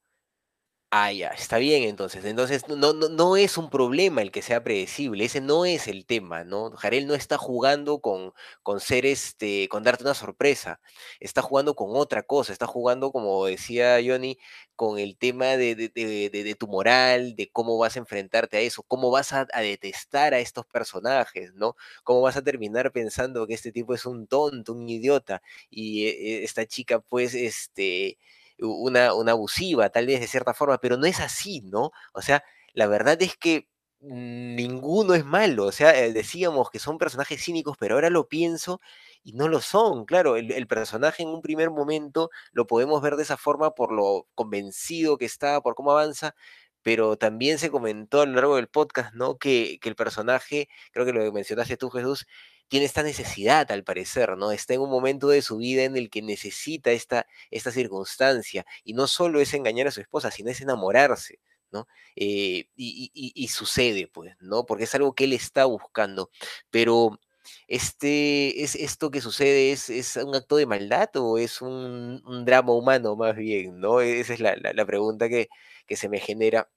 [0.98, 2.24] Ah, ya, está bien entonces.
[2.24, 6.06] Entonces no, no, no es un problema el que sea predecible, ese no es el
[6.06, 6.70] tema, ¿no?
[6.70, 8.32] Jarel no está jugando con,
[8.62, 10.80] con ser este, con darte una sorpresa,
[11.20, 14.38] está jugando con otra cosa, está jugando, como decía Johnny,
[14.74, 19.10] con el tema de, de, tu moral, de cómo vas a enfrentarte a eso, cómo
[19.10, 21.76] vas a, a, detestar a estos personajes, ¿no?
[22.04, 26.44] Cómo vas a terminar pensando que este tipo es un tonto, un idiota, y eh,
[26.44, 28.16] esta chica, pues, este
[28.58, 31.92] una, una abusiva, tal vez de cierta forma, pero no es así, ¿no?
[32.12, 33.68] O sea, la verdad es que
[34.00, 38.80] ninguno es malo, o sea, eh, decíamos que son personajes cínicos, pero ahora lo pienso
[39.22, 43.22] y no lo son, claro, el, personaje en un primer momento lo podemos ver de
[43.24, 46.34] esa forma por lo convencido que está, por cómo avanza,
[46.82, 49.38] pero también se comentó a lo largo del podcast, ¿no?
[49.38, 52.26] Que, que el personaje, creo que lo mencionaste tú, Jesús,
[52.68, 54.52] tiene esta necesidad, al parecer, ¿no?
[54.52, 58.66] Está en un momento de su vida en el que necesita esta, esta circunstancia.
[58.84, 61.40] Y no solo es engañar a su esposa, sino es enamorarse,
[61.70, 61.86] ¿no?
[62.16, 64.66] Eh, y, sucede, pues, ¿no?
[64.66, 66.30] Porque es algo que él está buscando.
[66.70, 67.20] Pero
[67.68, 72.72] este, es, esto que sucede es, es un acto de maldad o es un, drama
[72.72, 74.00] humano más bien, ¿no?
[74.00, 75.48] Esa es la, pregunta que,
[75.86, 76.68] que se me genera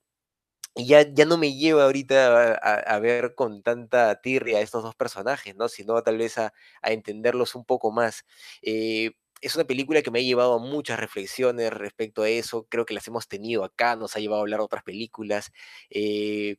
[0.75, 5.55] ya, ya no me lleva ahorita a, ver con tanta tirria a estos dos personajes,
[5.55, 5.67] ¿no?
[5.69, 8.25] Sino tal vez a, entenderlos un poco más.
[8.61, 12.67] Eh, es una película que me ha llevado a muchas reflexiones respecto a eso.
[12.69, 15.51] Creo que las hemos tenido acá, nos ha llevado a hablar de otras películas.
[15.89, 16.57] Eh,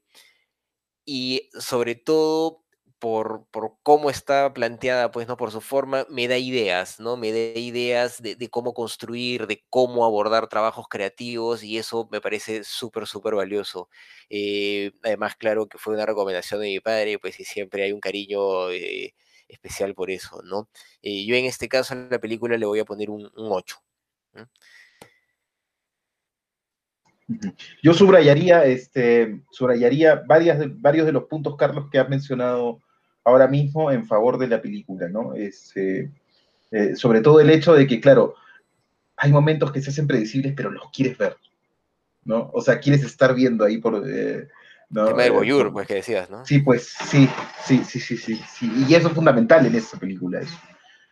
[1.05, 2.65] y sobre todo
[3.01, 3.47] por,
[3.83, 5.37] cómo está planteada, pues, ¿no?
[5.37, 7.17] Por su forma, me da ideas, ¿no?
[7.17, 12.63] Me da ideas de, cómo construir, de cómo abordar trabajos creativos y eso me parece
[12.63, 13.89] súper, súper valioso.
[14.29, 18.01] Eh, además, claro que fue una recomendación de mi padre, pues, y siempre hay un
[18.01, 19.15] cariño eh,
[19.49, 20.69] especial por eso, ¿no?
[21.03, 23.77] Eh, yo en este caso a la película le voy a poner un, 8.
[27.83, 32.83] Yo subrayaría, este, subrayaría varias varios de los puntos, Carlos, que has mencionado
[33.31, 35.35] ahora mismo en favor de la película, ¿no?
[35.35, 36.11] Es, eh,
[36.71, 38.35] eh, sobre todo el hecho de que, claro,
[39.17, 41.37] hay momentos que se hacen predecibles, pero los quieres ver,
[42.25, 42.51] ¿no?
[42.53, 44.03] O sea, quieres estar viendo ahí por...
[44.07, 44.49] Eh,
[44.91, 45.03] ¿no?
[45.03, 46.45] El tema del voyur, pues, que decías, ¿no?
[46.45, 47.29] Sí, pues, sí,
[47.65, 48.73] sí, sí, sí, sí, sí.
[48.89, 50.59] Y eso es fundamental en esta película, eso.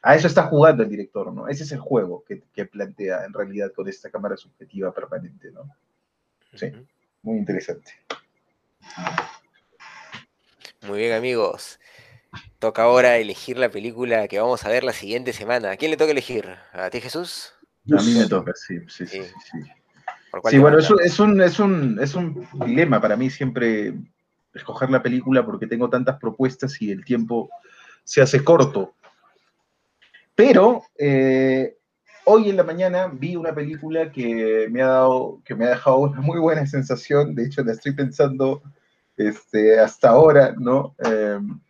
[0.02, 1.48] A eso está jugando el director, ¿no?
[1.48, 5.62] Ese es el juego que, que plantea en realidad con esta cámara subjetiva permanente, ¿no?
[6.54, 6.72] Sí,
[7.22, 7.92] muy interesante.
[10.86, 11.78] Muy bien, amigos.
[12.58, 15.72] Toca ahora elegir la película que vamos a ver la siguiente semana.
[15.72, 16.56] ¿A quién le toca elegir?
[16.72, 17.54] ¿A ti, Jesús?
[17.90, 19.22] A mí me toca, sí, sí, sí.
[19.22, 19.58] Sí, sí
[20.60, 23.94] bueno, es un, es, un, es un dilema para mí siempre
[24.54, 27.50] escoger la película porque tengo tantas propuestas y el tiempo
[28.04, 28.94] se hace corto.
[30.34, 31.76] Pero eh,
[32.24, 35.98] hoy en la mañana vi una película que me ha dado, que me ha dejado
[35.98, 37.34] una muy buena sensación.
[37.34, 38.62] De hecho, la estoy pensando
[39.16, 40.94] este, hasta ahora, ¿no?
[40.98, 41.60] Em,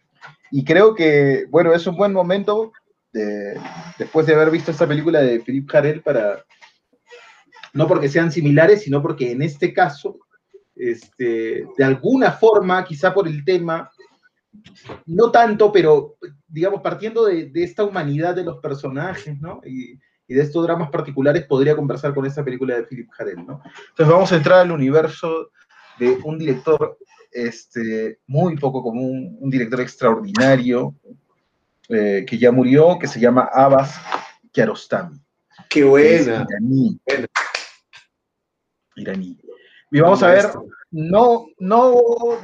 [0.51, 2.73] y creo que, bueno, es un buen momento
[3.99, 6.45] después de haber visto esta película de Philippe Jarel para,
[7.73, 10.19] no porque sean similares, sino porque en este caso,
[10.77, 13.91] este, de alguna forma, quizá por el tema,
[15.07, 16.17] no tanto, pero
[16.47, 19.61] digamos, partiendo de, esta humanidad de los personajes, ¿no?
[19.65, 19.99] Y,
[20.29, 23.63] de estos dramas particulares, podría conversar con esta película de Philip Jarel, ¿no?
[23.89, 25.51] Entonces vamos a entrar al universo
[25.99, 26.99] de un director
[27.31, 30.95] este, muy poco común, un director extraordinario,
[31.89, 33.99] eh, que ya murió, que se llama Abbas
[34.53, 35.21] Kiarostami.
[35.69, 36.47] ¡Qué buena!
[36.49, 37.01] Iraní.
[38.97, 39.39] iraní.
[39.91, 40.47] Y vamos a ver,
[40.91, 41.95] no, no,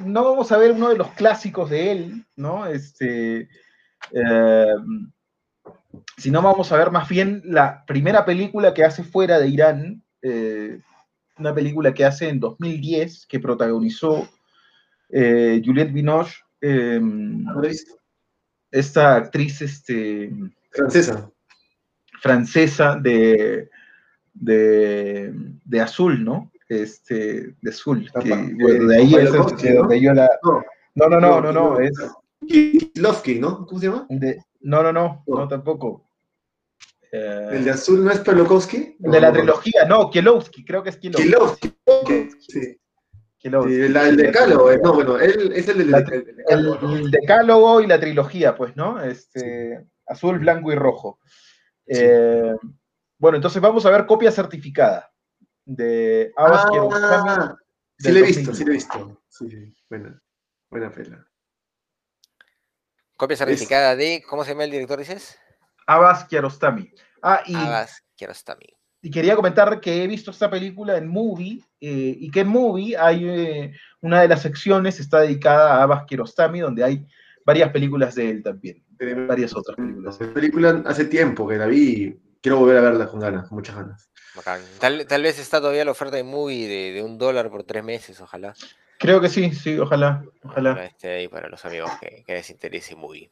[0.05, 2.67] no vamos a ver uno de los clásicos de él, ¿no?
[2.67, 3.49] Este,
[4.13, 4.75] eh,
[6.17, 10.81] sino vamos a ver más bien la primera película que hace fuera de Irán, eh,
[11.39, 14.29] una película que hace en 2010, que protagonizó
[15.11, 17.45] eh, Juliette Binoche, em,
[18.71, 20.33] esta actriz este,
[20.71, 21.31] francesa.
[22.21, 23.69] Francesa de,
[24.33, 26.51] de, Azul, ¿no?
[26.69, 28.11] Este, de Azul.
[28.25, 30.29] de ahí es donde yo la.
[30.95, 31.93] No, no, no, no, no, es.
[32.97, 33.67] Lovsky, ¿no?
[33.67, 34.07] ¿Cómo se llama?
[34.61, 36.09] no, no, no, no, tampoco.
[37.13, 38.97] ¿El de azul no es Pelokowski?
[39.01, 41.73] El de la trilogía, no, Kielowski, creo que es Kielowski.
[41.87, 42.79] Kielowski, sí
[43.45, 45.95] el decálogo, no, bueno, él es el, del
[46.49, 49.03] el, decálogo y la trilogía, pues, ¿no?
[49.03, 51.21] Este, Azul, blanco y rojo.
[51.87, 52.55] Eh,
[53.19, 55.13] bueno, entonces vamos a ver copia certificada
[55.65, 57.57] de Abbas ah,
[57.99, 59.23] Sí, le he visto, sí, le he visto.
[59.29, 60.21] Sí, buena,
[60.71, 61.27] buena pela.
[63.17, 65.39] Copia certificada de, ¿cómo se llama el director, dices?
[65.87, 66.93] Abbas Kiarostami.
[67.23, 68.67] Ah, y, Abbas Kiarostami.
[69.05, 72.97] Y quería comentar que he visto esta película en Movie eh, y que en Movie
[72.97, 77.07] hay eh, una de las secciones está dedicada a Abbas Kiarostami, donde hay
[77.45, 78.83] varias películas de él también,
[79.29, 80.19] varias otras películas.
[80.19, 83.77] La película hace tiempo que la vi, quiero volver a verla con ganas, con muchas
[83.77, 84.09] ganas.
[84.81, 88.19] Tal, tal vez está todavía la oferta de Movie de, un dólar por tres meses,
[88.23, 88.55] ojalá.
[88.99, 90.83] Creo que sí, sí, ojalá, ojalá.
[90.83, 93.31] Esté ahí para los amigos que, que les interese Movie.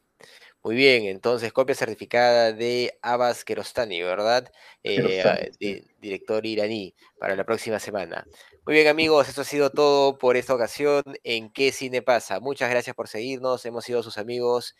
[0.64, 4.48] Muy bien, entonces copia certificada de Abbas Kerostani, ¿verdad?
[4.84, 8.24] Eh, director iraní, para la próxima semana.
[8.64, 12.39] Muy bien, amigos, esto ha sido todo por esta ocasión en ¿Qué cine pasa?
[12.39, 13.66] Muchas gracias por seguirnos.
[13.66, 14.76] Hemos sido sus amigos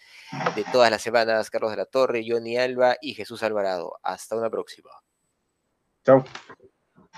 [0.55, 3.99] de todas las semanas, Carlos de la Torre, Johnny Alba y Jesús Alvarado.
[4.05, 4.91] Hasta una próxima.
[6.05, 6.25] Chao.